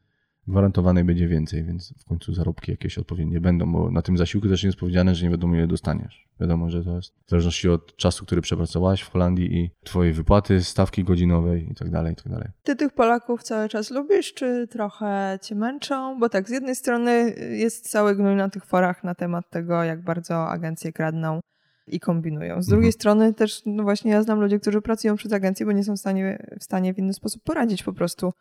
gwarantowanej 0.49 1.05
będzie 1.05 1.29
więcej, 1.29 1.65
więc 1.65 1.95
w 1.99 2.05
końcu 2.05 2.35
zarobki 2.35 2.71
jakieś 2.71 2.99
odpowiednie 2.99 3.41
będą, 3.41 3.73
bo 3.73 3.91
na 3.91 4.03
tym 4.03 4.19
zasiłku 4.19 4.49
też 4.49 4.63
nie 4.63 4.67
jest 4.69 4.79
powiedziane, 4.79 5.15
że 5.15 5.25
nie 5.25 5.31
wiadomo 5.31 5.55
ile 5.55 5.67
dostaniesz. 5.67 6.29
Wiadomo, 6.41 6.71
że 6.71 6.85
to 6.85 6.97
jest 6.97 7.15
w 7.27 7.31
zależności 7.31 7.69
od 7.69 7.97
czasu, 7.97 8.25
który 8.27 8.41
przepracowałeś 8.41 9.01
w 9.01 9.11
Holandii 9.11 9.57
i 9.59 9.71
twojej 9.85 10.13
wypłaty, 10.13 10.63
stawki 10.65 11.05
godzinowej 11.05 11.71
i 11.71 11.75
tak 11.75 11.91
dalej, 11.91 12.13
i 12.13 12.17
tak 12.17 12.29
dalej. 12.29 12.49
Ty 12.63 12.77
tych 12.77 12.93
Polaków 12.93 13.43
cały 13.43 13.69
czas 13.69 13.91
lubisz, 13.91 14.35
czy 14.35 14.67
trochę 14.71 15.39
cię 15.43 15.55
męczą? 15.55 16.19
Bo 16.19 16.29
tak, 16.29 16.49
z 16.49 16.51
jednej 16.53 16.77
strony 16.77 17.35
jest 17.51 17.91
cały 17.91 18.17
gnój 18.17 18.37
na 18.37 18.49
tych 18.49 18.65
forach 18.65 19.05
na 19.05 19.15
temat 19.15 19.51
tego, 19.51 19.85
jak 19.85 20.03
bardzo 20.03 20.49
agencje 20.49 20.93
kradną 20.93 21.41
i 21.87 22.01
kombinują. 22.01 22.63
Z 22.63 22.67
drugiej 22.67 22.89
Mhm. 22.89 22.93
strony 22.93 23.35
też, 23.35 23.63
no 23.67 23.83
właśnie 23.83 24.11
ja 24.11 24.23
znam 24.23 24.41
ludzi, 24.41 24.61
którzy 24.61 24.81
pracują 24.83 25.17
przez 25.17 25.33
agencje, 25.33 25.67
bo 25.67 25.73
nie 25.73 25.85
są 25.85 25.97
w 25.97 25.99
stanie, 25.99 26.47
w 26.61 26.65
stanie 26.65 26.95
w 26.95 26.99
inny 26.99 27.13
sposób 27.13 27.43
poradzić 27.43 27.83
po 27.83 27.93
prostu 27.93 28.33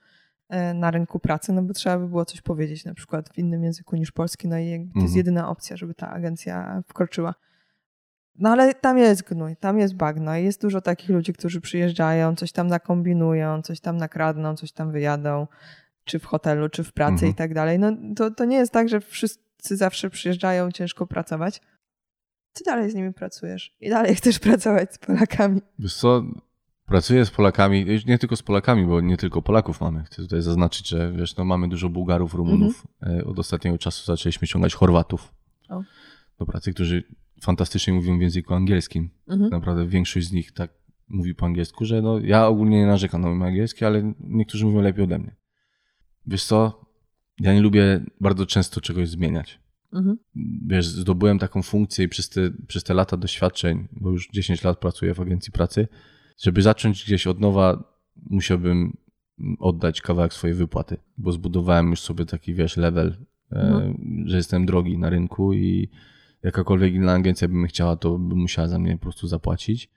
na 0.74 0.92
rynku 0.92 1.20
pracy, 1.20 1.54
no 1.54 1.62
bo 1.62 1.74
trzeba 1.74 1.98
by 2.00 2.08
było 2.08 2.26
coś 2.26 2.42
powiedzieć 2.42 2.86
na 2.86 2.94
przykład 2.94 3.30
w 3.30 3.38
innym 3.38 3.64
języku 3.64 3.96
niż 3.96 4.12
polski, 4.12 4.48
no 4.48 4.58
i 4.58 4.66
to 4.66 4.72
jest 4.84 4.96
Mhm. 4.96 5.18
jedyna 5.18 5.50
opcja, 5.50 5.78
żeby 5.78 5.94
ta 5.94 6.10
agencja 6.10 6.82
wkroczyła. 6.88 7.34
No 8.36 8.50
ale 8.50 8.74
tam 8.74 8.98
jest 8.98 9.24
gnój, 9.24 9.56
tam 9.58 9.80
jest 9.80 9.96
bagno 9.96 10.38
i 10.38 10.44
jest 10.44 10.62
dużo 10.62 10.82
takich 10.82 11.10
ludzi, 11.10 11.34
którzy 11.34 11.62
przyjeżdżają, 11.62 12.36
coś 12.36 12.52
tam 12.52 12.68
nakombinują, 12.68 13.62
coś 13.62 13.80
tam 13.80 13.98
nakradną, 13.98 14.56
coś 14.56 14.72
tam 14.72 14.92
wyjadą, 14.92 15.48
czy 16.04 16.20
w 16.20 16.26
hotelu, 16.26 16.70
czy 16.70 16.84
w 16.84 16.94
pracy 16.94 17.14
Mhm. 17.14 17.32
i 17.32 17.36
tak 17.36 17.54
dalej. 17.54 17.80
No 17.80 17.92
to, 18.16 18.32
to 18.32 18.46
nie 18.46 18.58
jest 18.58 18.72
tak, 18.74 18.90
że 18.90 19.00
wszyscy 19.00 19.78
zawsze 19.78 20.10
przyjeżdżają 20.10 20.72
ciężko 20.72 21.08
pracować. 21.08 21.62
Ty 22.54 22.64
dalej 22.64 22.92
z 22.92 22.96
nimi 22.96 23.14
pracujesz 23.14 23.76
i 23.80 23.90
dalej 23.90 24.16
chcesz 24.16 24.40
pracować 24.40 24.94
z 24.94 24.98
Polakami. 24.98 25.62
Wiesz 25.80 25.96
co, 25.96 26.24
pracuję 26.94 27.26
z 27.26 27.32
Polakami, 27.32 27.86
nie 28.08 28.18
tylko 28.18 28.36
z 28.36 28.44
Polakami, 28.44 28.86
bo 28.86 29.02
nie 29.02 29.18
tylko 29.18 29.42
Polaków 29.42 29.82
mamy. 29.82 30.04
Chcę 30.04 30.22
tutaj 30.22 30.42
zaznaczyć, 30.42 30.88
że 30.90 31.14
wiesz, 31.18 31.36
no 31.36 31.46
mamy 31.46 31.70
dużo 31.70 31.90
Bułgarów, 31.90 32.34
Rumunów. 32.34 32.88
E, 33.04 33.26
Od 33.26 33.40
ostatniego 33.40 33.78
czasu 33.78 34.06
zaczęliśmy 34.06 34.48
ciągać 34.48 34.74
Chorwatów 34.74 35.34
O. 35.70 35.82
do 36.40 36.46
pracy, 36.46 36.74
którzy 36.74 37.04
fantastycznie 37.42 37.94
mówią 37.94 38.18
w 38.18 38.22
języku 38.22 38.54
angielskim. 38.54 39.10
Mhm. 39.28 39.50
Naprawdę 39.50 39.88
większość 39.88 40.28
z 40.28 40.32
nich 40.32 40.52
tak 40.52 40.72
mówi 41.10 41.36
po 41.36 41.46
angielsku, 41.46 41.86
że 41.86 42.02
no, 42.02 42.20
ja 42.20 42.48
ogólnie 42.48 42.78
nie 42.80 42.88
narzekam 42.88 43.22
na 43.22 43.30
mój 43.30 43.48
angielski, 43.48 43.86
ale 43.86 44.14
niektórzy 44.20 44.66
mówią 44.66 44.82
lepiej 44.82 45.04
ode 45.04 45.20
mnie. 45.20 45.36
Wiesz 46.28 46.44
co, 46.44 46.86
ja 47.40 47.54
nie 47.54 47.62
lubię 47.62 48.06
bardzo 48.22 48.46
często 48.46 48.82
czegoś 48.82 49.10
zmieniać 49.10 49.60
Mhm. 49.94 50.18
wiesz, 50.68 50.88
zdobyłem 50.88 51.40
taką 51.40 51.64
funkcję 51.64 52.06
i 52.06 52.10
przez 52.10 52.30
te, 52.30 52.42
przez 52.68 52.84
te 52.84 52.94
lata 52.94 53.18
doświadczeń, 53.18 53.88
bo 53.92 54.12
już 54.12 54.30
10 54.34 54.64
lat 54.64 54.80
pracuję 54.80 55.14
w 55.14 55.20
agencji 55.22 55.52
pracy, 55.52 55.88
żeby 56.42 56.62
zacząć 56.62 57.06
gdzieś 57.06 57.28
od 57.28 57.40
nowa, 57.40 57.84
musiałbym 58.30 58.98
oddać 59.60 60.02
kawałek 60.02 60.34
swojej 60.34 60.56
wypłaty, 60.56 60.98
bo 61.18 61.32
zbudowałem 61.32 61.90
już 61.90 62.00
sobie 62.02 62.26
taki, 62.26 62.54
wiesz, 62.54 62.78
level, 62.78 63.16
Mhm. 63.52 64.24
że 64.26 64.38
jestem 64.38 64.66
drogi 64.66 64.98
na 64.98 65.10
rynku 65.10 65.54
i 65.54 65.90
jakakolwiek 66.44 66.94
inna 66.94 67.14
agencja 67.14 67.48
by 67.48 67.54
mnie 67.54 67.68
chciała, 67.68 67.96
to 67.96 68.18
by 68.18 68.36
musiała 68.36 68.68
za 68.68 68.80
mnie 68.80 68.94
po 68.98 69.02
prostu 69.02 69.28
zapłacić, 69.28 69.90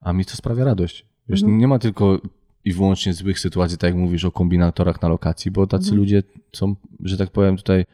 a 0.00 0.12
mi 0.12 0.24
to 0.24 0.36
sprawia 0.36 0.64
radość. 0.64 1.06
Wiesz, 1.28 1.42
Mhm. 1.42 1.58
nie 1.58 1.68
ma 1.68 1.78
tylko 1.78 2.20
i 2.64 2.72
wyłącznie 2.72 3.12
złych 3.14 3.38
sytuacji, 3.38 3.78
tak 3.78 3.88
jak 3.88 3.96
mówisz 3.96 4.24
o 4.24 4.30
kombinatorach 4.32 5.02
na 5.02 5.08
lokacji, 5.08 5.50
bo 5.50 5.66
tacy 5.66 5.84
Mhm. 5.84 5.98
ludzie 5.98 6.22
są, 6.56 6.76
że 7.00 7.16
tak 7.16 7.30
powiem 7.30 7.56
tutaj 7.56 7.84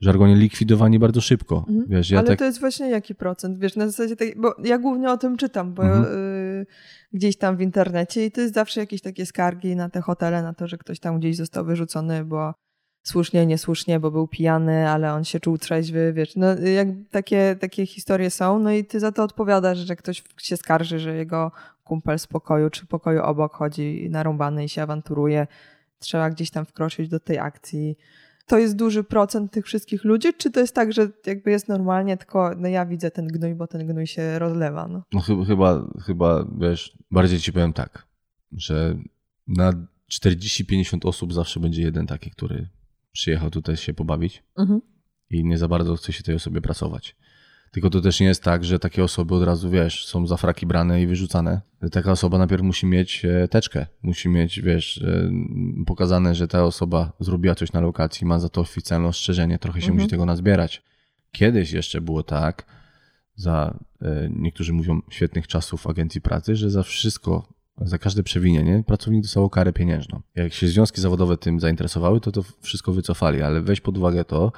żargonie 0.00 0.36
likwidowani 0.36 0.98
bardzo 0.98 1.20
szybko. 1.20 1.64
Mhm. 1.68 1.84
Wiesz, 1.88 2.10
ja 2.10 2.18
Ale 2.18 2.28
tak... 2.28 2.38
to 2.38 2.44
jest 2.44 2.60
właśnie 2.60 2.90
jaki 2.90 3.14
procent? 3.14 3.58
Wiesz, 3.58 3.76
na 3.76 3.86
zasadzie 3.86 4.16
tej, 4.16 4.34
bo 4.36 4.54
ja 4.64 4.78
głównie 4.78 5.10
o 5.10 5.16
tym 5.16 5.36
czytam, 5.36 5.74
bo 5.74 5.82
Mhm. 5.82 6.04
y, 6.04 6.66
gdzieś 7.12 7.36
tam 7.36 7.56
w 7.56 7.60
internecie 7.60 8.26
i 8.26 8.30
to 8.30 8.40
jest 8.40 8.54
zawsze 8.54 8.80
jakieś 8.80 9.00
takie 9.00 9.26
skargi 9.26 9.76
na 9.76 9.88
te 9.88 10.00
hotele, 10.00 10.42
na 10.42 10.54
to, 10.54 10.68
że 10.68 10.78
ktoś 10.78 11.00
tam 11.00 11.18
gdzieś 11.18 11.36
został 11.36 11.64
wyrzucony, 11.64 12.24
bo 12.24 12.54
słusznie, 13.02 13.46
niesłusznie, 13.46 14.00
bo 14.00 14.10
był 14.10 14.28
pijany, 14.28 14.88
ale 14.88 15.12
on 15.12 15.24
się 15.24 15.40
czuł 15.40 15.58
trzeźwy, 15.58 16.12
wiesz, 16.12 16.36
no 16.36 16.58
jak 16.58 16.88
takie, 17.10 17.56
takie 17.60 17.86
historie 17.86 18.30
są, 18.30 18.58
no 18.58 18.72
i 18.72 18.84
ty 18.84 19.00
za 19.00 19.12
to 19.12 19.22
odpowiadasz, 19.24 19.78
że 19.78 19.96
ktoś 19.96 20.22
się 20.38 20.56
skarży, 20.56 20.98
że 20.98 21.16
jego 21.16 21.52
kumpel 21.84 22.18
z 22.18 22.26
pokoju 22.26 22.70
czy 22.70 22.86
pokoju 22.86 23.22
obok 23.22 23.54
chodzi 23.54 24.08
narąbany 24.10 24.64
i 24.64 24.68
się 24.68 24.82
awanturuje, 24.82 25.46
trzeba 25.98 26.30
gdzieś 26.30 26.50
tam 26.50 26.64
wkroczyć 26.66 27.08
do 27.08 27.20
tej 27.20 27.38
akcji. 27.38 27.96
To 28.50 28.58
jest 28.58 28.76
duży 28.76 29.04
procent 29.04 29.52
tych 29.52 29.66
wszystkich 29.66 30.04
ludzi, 30.04 30.28
czy 30.38 30.50
to 30.50 30.60
jest 30.60 30.74
tak, 30.74 30.92
że 30.92 31.08
jakby 31.26 31.50
jest 31.50 31.68
normalnie, 31.68 32.16
tylko 32.16 32.50
no 32.56 32.68
ja 32.68 32.86
widzę 32.86 33.10
ten 33.10 33.26
gnój, 33.26 33.54
bo 33.54 33.66
ten 33.66 33.86
gnój 33.86 34.06
się 34.06 34.38
rozlewa, 34.38 34.88
no. 34.88 35.02
No 35.12 35.20
chyba, 35.20 35.44
chyba, 35.44 35.86
chyba, 36.06 36.46
wiesz, 36.58 36.96
bardziej 37.10 37.38
ci 37.38 37.52
powiem 37.52 37.72
tak, 37.72 38.06
że 38.52 38.96
na 39.46 39.72
40-50 40.12 41.08
osób 41.08 41.32
zawsze 41.32 41.60
będzie 41.60 41.82
jeden 41.82 42.06
taki, 42.06 42.30
który 42.30 42.68
przyjechał 43.12 43.50
tutaj 43.50 43.76
się 43.76 43.94
pobawić 43.94 44.42
Mhm. 44.58 44.80
i 45.30 45.44
nie 45.44 45.58
za 45.58 45.68
bardzo 45.68 45.96
chce 45.96 46.12
się 46.12 46.22
tej 46.22 46.34
osobie 46.34 46.60
pracować. 46.60 47.16
Tylko 47.70 47.90
to 47.90 48.00
też 48.00 48.20
nie 48.20 48.26
jest 48.26 48.42
tak, 48.42 48.64
że 48.64 48.78
takie 48.78 49.04
osoby 49.04 49.34
od 49.34 49.42
razu, 49.42 49.70
wiesz, 49.70 50.06
są 50.06 50.26
za 50.26 50.36
fraki 50.36 50.66
brane 50.66 51.02
i 51.02 51.06
wyrzucane. 51.06 51.60
Taka 51.92 52.12
osoba 52.12 52.38
najpierw 52.38 52.62
musi 52.62 52.86
mieć 52.86 53.24
e, 53.24 53.48
teczkę, 53.48 53.86
musi 54.02 54.28
mieć, 54.28 54.60
wiesz, 54.60 55.02
e, 55.02 55.30
pokazane, 55.86 56.34
że 56.34 56.48
ta 56.48 56.64
osoba 56.64 57.12
zrobiła 57.20 57.54
coś 57.54 57.72
na 57.72 57.80
lokacji, 57.80 58.26
ma 58.26 58.38
za 58.38 58.48
to 58.48 58.60
oficjalne 58.60 59.08
ostrzeżenie, 59.08 59.58
trochę 59.58 59.80
się 59.80 59.86
Mhm. 59.86 59.96
musi 59.98 60.10
tego 60.10 60.24
nazbierać. 60.24 60.82
Kiedyś 61.32 61.72
jeszcze 61.72 62.00
było 62.00 62.22
tak, 62.22 62.66
za, 63.36 63.78
e, 64.02 64.30
niektórzy 64.36 64.72
mówią, 64.72 65.00
świetnych 65.10 65.46
czasów 65.46 65.86
agencji 65.86 66.20
pracy, 66.20 66.56
że 66.56 66.70
za 66.70 66.82
wszystko, 66.82 67.48
za 67.80 67.98
każde 67.98 68.22
przewinienie 68.22 68.84
pracownik 68.86 69.22
dostał 69.22 69.50
karę 69.50 69.72
pieniężną. 69.72 70.20
Jak 70.34 70.52
się 70.52 70.68
związki 70.68 71.00
zawodowe 71.00 71.36
tym 71.36 71.60
zainteresowały, 71.60 72.20
to 72.20 72.32
to 72.32 72.42
wszystko 72.60 72.92
wycofali, 72.92 73.42
ale 73.42 73.60
weź 73.60 73.80
pod 73.80 73.98
uwagę 73.98 74.24
to, 74.24 74.52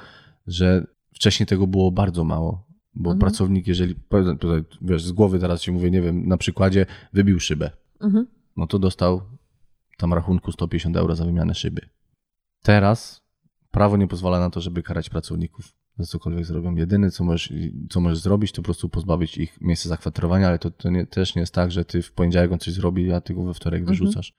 że 0.47 0.85
wcześniej 1.13 1.47
tego 1.47 1.67
było 1.67 1.91
bardzo 1.91 2.23
mało, 2.23 2.72
bo 2.95 3.09
Mhm. 3.09 3.19
pracownik, 3.19 3.67
jeżeli, 3.67 3.95
tutaj, 4.39 4.63
wiesz, 4.81 5.03
z 5.05 5.11
głowy 5.11 5.39
teraz 5.39 5.61
ci 5.61 5.71
mówię, 5.71 5.91
nie 5.91 6.01
wiem, 6.01 6.27
na 6.27 6.37
przykładzie 6.37 6.85
wybił 7.13 7.39
szybę, 7.39 7.71
Mhm. 8.01 8.27
no 8.57 8.67
to 8.67 8.79
dostał 8.79 9.21
tam 9.97 10.13
rachunku 10.13 10.51
150 10.51 10.97
euro 10.97 11.15
za 11.15 11.25
wymianę 11.25 11.55
szyby. 11.55 11.81
Teraz 12.63 13.21
prawo 13.71 13.97
nie 13.97 14.07
pozwala 14.07 14.39
na 14.39 14.49
to, 14.49 14.61
żeby 14.61 14.83
karać 14.83 15.09
pracowników. 15.09 15.73
za 15.97 16.05
cokolwiek 16.05 16.45
zrobią. 16.45 16.75
Jedyne, 16.75 17.11
co 17.11 17.23
możesz, 17.23 17.53
co 17.89 18.01
możesz 18.01 18.19
zrobić, 18.19 18.51
to 18.51 18.55
po 18.61 18.63
prostu 18.65 18.89
pozbawić 18.89 19.37
ich 19.37 19.61
miejsca 19.61 19.89
zakwaterowania, 19.89 20.47
ale 20.47 20.59
to, 20.59 20.71
to 20.71 20.89
nie, 20.89 21.05
też 21.05 21.35
nie 21.35 21.39
jest 21.39 21.53
tak, 21.53 21.71
że 21.71 21.85
ty 21.85 22.01
w 22.01 22.11
poniedziałek 22.13 22.51
on 22.51 22.59
coś 22.59 22.73
zrobi, 22.73 23.11
a 23.11 23.21
ty 23.21 23.33
go 23.33 23.43
we 23.43 23.53
wtorek 23.53 23.81
Mhm. 23.81 23.97
wyrzucasz. 23.97 24.33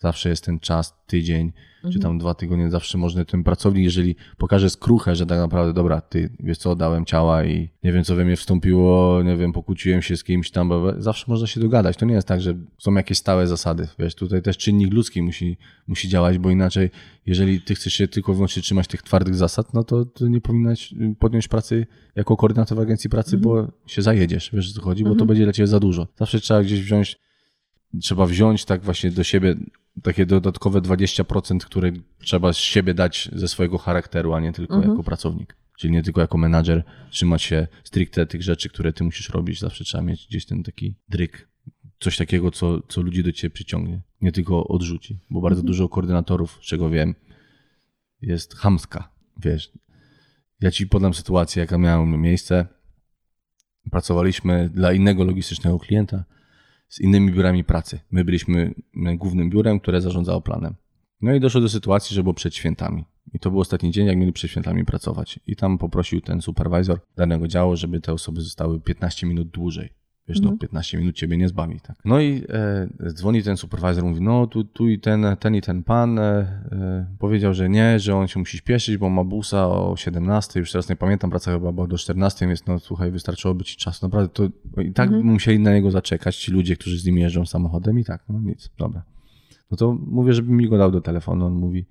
Zawsze 0.00 0.28
jest 0.28 0.44
ten 0.44 0.60
czas, 0.60 0.94
tydzień, 1.06 1.52
czy 1.80 1.86
Mhm. 1.86 2.02
tam 2.02 2.18
dwa 2.18 2.34
tygodnie, 2.34 2.70
zawsze 2.70 2.98
można 2.98 3.24
ten 3.24 3.44
pracownik, 3.44 3.84
jeżeli 3.84 4.16
pokaże 4.38 4.70
skruchę, 4.70 5.16
że 5.16 5.26
tak 5.26 5.38
naprawdę, 5.38 5.72
dobra, 5.72 6.00
ty, 6.00 6.30
wiesz 6.40 6.58
co, 6.58 6.76
dałem 6.76 7.04
ciała 7.04 7.44
i 7.44 7.68
nie 7.82 7.92
wiem, 7.92 8.04
co 8.04 8.16
we 8.16 8.24
mnie 8.24 8.36
wstąpiło, 8.36 9.22
nie 9.22 9.36
wiem, 9.36 9.52
pokłóciłem 9.52 10.02
się 10.02 10.16
z 10.16 10.24
kimś 10.24 10.50
tam, 10.50 10.68
bla, 10.68 10.80
zawsze 10.98 11.24
można 11.28 11.46
się 11.46 11.60
dogadać. 11.60 11.96
To 11.96 12.06
nie 12.06 12.14
jest 12.14 12.28
tak, 12.28 12.40
że 12.40 12.54
są 12.78 12.94
jakieś 12.94 13.18
stałe 13.18 13.46
zasady, 13.46 13.88
wiesz, 13.98 14.14
tutaj 14.14 14.42
też 14.42 14.58
czynnik 14.58 14.94
ludzki 14.94 15.22
musi, 15.22 15.56
musi 15.86 16.08
działać, 16.08 16.38
bo 16.38 16.50
inaczej, 16.50 16.90
jeżeli 17.26 17.60
ty 17.60 17.74
chcesz 17.74 17.92
się 17.92 18.08
tylko 18.08 18.34
wyłącznie 18.34 18.62
trzymać 18.62 18.86
tych 18.86 19.02
twardych 19.02 19.34
zasad, 19.34 19.74
no 19.74 19.84
to, 19.84 20.04
to 20.04 20.28
nie 20.28 20.40
powinnaś 20.40 20.94
podjąć 21.18 21.48
pracy 21.48 21.86
jako 22.16 22.36
koordynator 22.36 22.78
w 22.78 22.80
agencji 22.80 23.10
pracy, 23.10 23.38
bo 23.38 23.68
się 23.86 24.02
zajedziesz, 24.02 24.50
wiesz, 24.52 24.70
o 24.70 24.74
co 24.74 24.82
chodzi, 24.82 25.04
bo 25.04 25.14
to 25.14 25.26
będzie 25.26 25.44
dla 25.44 25.52
ciebie 25.52 25.66
za 25.66 25.80
dużo. 25.80 26.06
Zawsze 26.16 26.40
trzeba 26.40 26.62
gdzieś 26.62 26.80
wziąć 26.80 27.18
trzeba 28.00 28.26
wziąć 28.26 28.64
tak 28.64 28.82
właśnie 28.82 29.10
do 29.10 29.24
siebie 29.24 29.54
takie 30.02 30.26
dodatkowe 30.26 30.80
20%, 30.80 31.58
które 31.58 31.92
trzeba 32.18 32.52
z 32.52 32.56
siebie 32.56 32.94
dać 32.94 33.28
ze 33.32 33.48
swojego 33.48 33.78
charakteru, 33.78 34.34
a 34.34 34.40
nie 34.40 34.52
tylko 34.52 34.82
jako 34.82 35.02
pracownik. 35.04 35.56
Czyli 35.78 35.92
nie 35.92 36.02
tylko 36.02 36.20
jako 36.20 36.38
menadżer 36.38 36.84
trzymać 37.10 37.42
się 37.42 37.66
stricte 37.84 38.26
tych 38.26 38.42
rzeczy, 38.42 38.68
które 38.68 38.92
ty 38.92 39.04
musisz 39.04 39.28
robić. 39.28 39.60
Zawsze 39.60 39.84
trzeba 39.84 40.02
mieć 40.02 40.26
gdzieś 40.26 40.46
ten 40.46 40.62
taki 40.62 40.94
dryk. 41.08 41.48
Coś 42.00 42.16
takiego, 42.16 42.50
co, 42.50 42.82
co 42.88 43.00
ludzi 43.00 43.22
do 43.22 43.32
ciebie 43.32 43.54
przyciągnie. 43.54 44.02
Nie 44.20 44.32
tylko 44.32 44.68
odrzuci. 44.68 45.18
Bo 45.30 45.40
bardzo 45.40 45.62
dużo 45.62 45.88
koordynatorów, 45.88 46.58
z 46.62 46.66
czego 46.66 46.90
wiem, 46.90 47.14
jest 48.22 48.54
chamska. 48.54 49.12
Wiesz, 49.42 49.72
ja 50.60 50.70
ci 50.70 50.86
podam 50.86 51.14
sytuację, 51.14 51.60
jaka 51.60 51.78
miała 51.78 52.06
miejsce. 52.06 52.66
Pracowaliśmy 53.90 54.70
dla 54.74 54.92
innego 54.92 55.24
logistycznego 55.24 55.78
klienta 55.78 56.24
z 56.88 57.00
innymi 57.00 57.32
biurami 57.32 57.64
pracy. 57.64 58.00
My 58.10 58.24
byliśmy 58.24 58.74
głównym 58.94 59.50
biurem, 59.50 59.80
które 59.80 60.00
zarządzało 60.00 60.40
planem. 60.40 60.74
No 61.20 61.34
i 61.34 61.40
doszło 61.40 61.60
do 61.60 61.68
sytuacji, 61.68 62.14
że 62.14 62.22
było 62.22 62.34
przed 62.34 62.54
świętami. 62.54 63.04
I 63.32 63.38
to 63.38 63.50
był 63.50 63.60
ostatni 63.60 63.90
dzień, 63.90 64.06
jak 64.06 64.16
mieli 64.16 64.32
przed 64.32 64.50
świętami 64.50 64.84
pracować. 64.84 65.40
I 65.46 65.56
tam 65.56 65.78
poprosił 65.78 66.20
ten 66.20 66.42
supervisor 66.42 67.00
danego 67.16 67.48
działu, 67.48 67.76
żeby 67.76 68.00
te 68.00 68.12
osoby 68.12 68.40
zostały 68.40 68.80
15 68.80 69.26
minut 69.26 69.48
dłużej. 69.48 69.90
Wiesz, 70.28 70.40
no 70.40 70.56
15 70.56 70.98
minut 70.98 71.16
ciebie 71.16 71.36
nie 71.36 71.48
zbawi, 71.48 71.80
tak. 71.80 71.96
No 72.04 72.20
i 72.20 72.44
e, 72.48 73.12
dzwoni 73.12 73.42
ten 73.42 73.56
supervisor, 73.56 74.04
mówi, 74.04 74.20
no 74.20 74.46
tu, 74.46 74.64
tu 74.64 74.88
i 74.88 74.98
ten, 74.98 75.26
ten 75.40 75.54
i 75.54 75.62
ten 75.62 75.82
pan 75.82 76.18
e, 76.18 76.22
e, 76.22 77.06
powiedział, 77.18 77.54
że 77.54 77.68
nie, 77.68 77.98
że 77.98 78.16
on 78.16 78.26
się 78.26 78.38
musi 78.38 78.58
śpieszyć, 78.58 78.96
bo 78.96 79.10
ma 79.10 79.24
busa 79.24 79.68
o 79.68 79.96
17, 79.96 80.60
już 80.60 80.72
teraz 80.72 80.88
nie 80.88 80.96
pamiętam, 80.96 81.30
praca 81.30 81.52
chyba 81.52 81.72
była 81.72 81.86
do 81.86 81.98
14, 81.98 82.46
więc 82.46 82.66
no 82.66 82.78
słuchaj, 82.78 83.10
wystarczyłoby 83.10 83.64
ci 83.64 83.76
czasu. 83.76 84.06
Naprawdę 84.06 84.28
to 84.28 84.44
i 84.82 84.92
tak 84.92 85.10
by 85.10 85.24
musieli 85.24 85.58
na 85.58 85.74
niego 85.74 85.90
zaczekać 85.90 86.36
ci 86.36 86.52
ludzie, 86.52 86.76
którzy 86.76 86.98
z 86.98 87.04
nim 87.04 87.18
jeżdżą 87.18 87.46
samochodem 87.46 87.98
i 87.98 88.04
tak, 88.04 88.24
no 88.28 88.40
nic, 88.40 88.70
dobra. 88.78 89.02
No 89.70 89.76
to 89.76 89.98
mówię, 90.06 90.32
żeby 90.32 90.52
mi 90.52 90.68
go 90.68 90.78
dał 90.78 90.90
do 90.90 91.00
telefonu, 91.00 91.46
on 91.46 91.52
mówi, 91.52 91.86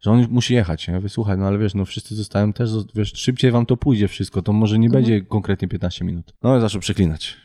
że 0.00 0.10
on 0.10 0.26
musi 0.30 0.54
jechać. 0.54 0.88
Ja 0.88 0.94
mówię, 0.94 1.08
słuchaj, 1.08 1.38
no 1.38 1.46
ale 1.46 1.58
wiesz, 1.58 1.74
no 1.74 1.84
wszyscy 1.84 2.14
zostają 2.14 2.52
też, 2.52 2.70
wiesz, 2.94 3.12
szybciej 3.12 3.50
wam 3.50 3.66
to 3.66 3.76
pójdzie 3.76 4.08
wszystko, 4.08 4.42
to 4.42 4.52
może 4.52 4.78
nie 4.78 4.90
będzie 4.90 5.20
konkretnie 5.20 5.68
15 5.68 6.04
minut. 6.04 6.34
No 6.42 6.58
i 6.58 6.60
zaczął 6.60 6.80
przeklinać. 6.80 7.36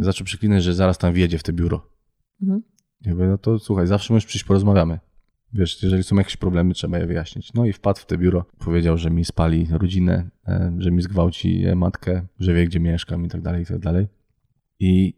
Zaczął 0.00 0.24
przeklinać, 0.24 0.64
że 0.64 0.74
zaraz 0.74 0.98
tam 0.98 1.14
wjedzie 1.14 1.38
w 1.38 1.42
te 1.42 1.52
biuro. 1.52 1.90
Mhm. 2.42 2.62
Ja 3.00 3.12
mówię, 3.12 3.26
no 3.26 3.38
to 3.38 3.58
słuchaj, 3.58 3.86
zawsze 3.86 4.14
możesz 4.14 4.26
przyjść, 4.26 4.44
porozmawiamy. 4.44 4.98
Wiesz, 5.52 5.82
jeżeli 5.82 6.02
są 6.02 6.16
jakieś 6.16 6.36
problemy, 6.36 6.74
trzeba 6.74 6.98
je 6.98 7.06
wyjaśnić. 7.06 7.52
No 7.52 7.66
i 7.66 7.72
wpadł 7.72 8.00
w 8.00 8.06
te 8.06 8.18
biuro, 8.18 8.44
powiedział, 8.58 8.98
że 8.98 9.10
mi 9.10 9.24
spali 9.24 9.66
rodzinę, 9.70 10.30
e, 10.48 10.76
że 10.78 10.90
mi 10.90 11.02
zgwałci 11.02 11.64
e, 11.64 11.74
matkę, 11.74 12.26
że 12.38 12.54
wie, 12.54 12.66
gdzie 12.66 12.80
mieszkam 12.80 13.26
i 13.26 13.28
tak 13.28 13.40
dalej, 13.40 13.62
i 13.62 13.66
tak 13.66 13.78
dalej. 13.78 14.06
I 14.80 15.14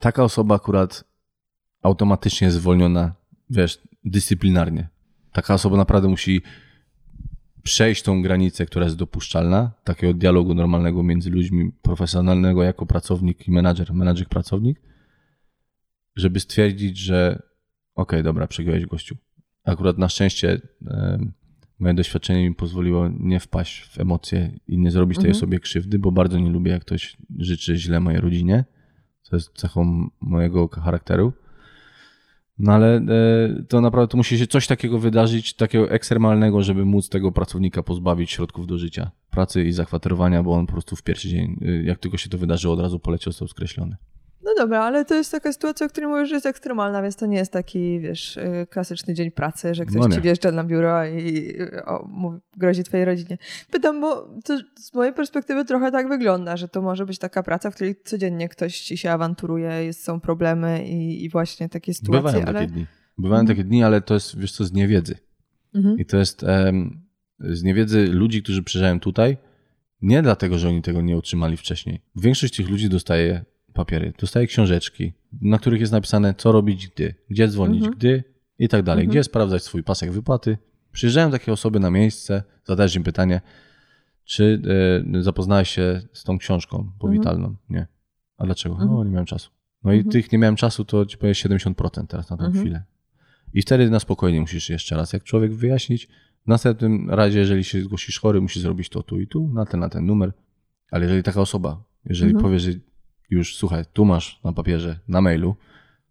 taka 0.00 0.24
osoba 0.24 0.54
akurat 0.54 1.04
automatycznie 1.82 2.44
jest 2.44 2.56
zwolniona, 2.56 3.14
wiesz, 3.50 3.82
dyscyplinarnie. 4.04 4.88
Taka 5.32 5.54
osoba 5.54 5.76
naprawdę 5.76 6.08
musi 6.08 6.42
przejść 7.62 8.02
tą 8.02 8.22
granicę, 8.22 8.66
która 8.66 8.84
jest 8.84 8.96
dopuszczalna, 8.96 9.72
takiego 9.84 10.14
dialogu 10.14 10.54
normalnego 10.54 11.02
między 11.02 11.30
ludźmi, 11.30 11.72
profesjonalnego 11.82 12.62
jako 12.62 12.86
pracownik 12.86 13.48
i 13.48 13.50
menadżer, 13.50 13.94
menadżer 13.94 14.28
pracownik, 14.28 14.80
żeby 16.16 16.40
stwierdzić, 16.40 16.98
że 16.98 17.32
okej, 17.34 17.42
okay, 17.94 18.22
dobra, 18.22 18.46
przegiąłeś 18.46 18.86
gościu. 18.86 19.16
Akurat 19.64 19.98
na 19.98 20.08
szczęście 20.08 20.60
moje 21.78 21.94
doświadczenie 21.94 22.48
mi 22.48 22.54
pozwoliło 22.54 23.08
nie 23.20 23.40
wpaść 23.40 23.82
w 23.82 24.00
emocje 24.00 24.58
i 24.66 24.78
nie 24.78 24.90
zrobić 24.90 25.18
tej 25.18 25.30
osobie 25.30 25.60
krzywdy, 25.60 25.98
bo 25.98 26.12
bardzo 26.12 26.38
nie 26.38 26.50
lubię, 26.50 26.70
jak 26.70 26.82
ktoś 26.82 27.16
życzy 27.38 27.76
źle 27.76 28.00
mojej 28.00 28.20
rodzinie. 28.20 28.64
To 29.30 29.36
jest 29.36 29.52
cechą 29.56 30.10
mojego 30.20 30.68
charakteru. 30.68 31.32
No 32.58 32.72
ale 32.72 32.96
e, 32.96 33.02
to 33.68 33.80
naprawdę 33.80 34.08
to 34.08 34.16
musi 34.16 34.38
się 34.38 34.46
coś 34.46 34.66
takiego 34.66 34.98
wydarzyć, 34.98 35.54
takiego 35.54 35.90
ekstremalnego, 35.90 36.62
żeby 36.62 36.84
móc 36.84 37.08
tego 37.08 37.32
pracownika 37.32 37.82
pozbawić 37.82 38.30
środków 38.30 38.66
do 38.66 38.78
życia, 38.78 39.10
pracy 39.30 39.64
i 39.64 39.72
zakwaterowania, 39.72 40.42
bo 40.42 40.54
on 40.54 40.66
po 40.66 40.72
prostu 40.72 40.96
w 40.96 41.02
pierwszy 41.02 41.28
dzień, 41.28 41.58
e, 41.62 41.82
jak 41.82 41.98
tylko 41.98 42.16
się 42.16 42.30
to 42.30 42.38
wydarzyło, 42.38 42.74
od 42.74 42.80
razu 42.80 42.98
poleciał, 42.98 43.32
został 43.32 43.48
skreślony. 43.48 43.96
No 44.56 44.62
dobra, 44.64 44.82
ale 44.82 45.04
to 45.04 45.14
jest 45.14 45.32
taka 45.32 45.52
sytuacja, 45.52 45.86
o 45.86 45.88
której 45.88 46.10
mówisz, 46.10 46.28
że 46.28 46.34
jest 46.34 46.46
ekstremalna, 46.46 47.02
więc 47.02 47.16
to 47.16 47.26
nie 47.26 47.36
jest 47.36 47.52
taki, 47.52 48.00
wiesz, 48.00 48.36
y, 48.36 48.66
klasyczny 48.70 49.14
dzień 49.14 49.30
pracy, 49.30 49.74
że 49.74 49.86
ktoś 49.86 50.00
No 50.00 50.08
nie. 50.08 50.14
ci 50.14 50.20
wjeżdża 50.20 50.52
na 50.52 50.64
biuro 50.64 51.06
i 51.06 51.54
y, 51.60 51.84
o, 51.84 52.06
mówi, 52.08 52.38
grozi 52.56 52.84
twojej 52.84 53.06
rodzinie. 53.06 53.38
Pytam, 53.70 54.00
bo 54.00 54.28
to 54.44 54.58
z 54.76 54.94
mojej 54.94 55.14
perspektywy 55.14 55.64
trochę 55.64 55.90
tak 55.90 56.08
wygląda, 56.08 56.56
że 56.56 56.68
to 56.68 56.82
może 56.82 57.06
być 57.06 57.18
taka 57.18 57.42
praca, 57.42 57.70
w 57.70 57.74
której 57.74 57.96
codziennie 58.04 58.48
ktoś 58.48 58.80
ci 58.80 58.96
się 58.96 59.10
awanturuje, 59.10 59.84
jest, 59.84 60.04
są 60.04 60.20
problemy 60.20 60.86
i, 60.86 61.24
i 61.24 61.28
właśnie 61.28 61.68
takie 61.68 61.94
sytuacje, 61.94 62.22
Bywają 62.22 62.44
ale... 62.44 62.60
takie 62.60 62.72
dni. 62.72 62.86
Bywają 63.18 63.46
takie 63.46 63.64
dni, 63.64 63.84
ale 63.84 64.00
to 64.00 64.14
jest, 64.14 64.38
wiesz 64.38 64.52
co, 64.52 64.64
z 64.64 64.72
niewiedzy. 64.72 65.18
Mhm. 65.74 65.98
I 65.98 66.06
to 66.06 66.16
jest 66.16 66.44
em, 66.44 67.02
z 67.40 67.62
niewiedzy 67.62 68.06
ludzi, 68.06 68.42
którzy 68.42 68.62
przyjeżdżają 68.62 69.00
tutaj, 69.00 69.36
nie 70.02 70.22
dlatego, 70.22 70.58
że 70.58 70.68
oni 70.68 70.82
tego 70.82 71.00
nie 71.00 71.16
otrzymali 71.16 71.56
wcześniej. 71.56 72.00
Większość 72.16 72.56
tych 72.56 72.68
ludzi 72.68 72.88
dostaje 72.88 73.44
papiery, 73.72 74.12
dostaje 74.18 74.46
książeczki, 74.46 75.12
na 75.40 75.58
których 75.58 75.80
jest 75.80 75.92
napisane, 75.92 76.34
co 76.34 76.52
robić 76.52 76.88
gdy, 76.88 77.14
gdzie 77.30 77.48
dzwonić 77.48 77.88
gdy 77.88 78.24
i 78.58 78.68
tak 78.68 78.82
dalej, 78.82 79.08
gdzie 79.08 79.24
sprawdzać 79.24 79.62
swój 79.62 79.82
pasek 79.82 80.12
wypłaty. 80.12 80.58
Przyjeżdżają 80.92 81.30
takie 81.30 81.52
osoby 81.52 81.80
na 81.80 81.90
miejsce, 81.90 82.42
zadajesz 82.64 82.96
im 82.96 83.02
pytanie, 83.02 83.40
czy 84.24 84.62
e, 85.14 85.22
zapoznałeś 85.22 85.70
się 85.70 86.00
z 86.12 86.24
tą 86.24 86.38
książką 86.38 86.92
powitalną? 86.98 87.56
Nie. 87.70 87.86
A 88.38 88.44
dlaczego? 88.44 88.78
No, 88.78 89.04
nie 89.04 89.10
miałem 89.10 89.26
czasu. 89.26 89.50
No 89.84 89.92
i 89.92 90.04
tych 90.04 90.32
nie 90.32 90.38
miałem 90.38 90.56
czasu, 90.56 90.84
to 90.84 91.06
ci 91.06 91.18
powiem 91.18 91.34
70% 91.34 92.06
teraz 92.06 92.30
na 92.30 92.36
tą 92.36 92.52
chwilę. 92.52 92.84
I 93.54 93.62
wtedy 93.62 93.90
na 93.90 94.00
spokojnie 94.00 94.40
musisz 94.40 94.70
jeszcze 94.70 94.96
raz, 94.96 95.12
jak 95.12 95.24
człowiek 95.24 95.54
wyjaśnić. 95.54 96.08
W 96.44 96.46
następnym 96.46 97.10
razie, 97.10 97.38
jeżeli 97.38 97.64
się 97.64 97.82
zgłosisz 97.82 98.20
chory, 98.20 98.40
musisz 98.40 98.62
zrobić 98.62 98.88
to 98.88 99.02
tu 99.02 99.20
i 99.20 99.26
tu, 99.26 99.48
na 99.48 99.66
ten, 99.66 99.80
na 99.80 99.88
ten 99.88 100.06
numer. 100.06 100.32
Ale 100.90 101.02
jeżeli 101.02 101.22
taka 101.22 101.40
osoba, 101.40 101.84
jeżeli 102.04 102.34
powie, 102.34 102.58
że 102.60 102.70
już 103.32 103.56
słuchaj, 103.56 103.84
tu 103.92 104.04
masz 104.04 104.40
na 104.44 104.52
papierze, 104.52 104.98
na 105.08 105.20
mailu, 105.20 105.56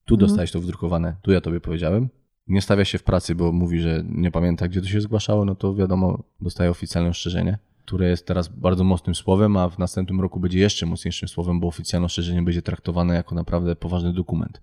tu 0.06 0.18
dostałeś 0.18 0.52
to 0.52 0.60
wydrukowane, 0.62 1.16
tu 1.22 1.32
ja 1.32 1.42
tobie 1.42 1.60
powiedziałem, 1.60 2.10
nie 2.48 2.62
stawia 2.62 2.86
się 2.86 2.98
w 2.98 3.04
pracy, 3.04 3.36
bo 3.36 3.52
mówi, 3.52 3.80
że 3.80 4.04
nie 4.10 4.32
pamięta, 4.32 4.68
gdzie 4.68 4.82
to 4.82 4.88
się 4.88 5.02
zgłaszało, 5.02 5.46
no 5.46 5.56
to 5.56 5.76
wiadomo, 5.76 6.24
dostaje 6.42 6.70
oficjalne 6.70 7.10
ostrzeżenie, 7.10 7.58
które 7.86 8.10
jest 8.10 8.26
teraz 8.26 8.48
bardzo 8.48 8.84
mocnym 8.84 9.16
słowem, 9.16 9.58
a 9.58 9.70
w 9.70 9.80
następnym 9.80 10.22
roku 10.22 10.40
będzie 10.40 10.60
jeszcze 10.60 10.86
mocniejszym 10.86 11.30
słowem, 11.30 11.60
bo 11.60 11.68
oficjalne 11.68 12.06
ostrzeżenie 12.06 12.42
będzie 12.42 12.62
traktowane 12.62 13.16
jako 13.16 13.36
naprawdę 13.36 13.76
poważny 13.76 14.14
dokument. 14.14 14.62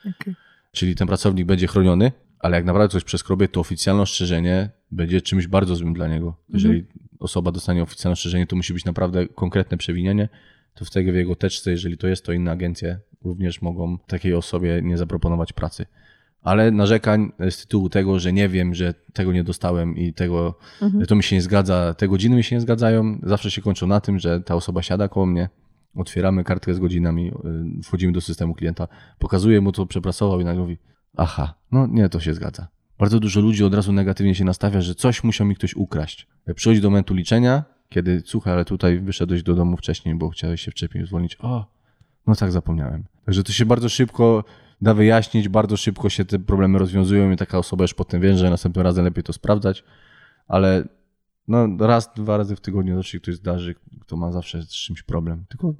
Okej. 0.00 0.34
Czyli 0.72 0.94
ten 0.94 1.08
pracownik 1.08 1.46
będzie 1.46 1.66
chroniony, 1.66 2.12
ale 2.38 2.56
jak 2.56 2.64
naprawdę 2.64 2.92
coś 2.92 3.04
przeskrobie, 3.04 3.48
to 3.48 3.60
oficjalne 3.60 4.02
ostrzeżenie 4.02 4.70
będzie 4.90 5.20
czymś 5.20 5.46
bardzo 5.46 5.76
złym 5.76 5.94
dla 5.94 6.08
niego. 6.08 6.36
Jeżeli 6.48 6.84
osoba 7.18 7.52
dostanie 7.52 7.82
oficjalne 7.82 8.12
ostrzeżenie, 8.12 8.46
to 8.46 8.56
musi 8.56 8.72
być 8.72 8.84
naprawdę 8.84 9.28
konkretne 9.28 9.76
przewinienie, 9.76 10.28
to 10.80 10.84
wtedy 10.84 11.12
w 11.12 11.14
jego 11.14 11.36
teczce, 11.36 11.70
jeżeli 11.70 11.98
to 11.98 12.08
jest, 12.08 12.24
to 12.24 12.32
inne 12.32 12.50
agencje 12.50 12.98
również 13.24 13.62
mogą 13.62 13.98
takiej 13.98 14.34
osobie 14.34 14.80
nie 14.82 14.98
zaproponować 14.98 15.52
pracy. 15.52 15.86
Ale 16.42 16.70
narzekań 16.70 17.32
z 17.50 17.56
tytułu 17.62 17.88
tego, 17.88 18.18
że 18.18 18.32
nie 18.32 18.48
wiem, 18.48 18.74
że 18.74 18.94
tego 19.12 19.32
nie 19.32 19.44
dostałem 19.44 19.96
i 19.96 20.12
tego, 20.12 20.58
to 21.08 21.16
mi 21.16 21.22
się 21.22 21.36
nie 21.36 21.42
zgadza, 21.42 21.94
te 21.94 22.08
godziny 22.08 22.36
mi 22.36 22.44
się 22.44 22.56
nie 22.56 22.60
zgadzają, 22.60 23.18
zawsze 23.22 23.50
się 23.50 23.62
kończą 23.62 23.86
na 23.86 24.00
tym, 24.00 24.18
że 24.18 24.40
ta 24.40 24.54
osoba 24.54 24.82
siada 24.82 25.08
koło 25.08 25.26
mnie, 25.26 25.48
otwieramy 25.94 26.44
kartkę 26.44 26.74
z 26.74 26.78
godzinami, 26.78 27.28
y, 27.78 27.82
wchodzimy 27.82 28.12
do 28.12 28.20
systemu 28.20 28.54
klienta, 28.54 28.88
pokazuję 29.18 29.60
mu, 29.60 29.72
co 29.72 29.86
przepracował 29.86 30.40
i 30.40 30.44
nagle 30.44 30.62
mówi, 30.62 30.78
aha, 31.16 31.54
no 31.72 31.86
nie, 31.86 32.08
to 32.08 32.20
się 32.20 32.34
zgadza. 32.34 32.68
Bardzo 32.98 33.20
dużo 33.20 33.40
ludzi 33.40 33.64
od 33.64 33.74
razu 33.74 33.92
negatywnie 33.92 34.34
się 34.34 34.44
nastawia, 34.44 34.80
że 34.80 34.94
coś 34.94 35.24
musiał 35.24 35.46
mi 35.46 35.54
ktoś 35.54 35.74
ukraść. 35.74 36.26
Przychodzi 36.54 36.80
do 36.80 36.90
momentu 36.90 37.14
liczenia, 37.14 37.64
kiedy, 37.90 38.22
słuchaj, 38.26 38.52
ale 38.52 38.64
tutaj 38.64 38.98
wyszedłeś 38.98 39.42
do 39.42 39.54
domu 39.54 39.76
wcześniej, 39.76 40.14
bo 40.14 40.28
chciałeś 40.30 40.60
się 40.60 40.70
wcześniej 40.70 41.06
zwolnić. 41.06 41.36
O, 41.40 41.66
no 42.26 42.34
tak, 42.34 42.52
zapomniałem. 42.52 43.04
Także 43.24 43.44
to 43.44 43.52
się 43.52 43.66
bardzo 43.66 43.88
szybko 43.88 44.44
da 44.80 44.94
wyjaśnić, 44.94 45.48
bardzo 45.48 45.76
szybko 45.76 46.08
się 46.08 46.24
te 46.24 46.38
problemy 46.38 46.78
rozwiązują 46.78 47.30
i 47.30 47.36
taka 47.36 47.58
osoba 47.58 47.84
już 47.84 47.94
potem 47.94 48.20
wie, 48.20 48.38
że 48.38 48.50
następnym 48.50 48.84
razem 48.84 49.04
lepiej 49.04 49.24
to 49.24 49.32
sprawdzać, 49.32 49.84
ale 50.48 50.84
No 51.48 51.68
raz, 51.86 52.10
dwa 52.16 52.36
razy 52.36 52.56
w 52.56 52.60
tygodniu 52.60 52.96
zawsze 52.96 53.12
się 53.12 53.20
ktoś 53.20 53.34
zdarzy, 53.34 53.74
kto 54.00 54.16
ma 54.16 54.32
zawsze 54.32 54.62
z 54.62 54.68
czymś 54.68 55.02
problem. 55.02 55.44
Tylko 55.48 55.74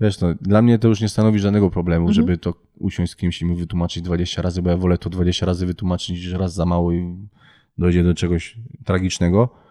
wiesz, 0.00 0.20
no, 0.20 0.34
dla 0.40 0.62
mnie 0.62 0.78
to 0.78 0.88
już 0.88 1.00
nie 1.00 1.08
stanowi 1.08 1.38
żadnego 1.38 1.70
problemu, 1.70 2.08
Mhm. 2.08 2.14
żeby 2.14 2.38
to 2.38 2.54
usiąść 2.78 3.12
z 3.12 3.16
kimś 3.16 3.42
i 3.42 3.44
mu 3.44 3.54
wytłumaczyć 3.56 4.02
20 4.02 4.42
razy, 4.42 4.62
bo 4.62 4.70
ja 4.70 4.76
wolę 4.76 4.98
to 4.98 5.10
20 5.10 5.46
razy 5.46 5.66
wytłumaczyć 5.66 6.08
niż 6.10 6.32
raz 6.32 6.54
za 6.54 6.66
mało 6.66 6.92
i 6.92 7.28
dojdzie 7.78 8.04
do 8.04 8.14
czegoś 8.14 8.58
tragicznego. 8.84 9.61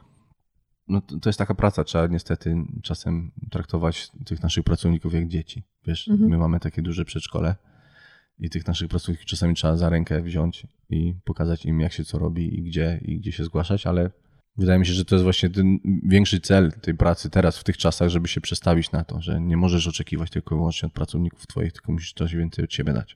No 0.92 1.02
to, 1.02 1.30
jest 1.30 1.40
taka 1.40 1.56
praca, 1.56 1.84
trzeba 1.84 2.08
niestety 2.08 2.56
czasem 2.84 3.32
traktować 3.52 4.12
tych 4.26 4.44
naszych 4.44 4.64
pracowników 4.64 5.14
jak 5.14 5.28
dzieci. 5.28 5.64
Wiesz, 5.88 6.08
Mhm. 6.08 6.30
my 6.30 6.38
mamy 6.38 6.60
takie 6.60 6.82
duże 6.82 7.06
przedszkole 7.06 7.56
i 8.40 8.50
tych 8.50 8.68
naszych 8.68 8.88
pracowników 8.88 9.26
czasami 9.26 9.56
trzeba 9.56 9.76
za 9.78 9.90
rękę 9.90 10.22
wziąć 10.22 10.68
i 10.90 11.14
pokazać 11.26 11.66
im, 11.66 11.80
jak 11.80 11.94
się 11.94 12.04
co 12.06 12.20
robi 12.20 12.60
i 12.60 12.64
gdzie, 12.64 13.00
i 13.02 13.20
gdzie 13.20 13.32
się 13.32 13.44
zgłaszać, 13.44 13.88
ale 13.88 14.12
wydaje 14.58 14.80
mi 14.80 14.86
się, 14.86 14.94
że 14.94 15.06
to 15.06 15.16
jest 15.16 15.24
właśnie 15.24 15.50
ten 15.50 15.78
większy 16.04 16.40
cel 16.40 16.72
tej 16.72 16.94
pracy 16.96 17.30
teraz, 17.30 17.58
w 17.58 17.64
tych 17.64 17.78
czasach, 17.78 18.10
żeby 18.10 18.28
się 18.28 18.42
przestawić 18.42 18.92
na 18.92 19.04
to, 19.04 19.22
że 19.22 19.42
nie 19.42 19.58
możesz 19.58 19.88
oczekiwać 19.88 20.30
tylko 20.30 20.56
i 20.56 20.58
wyłącznie 20.58 20.88
od 20.88 20.94
pracowników 20.94 21.48
twoich, 21.48 21.74
tylko 21.74 21.92
musisz 21.92 22.14
coś 22.14 22.36
więcej 22.36 22.66
od 22.66 22.74
siebie 22.74 22.94
dać. 22.94 23.16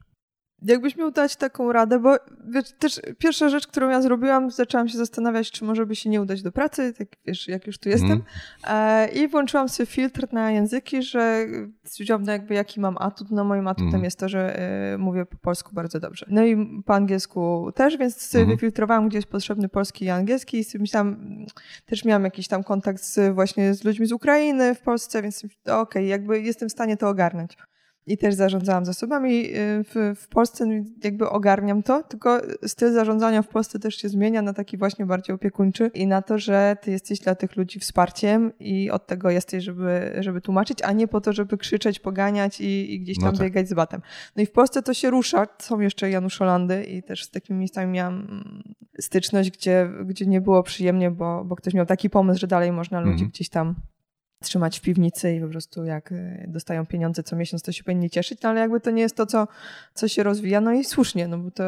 Jakbyś 0.61 0.97
miał 0.97 1.11
dać 1.11 1.35
taką 1.35 1.71
radę, 1.71 1.99
bo 1.99 2.15
wiesz, 2.47 2.71
też 2.79 3.01
pierwsza 3.17 3.49
rzecz, 3.49 3.67
którą 3.67 3.89
ja 3.89 4.01
zrobiłam, 4.01 4.51
zaczęłam 4.51 4.87
się 4.87 4.97
zastanawiać, 4.97 5.51
czy 5.51 5.65
może 5.65 5.85
by 5.85 5.95
się 5.95 6.09
nie 6.09 6.21
udać 6.21 6.41
do 6.41 6.51
pracy, 6.51 6.93
tak 6.93 7.07
wiesz, 7.25 7.47
jak 7.47 7.67
już 7.67 7.77
tu 7.77 7.89
jestem. 7.89 8.23
E, 8.67 9.07
I 9.09 9.27
włączyłam 9.27 9.69
sobie 9.69 9.87
filtr 9.87 10.27
na 10.31 10.51
języki, 10.51 11.03
że 11.03 11.45
stwierdziłam, 11.83 12.23
no 12.23 12.31
jakby 12.31 12.53
jaki 12.53 12.79
mam 12.79 12.97
atut. 12.99 13.31
No 13.31 13.43
moim 13.43 13.67
atutem 13.67 13.85
Mhm. 13.87 14.03
jest 14.03 14.19
to, 14.19 14.29
że 14.29 14.59
e, 14.93 14.97
mówię 14.97 15.25
po 15.25 15.37
polsku 15.37 15.69
bardzo 15.73 15.99
dobrze. 15.99 16.25
No 16.29 16.43
i 16.45 16.81
po 16.85 16.93
angielsku 16.95 17.71
też, 17.75 17.97
więc 17.97 18.21
sobie 18.21 18.41
Mhm. 18.41 18.57
wyfiltrowałam, 18.57 19.09
gdzie 19.09 19.17
jest 19.17 19.27
potrzebny 19.27 19.69
polski 19.69 20.05
i 20.05 20.09
angielski 20.09 20.57
i 20.75 20.79
myślałam, 20.79 21.45
też 21.85 22.05
miałam 22.05 22.23
jakiś 22.23 22.47
tam 22.47 22.63
kontakt 22.63 23.03
z, 23.03 23.33
właśnie 23.35 23.73
z 23.73 23.83
ludźmi 23.83 24.05
z 24.05 24.11
Ukrainy 24.11 24.75
w 24.75 24.81
Polsce, 24.81 25.21
więc 25.21 25.45
okej, 25.71 26.07
jakby 26.07 26.41
jestem 26.41 26.69
w 26.69 26.71
stanie 26.71 26.97
to 26.97 27.09
ogarnąć. 27.09 27.57
I 28.07 28.17
też 28.17 28.35
zarządzałam 28.35 28.85
zasobami 28.85 29.45
y, 29.45 29.83
w, 29.83 30.13
w 30.15 30.27
Polsce, 30.27 30.65
no 30.65 30.73
jakby 31.03 31.29
ogarniam 31.29 31.83
to, 31.83 32.03
tylko 32.03 32.41
styl 32.65 32.93
zarządzania 32.93 33.41
w 33.41 33.47
Polsce 33.47 33.79
też 33.79 33.95
się 33.95 34.09
zmienia 34.09 34.41
na 34.41 34.53
taki 34.53 34.77
właśnie 34.77 35.05
bardziej 35.05 35.35
opiekuńczy 35.35 35.91
i 35.93 36.07
na 36.07 36.21
to, 36.21 36.37
że 36.37 36.77
ty 36.81 36.91
jesteś 36.91 37.19
dla 37.19 37.35
tych 37.35 37.55
ludzi 37.55 37.79
wsparciem 37.79 38.51
i 38.59 38.91
od 38.91 39.07
tego 39.07 39.29
jesteś, 39.29 39.63
żeby, 39.63 40.15
żeby 40.19 40.41
tłumaczyć, 40.41 40.81
a 40.81 40.91
nie 40.91 41.07
po 41.07 41.21
to, 41.21 41.33
żeby 41.33 41.57
krzyczeć, 41.57 41.99
poganiać 41.99 42.61
i, 42.61 42.93
i 42.93 42.99
gdzieś 42.99 43.17
No 43.17 43.23
tam 43.23 43.35
tak. 43.35 43.43
biegać 43.43 43.69
z 43.69 43.73
batem. 43.73 44.01
No 44.35 44.43
i 44.43 44.45
w 44.45 44.51
Polsce 44.51 44.81
to 44.81 44.93
się 44.93 45.09
rusza. 45.09 45.47
Są 45.59 45.79
jeszcze 45.79 46.09
Januszolandy 46.09 46.83
i 46.83 47.03
też 47.03 47.23
z 47.23 47.29
takimi 47.29 47.59
miejscami 47.59 47.91
miałam 47.91 48.13
mm, 48.15 48.63
styczność, 48.99 49.51
gdzie, 49.51 49.89
gdzie 50.05 50.25
nie 50.25 50.41
było 50.41 50.63
przyjemnie, 50.63 51.11
bo, 51.11 51.45
bo 51.45 51.55
ktoś 51.55 51.73
miał 51.73 51.85
taki 51.85 52.09
pomysł, 52.09 52.39
że 52.39 52.47
dalej 52.47 52.71
można 52.71 52.99
ludzi 52.99 53.11
Mhm. 53.11 53.29
gdzieś 53.29 53.49
tam 53.49 53.75
trzymać 54.45 54.79
w 54.79 54.81
piwnicy 54.81 55.35
i 55.35 55.41
po 55.41 55.47
prostu 55.47 55.85
jak 55.85 56.11
y, 56.11 56.45
dostają 56.47 56.85
pieniądze 56.85 57.23
co 57.23 57.35
miesiąc, 57.35 57.63
to 57.63 57.71
się 57.71 57.83
powinni 57.83 58.09
cieszyć, 58.09 58.41
no 58.41 58.49
ale 58.49 58.59
jakby 58.59 58.79
to 58.79 58.91
nie 58.91 59.01
jest 59.01 59.15
to, 59.15 59.25
co, 59.25 59.47
co 59.93 60.07
się 60.07 60.23
rozwija, 60.23 60.61
no 60.61 60.71
i 60.73 60.83
słusznie, 60.83 61.27
no 61.27 61.37
bo 61.37 61.51
to... 61.51 61.63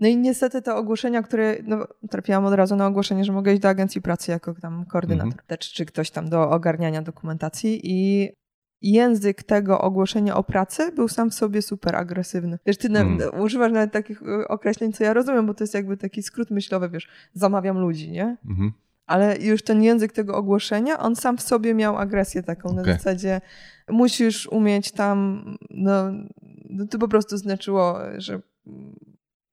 No 0.00 0.08
i 0.08 0.16
niestety 0.16 0.62
te 0.62 0.74
ogłoszenia, 0.74 1.22
które, 1.22 1.56
no 1.66 1.86
trafiłam 2.10 2.44
od 2.44 2.54
razu 2.54 2.76
na 2.76 2.86
ogłoszenie, 2.86 3.24
że 3.24 3.32
mogę 3.32 3.52
iść 3.52 3.62
do 3.62 3.68
agencji 3.68 4.02
pracy 4.02 4.30
jako 4.30 4.54
tam 4.54 4.84
koordynator, 4.86 5.32
Mhm. 5.40 5.58
czy, 5.58 5.74
czy 5.74 5.86
ktoś 5.86 6.10
tam 6.10 6.28
do 6.28 6.50
ogarniania 6.50 7.02
dokumentacji 7.02 7.80
i 7.84 8.30
język 8.82 9.42
tego 9.42 9.80
ogłoszenia 9.80 10.36
o 10.36 10.42
pracę 10.44 10.92
był 10.92 11.08
sam 11.08 11.30
w 11.30 11.34
sobie 11.34 11.62
super 11.62 11.96
agresywny. 11.96 12.58
Wiesz, 12.66 12.76
ty 12.76 12.88
na, 12.88 13.00
Mm. 13.00 13.40
używasz 13.40 13.72
nawet 13.72 13.92
takich 13.92 14.22
y, 14.22 14.48
określeń, 14.48 14.92
co 14.92 15.04
ja 15.04 15.12
rozumiem, 15.12 15.46
bo 15.46 15.54
to 15.54 15.64
jest 15.64 15.74
jakby 15.74 15.96
taki 15.96 16.22
skrót 16.22 16.50
myślowy, 16.50 16.88
wiesz, 16.88 17.08
zamawiam 17.34 17.78
ludzi, 17.78 18.10
nie? 18.10 18.36
Mhm. 18.48 18.72
Ale 19.06 19.38
już 19.38 19.62
ten 19.62 19.82
język 19.82 20.12
tego 20.12 20.36
ogłoszenia, 20.36 20.98
on 20.98 21.16
sam 21.16 21.36
w 21.36 21.42
sobie 21.42 21.74
miał 21.74 21.96
agresję 21.96 22.42
taką 22.42 22.72
na 22.72 22.84
zasadzie 22.84 23.40
musisz 23.88 24.46
umieć 24.46 24.92
tam, 24.92 25.44
no, 25.70 26.12
no 26.70 26.86
to 26.86 26.98
po 26.98 27.08
prostu 27.08 27.36
znaczyło, 27.36 27.98
że 28.16 28.40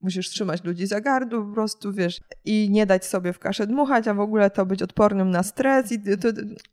musisz 0.01 0.29
trzymać 0.29 0.63
ludzi 0.63 0.87
za 0.87 1.01
gardło 1.01 1.45
po 1.45 1.53
prostu, 1.53 1.93
wiesz, 1.93 2.21
i 2.45 2.69
nie 2.71 2.85
dać 2.85 3.05
sobie 3.05 3.33
w 3.33 3.39
kaszę 3.39 3.67
dmuchać, 3.67 4.07
a 4.07 4.13
w 4.13 4.19
ogóle 4.19 4.49
to 4.49 4.65
być 4.65 4.83
odpornym 4.83 5.31
na 5.31 5.43
stres. 5.43 5.91
I 5.91 5.99
to, 6.17 6.29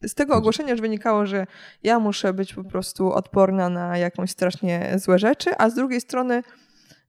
z 0.09 0.15
tego 0.15 0.35
ogłoszenia 0.35 0.71
już 0.71 0.81
wynikało, 0.81 1.27
że 1.27 1.47
ja 1.83 1.99
muszę 1.99 2.33
być 2.35 2.55
po 2.55 2.65
prostu 2.65 3.13
odporna 3.13 3.69
na 3.69 3.99
jakąś 3.99 4.31
strasznie 4.31 4.95
złe 4.97 5.19
rzeczy, 5.19 5.51
a 5.59 5.71
z 5.71 5.75
drugiej 5.75 6.01
strony 6.01 6.43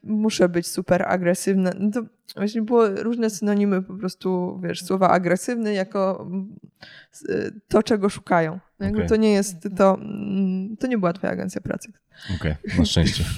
muszę 0.03 0.49
być 0.49 0.67
super 0.67 1.03
agresywna. 1.07 1.71
No 1.79 1.91
to 1.91 2.01
właśnie 2.35 2.61
było 2.61 2.87
różne 2.89 3.29
synonimy 3.29 3.81
po 3.81 3.93
prostu, 3.93 4.59
wiesz, 4.63 4.83
słowa 4.83 5.09
agresywny 5.09 5.73
jako 5.73 6.27
mm, 6.29 6.55
y, 7.29 7.61
to, 7.67 7.83
czego 7.83 8.09
szukają. 8.09 8.59
No 8.79 8.85
Jakby 8.85 8.99
Okej. 8.99 9.09
to 9.09 9.15
nie 9.15 9.31
jest, 9.31 9.67
to, 9.77 9.97
mm, 10.01 10.77
to 10.77 10.87
nie 10.87 10.97
była 10.97 11.13
twoja 11.13 11.33
agencja 11.33 11.61
pracy. 11.61 11.91
Okej, 12.35 12.55
na 12.77 12.85
szczęście. 12.85 13.23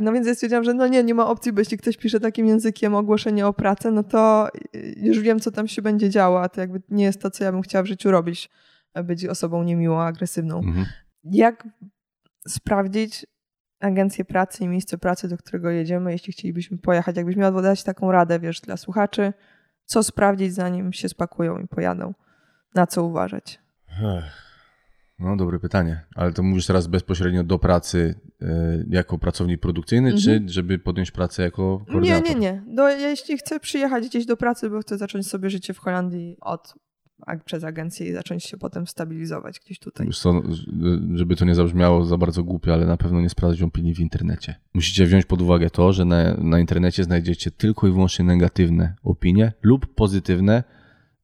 No 0.00 0.12
więc 0.12 0.26
ja 0.26 0.34
stwierdziłam, 0.34 0.64
że 0.64 0.74
no 0.74 0.86
nie, 0.86 1.04
nie 1.04 1.14
ma 1.14 1.26
opcji, 1.26 1.52
bo 1.52 1.60
jeśli 1.60 1.78
ktoś 1.78 1.96
pisze 1.96 2.20
takim 2.20 2.46
językiem 2.46 2.94
ogłoszenie 2.94 3.46
o 3.46 3.52
pracę, 3.52 3.90
no 3.90 4.02
to 4.02 4.48
y, 4.74 4.94
już 4.96 5.20
wiem, 5.20 5.40
co 5.40 5.50
tam 5.50 5.68
się 5.68 5.82
będzie 5.82 6.10
działo, 6.10 6.42
a 6.42 6.48
to 6.48 6.60
jakby 6.60 6.82
nie 6.88 7.04
jest 7.04 7.20
to, 7.20 7.30
co 7.30 7.44
ja 7.44 7.52
bym 7.52 7.62
chciała 7.62 7.82
w 7.82 7.86
życiu 7.86 8.10
robić, 8.10 8.50
być 9.04 9.26
osobą 9.26 9.62
niemiłą, 9.62 10.00
agresywną. 10.00 10.58
Mhm. 10.58 10.86
Jak 11.24 11.68
sprawdzić 12.48 13.26
agencję 13.82 14.24
pracy 14.24 14.64
i 14.64 14.68
miejsce 14.68 14.98
pracy, 14.98 15.28
do 15.28 15.36
którego 15.36 15.70
jedziemy, 15.70 16.12
jeśli 16.12 16.32
chcielibyśmy 16.32 16.78
pojechać? 16.78 17.16
Jakbyś 17.16 17.36
miała 17.36 17.62
dać 17.62 17.82
taką 17.82 18.12
radę, 18.12 18.40
wiesz, 18.40 18.60
dla 18.60 18.76
słuchaczy, 18.76 19.32
co 19.84 20.02
sprawdzić, 20.02 20.54
zanim 20.54 20.92
się 20.92 21.08
spakują 21.08 21.58
i 21.58 21.66
pojadą? 21.68 22.14
Na 22.74 22.86
co 22.86 23.04
uważać? 23.04 23.60
No, 25.18 25.36
dobre 25.36 25.58
pytanie. 25.58 26.04
Ale 26.14 26.32
to 26.32 26.42
mówisz 26.42 26.66
teraz 26.66 26.86
bezpośrednio 26.86 27.44
do 27.44 27.58
pracy 27.58 28.14
e, 28.42 28.46
jako 28.88 29.18
pracownik 29.18 29.60
produkcyjny, 29.60 30.10
Mhm. 30.10 30.22
czy 30.46 30.52
żeby 30.52 30.78
podjąć 30.78 31.10
pracę 31.10 31.42
jako 31.42 31.84
Nie, 31.88 31.92
koordynator? 31.92 32.28
nie, 32.28 32.34
nie. 32.34 32.62
Do, 32.66 32.88
jeśli 32.88 33.38
chcę 33.38 33.60
przyjechać 33.60 34.08
gdzieś 34.08 34.26
do 34.26 34.36
pracy, 34.36 34.70
bo 34.70 34.80
chcę 34.80 34.98
zacząć 34.98 35.26
sobie 35.28 35.50
życie 35.50 35.74
w 35.74 35.78
Holandii 35.78 36.36
od 36.40 36.74
przez 37.44 37.64
agencję 37.64 38.06
i 38.08 38.12
zacząć 38.12 38.44
się 38.44 38.56
potem 38.56 38.86
stabilizować 38.86 39.60
gdzieś 39.60 39.78
tutaj. 39.78 40.06
Wiesz 40.06 40.18
co, 40.18 40.42
żeby 41.14 41.36
to 41.36 41.44
nie 41.44 41.54
zabrzmiało 41.54 42.04
za 42.04 42.16
bardzo 42.18 42.44
głupio, 42.44 42.72
ale 42.74 42.86
na 42.86 42.96
pewno 42.96 43.20
nie 43.20 43.28
sprawdzać 43.30 43.62
opinii 43.62 43.94
w 43.94 44.00
internecie. 44.00 44.54
Musicie 44.74 45.06
wziąć 45.06 45.24
pod 45.26 45.42
uwagę 45.42 45.70
to, 45.70 45.92
że 45.92 46.04
na, 46.04 46.34
na 46.34 46.58
internecie 46.60 47.04
znajdziecie 47.04 47.50
tylko 47.50 47.88
i 47.88 47.92
wyłącznie 47.92 48.24
negatywne 48.24 48.94
opinie 49.04 49.52
lub 49.62 49.94
pozytywne 49.94 50.64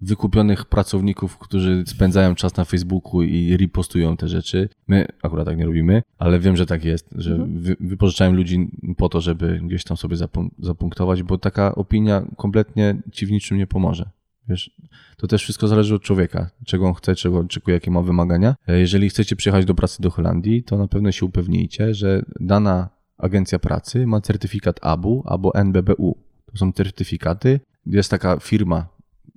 wykupionych 0.01 0.65
pracowników, 0.65 1.39
którzy 1.39 1.85
spędzają 1.87 2.35
czas 2.35 2.57
na 2.57 2.65
Facebooku 2.65 3.23
i 3.23 3.57
repostują 3.57 4.17
te 4.17 4.29
rzeczy. 4.29 4.69
My 4.89 5.07
akurat 5.23 5.47
tak 5.47 5.59
nie 5.59 5.67
robimy, 5.67 6.03
ale 6.19 6.39
wiem, 6.41 6.57
że 6.57 6.67
tak 6.67 6.85
jest, 6.85 7.09
że 7.17 7.31
Mhm. 7.33 7.59
wy, 7.63 7.77
wypożyczają 7.81 8.33
ludzi 8.33 8.71
po 8.97 9.09
to, 9.09 9.21
żeby 9.21 9.61
gdzieś 9.65 9.85
tam 9.85 9.97
sobie 9.97 10.17
zapun- 10.17 10.49
zapunktować, 10.59 11.23
bo 11.23 11.39
taka 11.39 11.75
opinia 11.75 12.23
kompletnie 12.37 12.97
ci 13.13 13.27
w 13.27 13.31
niczym 13.31 13.59
nie 13.59 13.67
pomoże. 13.67 14.11
Wiesz, 14.49 14.71
to 15.17 15.27
też 15.27 15.43
wszystko 15.43 15.69
zależy 15.69 15.95
od 15.95 16.03
człowieka, 16.03 16.51
czego 16.67 16.87
on 16.87 16.95
chce, 16.95 17.15
czego 17.15 17.39
oczekuje, 17.39 17.75
jakie 17.75 17.91
ma 17.91 18.03
wymagania. 18.03 18.57
E, 18.69 18.81
Jeżeli 18.81 19.09
chcecie 19.11 19.37
przyjechać 19.37 19.65
do 19.65 19.75
pracy 19.75 20.03
do 20.03 20.11
Holandii, 20.11 20.63
to 20.63 20.79
na 20.79 20.89
pewno 20.89 21.13
się 21.13 21.27
upewnijcie, 21.27 21.95
że 21.95 22.23
dana 22.41 22.89
agencja 23.19 23.59
pracy 23.59 24.07
ma 24.07 24.21
certyfikat 24.21 24.79
ABU 24.83 25.23
albo 25.27 25.55
NBBU. 25.55 26.19
To 26.47 26.57
są 26.57 26.73
certyfikaty. 26.73 27.61
Jest 27.87 28.11
taka 28.11 28.37
firma, 28.41 28.89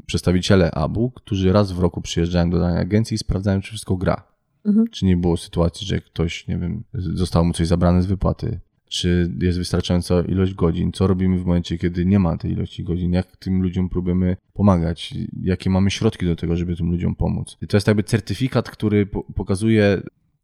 przedstawiciele 0.06 0.72
ABU, 0.72 1.12
którzy 1.12 1.54
raz 1.54 1.72
w 1.72 1.80
roku 1.80 2.02
przyjeżdżają 2.02 2.50
do 2.50 2.60
danej 2.60 2.82
agencji 2.82 3.16
i 3.16 3.18
sprawdzają, 3.18 3.62
czy 3.62 3.70
wszystko 3.70 3.98
gra. 3.98 4.24
Mhm. 4.66 4.88
Czy 4.88 5.06
nie 5.06 5.18
było 5.18 5.38
sytuacji, 5.38 5.88
że 5.88 6.02
ktoś, 6.02 6.48
nie 6.48 6.58
wiem, 6.58 6.84
zostało 6.94 7.46
mu 7.46 7.54
coś 7.54 7.68
zabrane 7.68 8.02
z 8.02 8.06
wypłaty, 8.06 8.60
czy 8.92 9.32
jest 9.42 9.58
wystarczająca 9.58 10.22
ilość 10.22 10.54
godzin, 10.54 10.92
co 10.92 11.08
robimy 11.08 11.38
w 11.38 11.46
momencie, 11.46 11.78
kiedy 11.78 12.06
nie 12.06 12.20
ma 12.20 12.38
tej 12.38 12.52
ilości 12.52 12.84
godzin, 12.84 13.14
jak 13.14 13.38
tym 13.38 13.62
ludziom 13.62 13.90
próbujemy 13.90 14.38
pomagać, 14.54 15.14
jakie 15.42 15.70
mamy 15.70 15.92
środki 15.92 16.26
do 16.26 16.36
tego, 16.36 16.56
żeby 16.56 16.76
tym 16.76 16.92
ludziom 16.92 17.16
pomóc. 17.16 17.58
I 17.62 17.68
to 17.68 17.78
jest 17.78 17.88
jakby 17.88 18.04
certyfikat, 18.04 18.70
który 18.70 19.06
po- 19.06 19.24
pokazuje, 19.24 20.02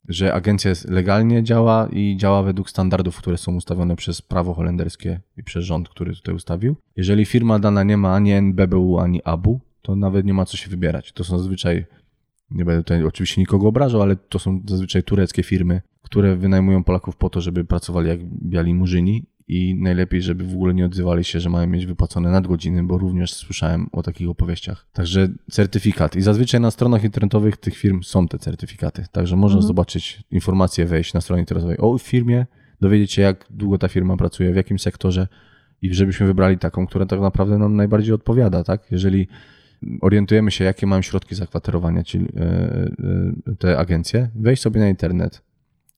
że 0.08 0.34
agencja 0.34 0.72
legalnie 0.88 1.44
działa 1.44 1.90
i 1.92 2.18
działa 2.18 2.44
według 2.44 2.70
standardów, 2.70 3.18
które 3.18 3.38
są 3.38 3.56
ustawione 3.56 3.96
przez 3.96 4.22
prawo 4.22 4.54
holenderskie 4.54 5.20
i 5.38 5.44
przez 5.44 5.66
rząd, 5.66 5.90
który 5.90 6.14
tutaj 6.16 6.36
ustawił. 6.36 6.76
Jeżeli 6.96 7.26
firma 7.26 7.60
dana 7.60 7.84
nie 7.84 7.98
ma 7.98 8.16
ani 8.16 8.32
NBBU, 8.32 9.00
ani 9.00 9.24
ABU, 9.24 9.60
to 9.82 9.96
nawet 9.96 10.26
nie 10.26 10.34
ma 10.34 10.46
co 10.46 10.58
się 10.58 10.70
wybierać. 10.70 11.12
To 11.12 11.24
są 11.24 11.38
zazwyczaj 11.38 11.86
nie 12.52 12.66
będę 12.66 12.84
tutaj 12.84 13.04
oczywiście 13.04 13.42
nikogo 13.42 13.68
obrażał, 13.68 14.02
ale 14.02 14.16
to 14.16 14.40
są 14.40 14.62
zazwyczaj 14.68 15.04
tureckie 15.04 15.44
firmy, 15.44 15.82
które 16.02 16.36
wynajmują 16.36 16.84
Polaków 16.84 17.16
po 17.16 17.30
to, 17.30 17.42
żeby 17.42 17.66
pracowali 17.66 18.10
jak 18.10 18.20
biali 18.26 18.74
murzyni 18.74 19.26
i 19.48 19.76
najlepiej, 19.76 20.22
żeby 20.22 20.44
w 20.44 20.54
ogóle 20.54 20.74
nie 20.74 20.86
odzywali 20.86 21.24
się, 21.24 21.40
że 21.40 21.50
mają 21.50 21.68
mieć 21.68 21.86
wypłacone 21.86 22.32
nadgodziny, 22.32 22.84
bo 22.84 22.98
również 22.98 23.34
słyszałem 23.34 23.88
o 23.92 24.04
takich 24.04 24.30
opowieściach. 24.30 24.88
Także 24.94 25.28
certyfikat. 25.52 26.16
I 26.16 26.22
zazwyczaj 26.22 26.62
na 26.62 26.72
stronach 26.72 27.04
internetowych 27.04 27.58
tych 27.58 27.78
firm 27.78 28.04
są 28.04 28.28
te 28.28 28.40
certyfikaty. 28.40 29.06
Także 29.12 29.36
można 29.36 29.58
Mhm. 29.58 29.68
zobaczyć 29.68 30.24
informacje, 30.32 30.86
wejść 30.86 31.14
na 31.14 31.22
stronę 31.22 31.40
internetową 31.42 31.78
o 31.78 31.98
firmie, 31.98 32.46
dowiedzieć 32.82 33.12
się, 33.14 33.22
jak 33.22 33.46
długo 33.50 33.78
ta 33.78 33.88
firma 33.88 34.18
pracuje, 34.18 34.54
w 34.54 34.56
jakim 34.56 34.80
sektorze 34.80 35.28
i 35.82 35.94
żebyśmy 35.94 36.28
wybrali 36.28 36.58
taką, 36.58 36.88
która 36.88 37.06
tak 37.06 37.20
naprawdę 37.20 37.58
nam 37.58 37.76
najbardziej 37.76 38.14
odpowiada, 38.14 38.64
tak? 38.64 38.92
Jeżeli 38.92 39.28
orientujemy 40.02 40.52
się, 40.52 40.64
jakie 40.66 40.88
mają 40.88 41.02
środki 41.02 41.36
zakwaterowania 41.36 42.04
ci, 42.04 42.18
e, 42.18 42.22
e, 43.48 43.56
te 43.60 43.78
agencje, 43.78 44.30
wejść 44.36 44.62
sobie 44.62 44.80
na 44.82 44.90
internet, 44.90 45.42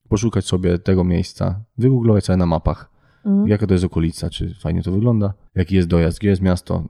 poszukać 0.08 0.44
sobie 0.44 0.78
tego 0.78 1.04
miejsca, 1.04 1.64
wygooglować 1.78 2.24
sobie 2.24 2.36
na 2.36 2.46
mapach, 2.46 2.90
Mhm. 3.24 3.48
jaka 3.48 3.66
to 3.66 3.74
jest 3.74 3.84
okolica, 3.84 4.30
czy 4.30 4.54
fajnie 4.54 4.82
to 4.82 4.92
wygląda, 4.92 5.34
jaki 5.54 5.74
jest 5.76 5.88
dojazd, 5.88 6.18
gdzie 6.18 6.28
jest 6.28 6.42
miasto. 6.42 6.84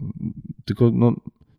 Tylko, 0.64 0.90
no, 0.94 1.12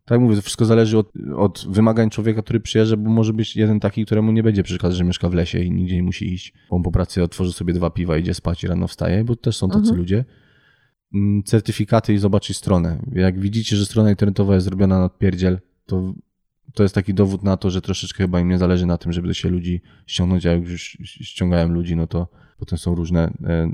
tak 0.04 0.10
jak 0.10 0.20
mówię, 0.20 0.36
to 0.36 0.42
wszystko 0.42 0.64
zależy 0.64 0.98
od, 0.98 1.12
od 1.36 1.66
wymagań 1.70 2.10
człowieka, 2.10 2.42
który 2.42 2.60
przyjeżdża, 2.60 2.96
bo 2.96 3.10
może 3.10 3.32
być 3.32 3.56
jeden 3.56 3.80
taki, 3.80 4.04
któremu 4.06 4.32
nie 4.32 4.42
będzie 4.42 4.62
przeszkadzać, 4.62 4.96
że 4.98 5.04
mieszka 5.04 5.28
w 5.28 5.34
lesie 5.34 5.58
i 5.58 5.70
nigdzie 5.70 5.96
nie 5.96 6.02
musi 6.02 6.32
iść. 6.34 6.54
Bo 6.70 6.76
on 6.76 6.82
po 6.82 6.92
pracy 6.92 7.22
otworzy 7.22 7.52
sobie 7.52 7.74
dwa 7.74 7.90
piwa, 7.90 8.16
idzie 8.18 8.34
spać 8.34 8.64
i 8.64 8.66
rano 8.66 8.88
wstaje, 8.88 9.24
bo 9.24 9.36
też 9.36 9.56
są 9.56 9.68
tacy 9.68 9.78
Mhm. 9.80 9.98
ludzie. 9.98 10.24
Mm, 11.14 11.42
Certyfikaty 11.42 12.12
i 12.14 12.18
zobaczyć 12.18 12.56
stronę. 12.56 13.02
Jak 13.12 13.40
widzicie, 13.40 13.76
że 13.76 13.86
strona 13.86 14.10
internetowa 14.10 14.54
jest 14.54 14.64
zrobiona 14.64 15.00
na 15.00 15.08
pierdziel, 15.08 15.58
to 15.86 16.14
to 16.74 16.82
jest 16.82 16.94
taki 16.94 17.14
dowód 17.14 17.42
na 17.42 17.56
to, 17.56 17.70
że 17.70 17.82
troszeczkę 17.82 18.24
chyba 18.24 18.40
im 18.40 18.48
nie 18.48 18.58
zależy 18.58 18.86
na 18.86 18.98
tym, 18.98 19.12
żeby 19.12 19.34
się 19.34 19.48
ludzi 19.48 19.82
ściągnąć, 20.06 20.46
a 20.46 20.52
jak 20.52 20.68
już 20.68 20.98
ściągałem 21.04 21.72
ludzi, 21.72 21.96
no 21.96 22.06
to 22.06 22.28
potem 22.58 22.78
są 22.78 22.94
różne 22.94 23.32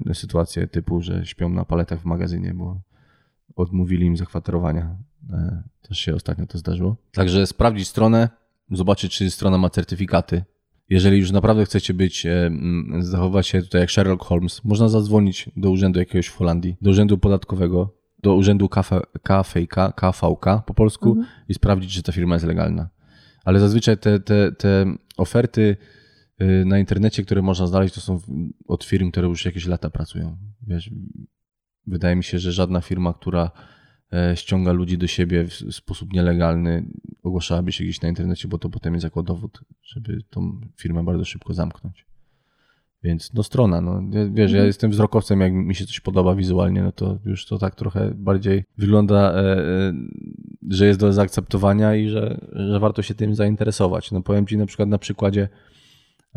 e, 0.08 0.14
sytuacje 0.14 0.66
typu, 0.66 1.00
że 1.00 1.26
śpią 1.26 1.48
na 1.48 1.64
paletach 1.64 2.00
w 2.00 2.04
magazynie, 2.04 2.54
bo 2.54 2.80
odmówili 3.56 4.06
im 4.06 4.16
zakwaterowania. 4.16 4.96
E, 5.32 5.62
też 5.82 5.98
się 5.98 6.14
ostatnio 6.14 6.46
to 6.46 6.58
zdarzyło. 6.58 6.96
Także 7.12 7.46
sprawdzić 7.46 7.88
stronę, 7.88 8.28
zobaczyć, 8.70 9.16
czy 9.16 9.30
strona 9.30 9.58
ma 9.58 9.70
certyfikaty. 9.70 10.44
Jeżeli 10.88 11.18
już 11.18 11.30
naprawdę 11.30 11.64
chcecie 11.64 11.94
być, 11.94 12.26
e, 12.26 12.46
mm, 12.46 13.02
zachować 13.02 13.46
się 13.46 13.62
tutaj 13.62 13.80
jak 13.80 13.90
Sherlock 13.90 14.24
Holmes, 14.24 14.64
można 14.64 14.88
zadzwonić 14.88 15.50
do 15.56 15.70
urzędu 15.70 15.98
jakiegoś 15.98 16.26
w 16.26 16.36
Holandii, 16.36 16.76
do 16.82 16.90
urzędu 16.90 17.18
podatkowego, 17.18 17.94
do 18.22 18.34
urzędu 18.34 18.68
KFK, 19.22 19.92
KVK 19.92 20.62
po 20.66 20.74
polsku 20.74 21.16
i 21.48 21.54
sprawdzić, 21.54 21.94
czy 21.94 22.02
ta 22.02 22.12
firma 22.12 22.34
jest 22.34 22.46
legalna. 22.46 22.88
Ale 23.44 23.60
zazwyczaj 23.60 23.98
te, 23.98 24.20
te, 24.20 24.52
te 24.52 24.94
oferty 25.16 25.76
y, 26.40 26.64
na 26.66 26.78
internecie, 26.78 27.24
które 27.24 27.42
można 27.42 27.66
znaleźć, 27.66 27.94
to 27.94 28.00
są 28.00 28.20
od 28.66 28.84
firm, 28.84 29.10
które 29.10 29.28
już 29.28 29.44
jakieś 29.44 29.66
lata 29.66 29.90
pracują. 29.90 30.36
Wiesz, 30.66 30.90
wydaje 31.86 32.16
mi 32.16 32.24
się, 32.24 32.38
że 32.38 32.52
żadna 32.52 32.80
firma, 32.80 33.14
która 33.14 33.50
e, 34.12 34.36
ściąga 34.36 34.72
ludzi 34.72 34.98
do 34.98 35.06
siebie 35.06 35.44
w 35.44 35.52
sposób 35.52 36.12
nielegalny, 36.12 36.84
ogłaszałaby 37.28 37.72
się 37.72 37.84
gdzieś 37.84 38.00
na 38.00 38.08
internecie, 38.08 38.48
bo 38.48 38.58
to 38.58 38.68
potem 38.68 38.94
jest 38.94 39.04
jako 39.04 39.22
dowód, 39.22 39.60
żeby 39.82 40.22
tą 40.30 40.60
firmę 40.76 41.04
bardzo 41.04 41.24
szybko 41.24 41.54
zamknąć. 41.54 42.06
Więc 43.02 43.34
no 43.34 43.42
strona, 43.42 43.80
no 43.80 44.02
wiesz, 44.30 44.52
ja 44.52 44.64
jestem 44.64 44.90
wzrokowcem, 44.90 45.40
jak 45.40 45.52
mi 45.52 45.74
się 45.74 45.86
coś 45.86 46.00
podoba 46.00 46.34
wizualnie, 46.34 46.82
no 46.82 46.92
to 46.92 47.18
już 47.24 47.46
to 47.46 47.58
tak 47.58 47.74
trochę 47.74 48.12
bardziej 48.14 48.64
wygląda, 48.78 49.32
e, 49.32 49.58
e, 49.58 49.92
że 50.70 50.86
jest 50.86 51.00
do 51.00 51.12
zaakceptowania 51.12 51.94
i 51.94 52.08
że, 52.08 52.48
że 52.52 52.80
warto 52.80 53.02
się 53.02 53.14
tym 53.14 53.34
zainteresować. 53.34 54.12
No 54.12 54.22
powiem 54.22 54.46
Ci 54.46 54.56
na 54.56 54.66
przykład 54.66 54.88
na 54.88 54.98
przykładzie 54.98 55.48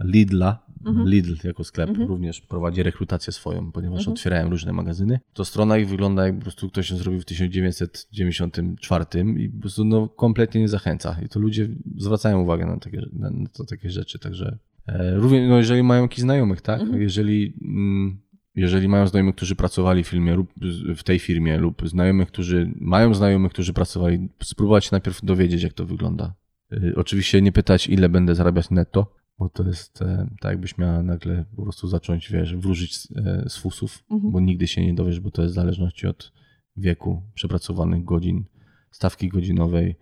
Lidla, 0.04 0.66
Lidl 1.06 1.36
jako 1.44 1.64
sklep 1.64 1.90
również 2.08 2.42
prowadzi 2.42 2.84
rekrutację 2.84 3.34
swoją, 3.34 3.72
ponieważ 3.72 4.08
otwierają 4.08 4.50
różne 4.50 4.74
magazyny. 4.74 5.20
To 5.34 5.46
strona 5.46 5.78
ich 5.78 5.90
wygląda 5.90 6.26
jak 6.26 6.36
po 6.36 6.42
prostu 6.42 6.70
ktoś 6.70 6.90
ją 6.90 6.98
zrobił 6.98 7.22
w 7.22 7.26
1994 7.26 9.06
i 9.38 9.50
po 9.50 9.62
prostu 9.62 9.86
no, 9.86 10.08
kompletnie 10.08 10.62
nie 10.62 10.68
zachęca. 10.68 11.18
I 11.26 11.30
to 11.30 11.40
ludzie 11.40 11.68
zwracają 11.98 12.42
uwagę 12.42 12.66
na 12.66 12.78
takie, 12.78 13.02
na, 13.14 13.30
na 13.30 13.50
to, 13.50 13.66
takie 13.66 13.90
rzeczy, 13.90 14.20
także 14.20 14.58
e, 14.88 15.16
również, 15.16 15.50
no, 15.50 15.58
jeżeli 15.58 15.84
mają 15.84 16.02
jakichś 16.02 16.22
znajomych, 16.22 16.62
tak? 16.62 16.82
Jeżeli, 16.94 17.54
mm, 17.62 18.22
jeżeli 18.56 18.88
mają 18.88 19.08
znajomych, 19.08 19.36
którzy 19.36 19.56
pracowali 19.56 20.04
w 20.04 20.08
filmie 20.08 20.36
lub 20.36 20.50
w 20.96 21.04
tej 21.04 21.20
firmie 21.20 21.58
lub 21.58 21.90
znajomych, 21.90 22.28
którzy 22.28 22.74
mają 22.76 23.14
znajomych, 23.14 23.52
którzy 23.52 23.74
pracowali, 23.74 24.30
spróbować 24.44 24.92
najpierw 24.92 25.26
dowiedzieć, 25.26 25.64
jak 25.64 25.74
to 25.74 25.86
wygląda. 25.86 26.34
Y, 26.74 26.94
Oczywiście 26.96 27.42
nie 27.42 27.52
pytać, 27.52 27.88
ile 27.88 28.10
będę 28.10 28.36
zarabiać 28.36 28.70
netto, 28.70 29.21
bo 29.38 29.50
to 29.50 29.64
jest 29.64 30.02
e, 30.02 30.28
tak, 30.40 30.52
jakbyś 30.52 30.78
miała 30.78 31.04
nagle 31.04 31.46
po 31.56 31.64
prostu 31.64 31.88
zacząć, 31.88 32.32
wiesz, 32.32 32.56
wróżyć 32.56 32.98
z, 32.98 33.12
e, 33.12 33.46
z 33.50 33.58
fusów, 33.58 34.04
bo 34.32 34.40
nigdy 34.40 34.68
się 34.68 34.86
nie 34.86 34.94
dowiesz, 34.94 35.20
bo 35.20 35.32
to 35.32 35.42
jest 35.42 35.54
w 35.54 35.56
zależności 35.56 36.08
od 36.08 36.32
wieku, 36.78 37.22
przepracowanych 37.34 38.04
godzin, 38.04 38.46
stawki 38.92 39.30
godzinowej 39.30 39.96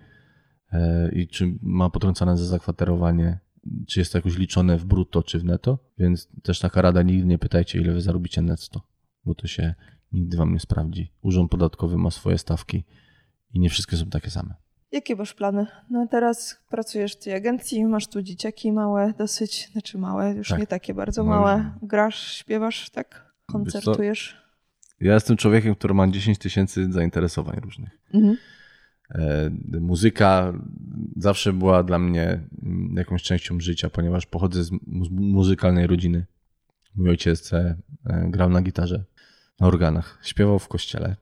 e, 0.72 1.12
i 1.12 1.28
czy 1.28 1.58
ma 1.62 1.90
potrącane 1.90 2.38
za 2.38 2.46
zakwaterowanie, 2.46 3.40
czy 3.88 4.00
jest 4.00 4.12
to 4.12 4.18
jakoś 4.18 4.38
liczone 4.38 4.78
w 4.78 4.86
brutto, 4.86 5.24
czy 5.24 5.40
w 5.40 5.46
netto, 5.46 5.80
więc 5.98 6.30
też 6.44 6.60
taka 6.60 6.82
rada, 6.82 7.02
nigdy 7.02 7.28
nie 7.28 7.40
pytajcie, 7.40 7.82
ile 7.82 7.94
wy 7.94 8.02
zarobicie 8.02 8.42
netto, 8.42 8.82
bo 9.26 9.36
to 9.36 9.48
się 9.48 9.76
nigdy 10.12 10.38
wam 10.38 10.54
nie 10.54 10.60
sprawdzi. 10.60 11.12
Urząd 11.22 11.52
podatkowy 11.52 11.98
ma 11.98 12.12
swoje 12.12 12.38
stawki 12.38 12.84
i 13.54 13.60
nie 13.60 13.70
wszystkie 13.70 13.98
są 13.98 14.06
takie 14.06 14.30
same. 14.30 14.56
Jakie 14.92 15.16
masz 15.16 15.34
plany? 15.34 15.66
No 15.90 16.08
teraz 16.08 16.60
pracujesz 16.70 17.14
w 17.14 17.20
tej 17.20 17.34
agencji, 17.34 17.86
masz 17.86 18.08
tu 18.08 18.22
dzieciaki 18.22 18.72
małe 18.72 19.14
dosyć, 19.18 19.70
znaczy 19.72 19.98
małe, 19.98 20.34
już 20.34 20.50
Tak. 20.50 20.60
nie 20.60 20.68
takie 20.68 20.94
bardzo 20.94 21.24
No, 21.24 21.30
małe. 21.30 21.72
Grasz, 21.82 22.34
śpiewasz, 22.34 22.90
tak? 22.90 23.34
Koncertujesz? 23.46 24.38
Ja 25.00 25.14
jestem 25.14 25.38
człowiekiem, 25.38 25.76
który 25.76 25.94
ma 25.94 26.08
10 26.08 26.38
tysięcy 26.38 26.92
zainteresowań 26.92 27.60
różnych. 27.60 27.90
Mhm. 28.14 28.38
E, 29.16 29.50
Muzyka 29.80 30.54
zawsze 31.18 31.54
była 31.54 31.84
dla 31.84 32.00
mnie 32.00 32.24
mm, 32.64 32.94
jakąś 32.98 33.24
częścią 33.24 33.60
życia, 33.60 33.90
ponieważ 33.90 34.26
pochodzę 34.26 34.64
z 34.64 34.72
mu- 34.72 34.80
muzykalnej 35.12 35.88
rodziny. 35.88 36.26
Mój 36.96 37.10
ojciec 37.10 37.54
e, 37.54 37.76
e, 38.06 38.26
grał 38.30 38.50
na 38.50 38.62
gitarze, 38.62 39.04
na 39.60 39.68
organach, 39.68 40.20
śpiewał 40.24 40.60
w 40.60 40.68
kościele, 40.68 41.16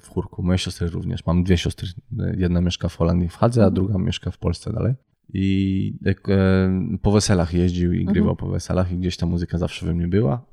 w 0.00 0.08
chórku. 0.08 0.42
Moje 0.42 0.58
siostry 0.58 0.88
również. 0.88 1.26
Mam 1.26 1.44
dwie 1.44 1.58
siostry. 1.58 1.88
E, 2.20 2.34
Jedna 2.36 2.60
mieszka 2.60 2.88
w 2.88 2.96
Holandii 2.96 3.28
w 3.28 3.36
Hadze, 3.36 3.64
a 3.64 3.70
druga 3.70 3.98
mieszka 3.98 4.30
w 4.30 4.38
Polsce 4.38 4.72
dalej. 4.72 4.94
I 5.32 5.98
jak, 6.00 6.28
e, 6.28 6.70
po 7.02 7.12
weselach 7.12 7.54
jeździł 7.54 7.92
i 7.92 8.04
grywał 8.04 8.36
po 8.36 8.48
weselach 8.48 8.92
i 8.92 8.96
gdzieś 8.98 9.16
ta 9.16 9.26
muzyka 9.26 9.58
zawsze 9.58 9.86
we 9.86 9.94
mnie 9.94 10.08
była. 10.08 10.46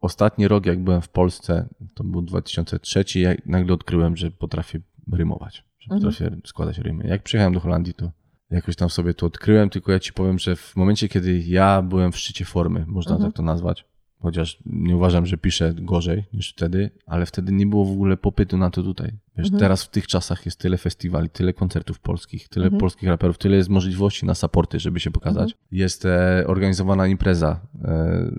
Ostatni 0.00 0.48
rok, 0.48 0.66
jak 0.66 0.84
byłem 0.84 1.00
w 1.00 1.08
Polsce, 1.08 1.68
to 1.94 2.04
był 2.04 2.22
2003, 2.22 3.04
ja 3.20 3.34
nagle 3.46 3.74
odkryłem, 3.74 4.16
że 4.16 4.30
potrafię 4.30 4.80
rymować, 5.12 5.64
że 5.78 5.94
potrafię 5.94 6.36
składać 6.46 6.78
rymy. 6.78 7.06
Jak 7.06 7.22
przyjechałem 7.22 7.54
do 7.54 7.60
Holandii, 7.60 7.94
to 7.94 8.10
jakoś 8.50 8.76
tam 8.76 8.90
sobie 8.90 9.14
to 9.14 9.26
odkryłem, 9.26 9.70
tylko 9.70 9.92
ja 9.92 10.00
ci 10.00 10.12
powiem, 10.12 10.38
że 10.38 10.56
w 10.56 10.76
momencie, 10.76 11.08
kiedy 11.08 11.38
ja 11.38 11.82
byłem 11.82 12.12
w 12.12 12.16
szczycie 12.16 12.44
formy, 12.44 12.84
można 12.88 13.18
tak 13.18 13.32
to 13.32 13.42
nazwać, 13.42 13.84
chociaż 14.24 14.58
nie 14.66 14.96
uważam, 14.96 15.26
że 15.26 15.36
piszę 15.38 15.74
gorzej 15.76 16.24
niż 16.32 16.50
wtedy, 16.50 16.90
ale 17.06 17.26
wtedy 17.26 17.52
nie 17.52 17.66
było 17.66 17.84
w 17.84 17.90
ogóle 17.90 18.16
popytu 18.16 18.58
na 18.58 18.70
to 18.70 18.82
tutaj. 18.82 19.12
Wiesz, 19.38 19.50
teraz 19.58 19.84
w 19.84 19.90
tych 19.90 20.06
czasach 20.06 20.44
jest 20.44 20.58
tyle 20.58 20.78
festiwali, 20.78 21.30
tyle 21.30 21.52
koncertów 21.52 21.98
polskich, 21.98 22.48
tyle 22.48 22.70
polskich 22.70 23.08
raperów, 23.08 23.38
tyle 23.38 23.56
jest 23.56 23.68
możliwości 23.68 24.26
na 24.26 24.34
supporty, 24.34 24.80
żeby 24.80 25.00
się 25.00 25.10
pokazać. 25.10 25.56
Jest 25.72 26.04
e, 26.04 26.44
organizowana 26.46 27.06
impreza 27.06 27.60
e, 27.84 28.30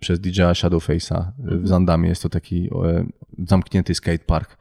przez 0.00 0.20
DJ-a 0.20 0.52
Shadowface'a 0.52 1.24
w 1.38 1.68
Zandamie. 1.68 2.08
Jest 2.08 2.22
to 2.22 2.28
taki 2.28 2.66
e, 2.66 3.06
zamknięty 3.46 3.94
skatepark. 3.94 4.56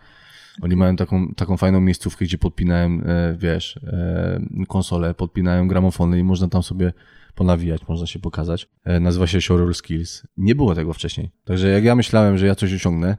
Oni 0.62 0.76
mają 0.76 0.96
taką, 0.96 1.34
taką 1.36 1.58
fajną 1.58 1.82
miejscówkę, 1.82 2.26
gdzie 2.26 2.38
podpinają, 2.38 3.02
e, 3.02 3.36
wiesz, 3.38 3.80
e, 3.84 4.66
konsole, 4.68 5.14
podpinają 5.14 5.68
gramofony 5.68 6.20
i 6.20 6.24
można 6.24 6.48
tam 6.48 6.64
sobie 6.64 6.94
ponawijać, 7.36 7.88
można 7.88 8.08
się 8.08 8.20
pokazać. 8.20 8.70
E, 8.84 9.00
nazywa 9.00 9.28
się 9.28 9.42
Showroll 9.42 9.74
Skills. 9.74 10.28
Nie 10.38 10.56
było 10.56 10.76
tego 10.76 10.94
wcześniej. 10.94 11.32
Także 11.44 11.70
jak 11.70 11.84
ja 11.84 11.96
myślałem, 11.96 12.38
że 12.38 12.48
ja 12.48 12.56
coś 12.56 12.74
osiągnę 12.74 13.18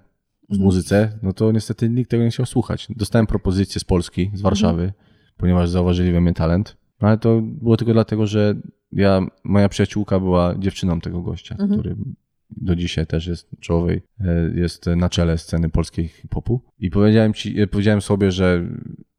w 0.50 0.58
muzyce, 0.58 1.18
no 1.22 1.32
to 1.32 1.52
niestety 1.52 1.88
nikt 1.88 2.10
tego 2.10 2.22
nie 2.22 2.30
chciał 2.30 2.46
słuchać. 2.46 2.86
Dostałem 2.90 3.26
propozycję 3.26 3.80
z 3.80 3.84
Polski, 3.84 4.30
z 4.34 4.40
Warszawy, 4.40 4.92
ponieważ 5.36 5.68
zauważyli 5.68 6.12
we 6.12 6.20
mnie 6.20 6.34
talent. 6.34 6.76
No 7.00 7.08
ale 7.08 7.18
to 7.18 7.40
było 7.42 7.76
tylko 7.76 7.92
dlatego, 7.92 8.26
że 8.26 8.54
ja, 8.92 9.26
moja 9.44 9.68
przyjaciółka 9.68 10.20
była 10.20 10.54
dziewczyną 10.58 11.00
tego 11.00 11.22
gościa, 11.22 11.54
który 11.54 11.96
do 12.50 12.76
dzisiaj 12.76 13.06
też 13.06 13.26
jest 13.26 13.50
czołowej, 13.60 14.02
e, 14.20 14.50
jest 14.54 14.86
na 14.86 15.08
czele 15.08 15.38
sceny 15.38 15.68
polskiej 15.68 16.08
hip-hopu. 16.08 16.60
I 16.78 16.90
powiedziałem, 16.90 17.34
ci, 17.34 17.60
e, 17.60 17.66
powiedziałem 17.66 18.00
sobie, 18.00 18.30
że 18.30 18.64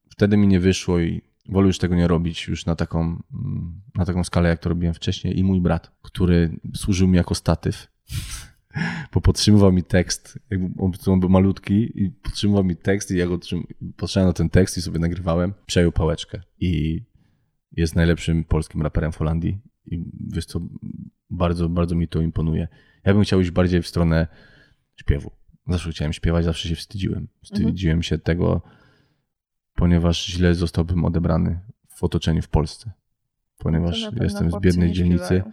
wtedy 0.09 0.37
mi 0.37 0.47
nie 0.47 0.59
wyszło 0.59 0.99
i 0.99 1.21
wolę 1.49 1.67
już 1.67 1.77
tego 1.77 1.95
nie 1.95 2.07
robić 2.07 2.47
już 2.47 2.65
na 2.65 2.75
taką, 2.75 2.99
mm, 3.01 3.81
na 3.95 4.05
taką 4.05 4.23
skalę, 4.23 4.49
jak 4.49 4.59
to 4.59 4.69
robiłem 4.69 4.93
wcześniej. 4.93 5.39
I 5.39 5.43
mój 5.43 5.61
brat, 5.61 5.91
który 6.01 6.59
służył 6.75 7.07
mi 7.07 7.17
jako 7.17 7.35
statyw, 7.35 7.87
bo 9.13 9.21
podtrzymywał 9.21 9.71
mi 9.71 9.83
tekst, 9.83 10.39
jakby 10.49 10.81
on, 10.83 10.91
on 11.05 11.19
był 11.19 11.29
malutki 11.29 12.03
i 12.03 12.11
podtrzymywał 12.11 12.63
mi 12.63 12.75
tekst 12.75 13.11
i 13.11 13.17
ja 13.17 13.27
go 13.27 13.39
patrzyłem 13.97 14.27
na 14.27 14.33
ten 14.33 14.49
tekst 14.49 14.77
i 14.77 14.81
sobie 14.81 14.99
nagrywałem, 14.99 15.53
przejął 15.65 15.91
pałeczkę 15.91 16.41
i 16.59 17.03
jest 17.71 17.95
najlepszym 17.95 18.43
polskim 18.43 18.81
raperem 18.81 19.11
w 19.11 19.17
Holandii 19.17 19.61
i 19.85 20.03
wiesz 20.33 20.45
co, 20.45 20.61
bardzo, 21.29 21.69
bardzo 21.69 21.95
mi 21.95 22.07
to 22.07 22.21
imponuje. 22.21 22.67
Ja 23.05 23.13
bym 23.13 23.23
chciał 23.23 23.41
iść 23.41 23.51
bardziej 23.51 23.81
w 23.81 23.87
stronę 23.87 24.27
śpiewu. 24.95 25.31
Zawsze 25.67 25.91
chciałem 25.91 26.13
śpiewać, 26.13 26.45
zawsze 26.45 26.69
się 26.69 26.75
wstydziłem. 26.75 27.27
Wstydziłem 27.43 28.03
się 28.03 28.17
tego, 28.17 28.61
ponieważ 29.75 30.25
źle 30.25 30.55
zostałbym 30.55 31.05
odebrany 31.05 31.59
w 31.87 32.03
otoczeniu 32.03 32.41
w 32.41 32.47
Polsce. 32.47 32.91
Ponieważ 33.57 34.09
jestem 34.21 34.51
z 34.51 34.59
biednej 34.59 34.91
dzielnicy. 34.91 35.25
śpiewają. 35.25 35.51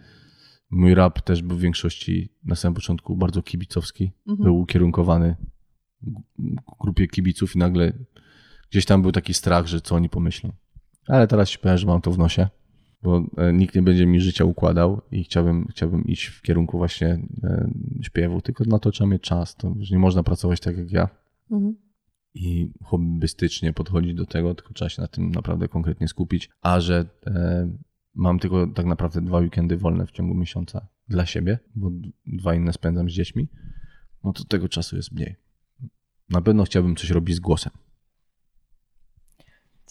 Mój 0.69 0.93
rap 0.93 1.21
też 1.21 1.41
był 1.41 1.57
w 1.57 1.59
większości 1.59 2.29
na 2.43 2.55
samym 2.55 2.75
początku 2.75 3.15
bardzo 3.15 3.41
kibicowski. 3.43 4.11
Mhm. 4.27 4.43
Był 4.43 4.59
ukierunkowany 4.59 5.35
grupie 6.79 7.07
kibiców 7.07 7.55
i 7.55 7.59
nagle 7.59 7.93
gdzieś 8.71 8.85
tam 8.85 9.01
był 9.01 9.11
taki 9.11 9.33
strach, 9.33 9.67
że 9.67 9.81
co 9.81 9.95
oni 9.95 10.09
pomyślą. 10.09 10.51
Ale 11.07 11.27
teraz 11.27 11.49
ci 11.49 11.59
powiem, 11.59 11.77
że 11.77 11.87
mam 11.87 12.01
to 12.01 12.11
w 12.11 12.17
nosie, 12.17 12.47
bo 13.01 13.23
e, 13.37 13.53
nikt 13.53 13.75
nie 13.75 13.81
będzie 13.81 14.05
mi 14.05 14.21
życia 14.21 14.45
układał 14.45 15.01
i 15.11 15.23
chciałbym, 15.23 15.67
chciałbym 15.69 16.05
iść 16.05 16.25
w 16.25 16.41
kierunku 16.41 16.77
właśnie 16.77 17.19
e, 17.43 17.69
śpiewu, 18.01 18.41
tylko 18.41 18.63
na 18.63 18.79
to 18.79 18.91
trzeba 18.91 19.09
mieć 19.09 19.21
czas. 19.21 19.55
To, 19.55 19.75
że 19.79 19.95
nie 19.95 19.99
można 19.99 20.23
pracować 20.23 20.59
tak 20.59 20.77
jak 20.77 20.91
ja 20.91 21.09
Mhm. 21.51 21.75
I 22.33 22.71
hobbystycznie 22.83 23.73
podchodzić 23.73 24.13
do 24.13 24.25
tego, 24.25 24.55
tylko 24.55 24.73
trzeba 24.73 24.89
się 24.89 25.01
na 25.01 25.07
tym 25.07 25.31
naprawdę 25.31 25.67
konkretnie 25.67 26.07
skupić. 26.07 26.49
A 26.61 26.79
że 26.79 27.05
e, 27.27 27.71
mam 28.13 28.39
tylko 28.39 28.67
tak 28.67 28.85
naprawdę 28.85 29.21
dwa 29.21 29.37
weekendy 29.37 29.77
wolne 29.77 30.05
w 30.05 30.11
ciągu 30.11 30.35
miesiąca 30.35 30.87
dla 31.07 31.25
siebie, 31.25 31.59
bo 31.75 31.91
dwa 32.25 32.55
inne 32.55 32.73
spędzam 32.73 33.09
z 33.09 33.13
dziećmi, 33.13 33.49
no 34.23 34.33
to 34.33 34.43
tego 34.43 34.69
czasu 34.69 34.95
jest 34.95 35.11
mniej. 35.11 35.35
Na 36.29 36.41
pewno 36.41 36.63
chciałbym 36.63 36.95
coś 36.95 37.09
robić 37.09 37.35
z 37.35 37.39
głosem. 37.39 37.73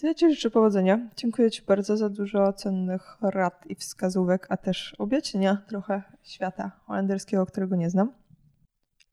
Ja 0.03 0.15
Ci 0.15 0.35
życzę 0.35 0.51
powodzenia. 0.51 1.11
Dziękuję 1.17 1.51
Ci 1.51 1.63
bardzo 1.63 1.97
za 1.97 2.09
dużo 2.09 2.53
cennych 2.53 3.17
rad 3.21 3.65
i 3.67 3.75
wskazówek, 3.75 4.47
a 4.51 4.57
też 4.57 4.95
objaśnienia 4.99 5.57
trochę 5.69 6.03
świata 6.23 6.81
holenderskiego, 6.87 7.47
którego 7.47 7.77
nie 7.77 7.91
znam. 7.91 8.13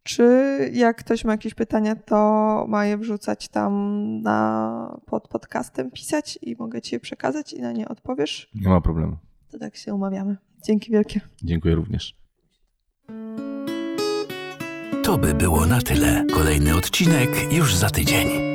Czy 0.10 0.24
jak 0.74 0.98
ktoś 0.98 1.26
ma 1.26 1.32
jakieś 1.32 1.54
pytania, 1.54 1.96
to 1.96 2.16
ma 2.70 2.86
je 2.86 2.98
wrzucać 2.98 3.48
tam 3.48 3.74
na, 4.22 5.00
pod 5.06 5.28
podcastem, 5.28 5.92
pisać 5.92 6.40
i 6.42 6.56
mogę 6.56 6.82
Ci 6.82 6.96
je 6.96 7.00
przekazać 7.00 7.54
i 7.54 7.62
na 7.62 7.72
nie 7.72 7.88
odpowiesz? 7.88 8.50
Nie 8.56 8.70
ma 8.70 8.82
problemu. 8.82 9.18
To 9.52 9.60
tak 9.60 9.76
się 9.76 9.94
umawiamy. 9.94 10.38
Dzięki 10.66 10.92
wielkie. 10.92 11.22
Dziękuję 11.44 11.76
również. 11.76 12.16
To 15.04 15.18
by 15.18 15.34
było 15.34 15.66
na 15.66 15.82
tyle. 15.82 16.26
Kolejny 16.34 16.76
odcinek 16.76 17.54
już 17.54 17.76
za 17.76 17.90
tydzień. 17.90 18.49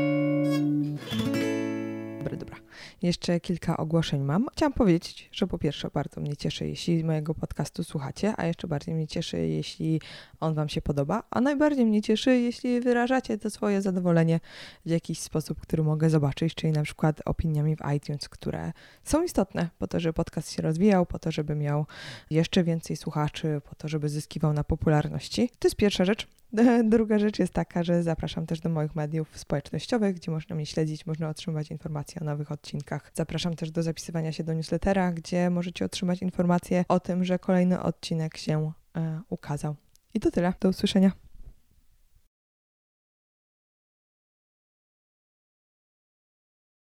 Jeszcze 3.05 3.41
kilka 3.41 3.77
ogłoszeń 3.77 4.23
mam. 4.23 4.47
Chciałam 4.53 4.73
powiedzieć, 4.73 5.29
że 5.33 5.47
po 5.47 5.59
pierwsze 5.59 5.89
bardzo 5.95 6.21
mnie 6.21 6.37
cieszy, 6.37 6.69
jeśli 6.69 7.05
mojego 7.05 7.35
podcastu 7.35 7.85
słuchacie, 7.85 8.35
a 8.37 8.47
jeszcze 8.47 8.69
bardziej 8.69 8.95
mnie 8.95 9.07
cieszy, 9.07 9.39
jeśli 9.47 10.01
on 10.41 10.55
Wam 10.55 10.69
się 10.69 10.83
podoba, 10.83 11.23
a 11.31 11.41
najbardziej 11.41 11.87
mnie 11.87 12.03
cieszy, 12.03 12.37
jeśli 12.37 12.81
wyrażacie 12.81 13.39
to 13.39 13.51
swoje 13.51 13.83
zadowolenie 13.83 14.41
w 14.87 14.91
jakiś 14.91 15.21
sposób, 15.21 15.61
który 15.61 15.83
mogę 15.83 16.11
zobaczyć, 16.11 16.55
czyli 16.55 16.73
na 16.73 16.83
przykład 16.83 17.21
opiniami 17.25 17.77
w 17.77 17.81
iTunes, 17.97 18.29
które 18.29 18.73
są 19.05 19.23
istotne 19.23 19.69
po 19.79 19.87
to, 19.87 20.01
żeby 20.01 20.13
podcast 20.13 20.53
się 20.53 20.63
rozwijał, 20.63 21.07
po 21.07 21.19
to, 21.19 21.33
żeby 21.33 21.55
miał 21.55 21.87
jeszcze 22.31 22.65
więcej 22.65 22.97
słuchaczy, 22.97 23.61
po 23.69 23.75
to, 23.75 23.89
żeby 23.89 24.09
zyskiwał 24.09 24.53
na 24.53 24.65
popularności. 24.65 25.51
To 25.59 25.69
jest 25.69 25.77
pierwsza 25.77 26.05
rzecz. 26.05 26.29
Druga 26.85 27.19
rzecz 27.19 27.39
jest 27.39 27.53
taka, 27.53 27.83
że 27.83 28.03
zapraszam 28.03 28.47
też 28.47 28.61
do 28.61 28.69
moich 28.69 28.95
mediów 28.95 29.39
społecznościowych, 29.39 30.17
gdzie 30.17 30.31
można 30.31 30.57
mnie 30.57 30.67
śledzić, 30.67 31.07
można 31.07 31.29
otrzymywać 31.29 31.71
informacje 31.71 32.21
o 32.21 32.25
nowych 32.25 32.53
odcinkach. 32.53 33.11
Zapraszam 33.15 33.55
też 33.55 33.71
do 33.71 33.83
zapisywania 33.83 34.33
się 34.33 34.45
do 34.45 34.53
newslettera, 34.53 35.13
gdzie 35.13 35.51
możecie 35.51 35.85
otrzymać 35.85 36.23
informacje 36.23 36.85
o 36.89 37.01
tym, 37.01 37.25
że 37.25 37.39
kolejny 37.39 37.83
odcinek 37.83 38.37
się 38.37 38.73
e, 38.97 39.21
ukazał. 39.29 39.77
I 40.15 40.21
to 40.21 40.31
tyle. 40.31 40.53
Do 40.61 40.69
usłyszenia. 40.69 41.24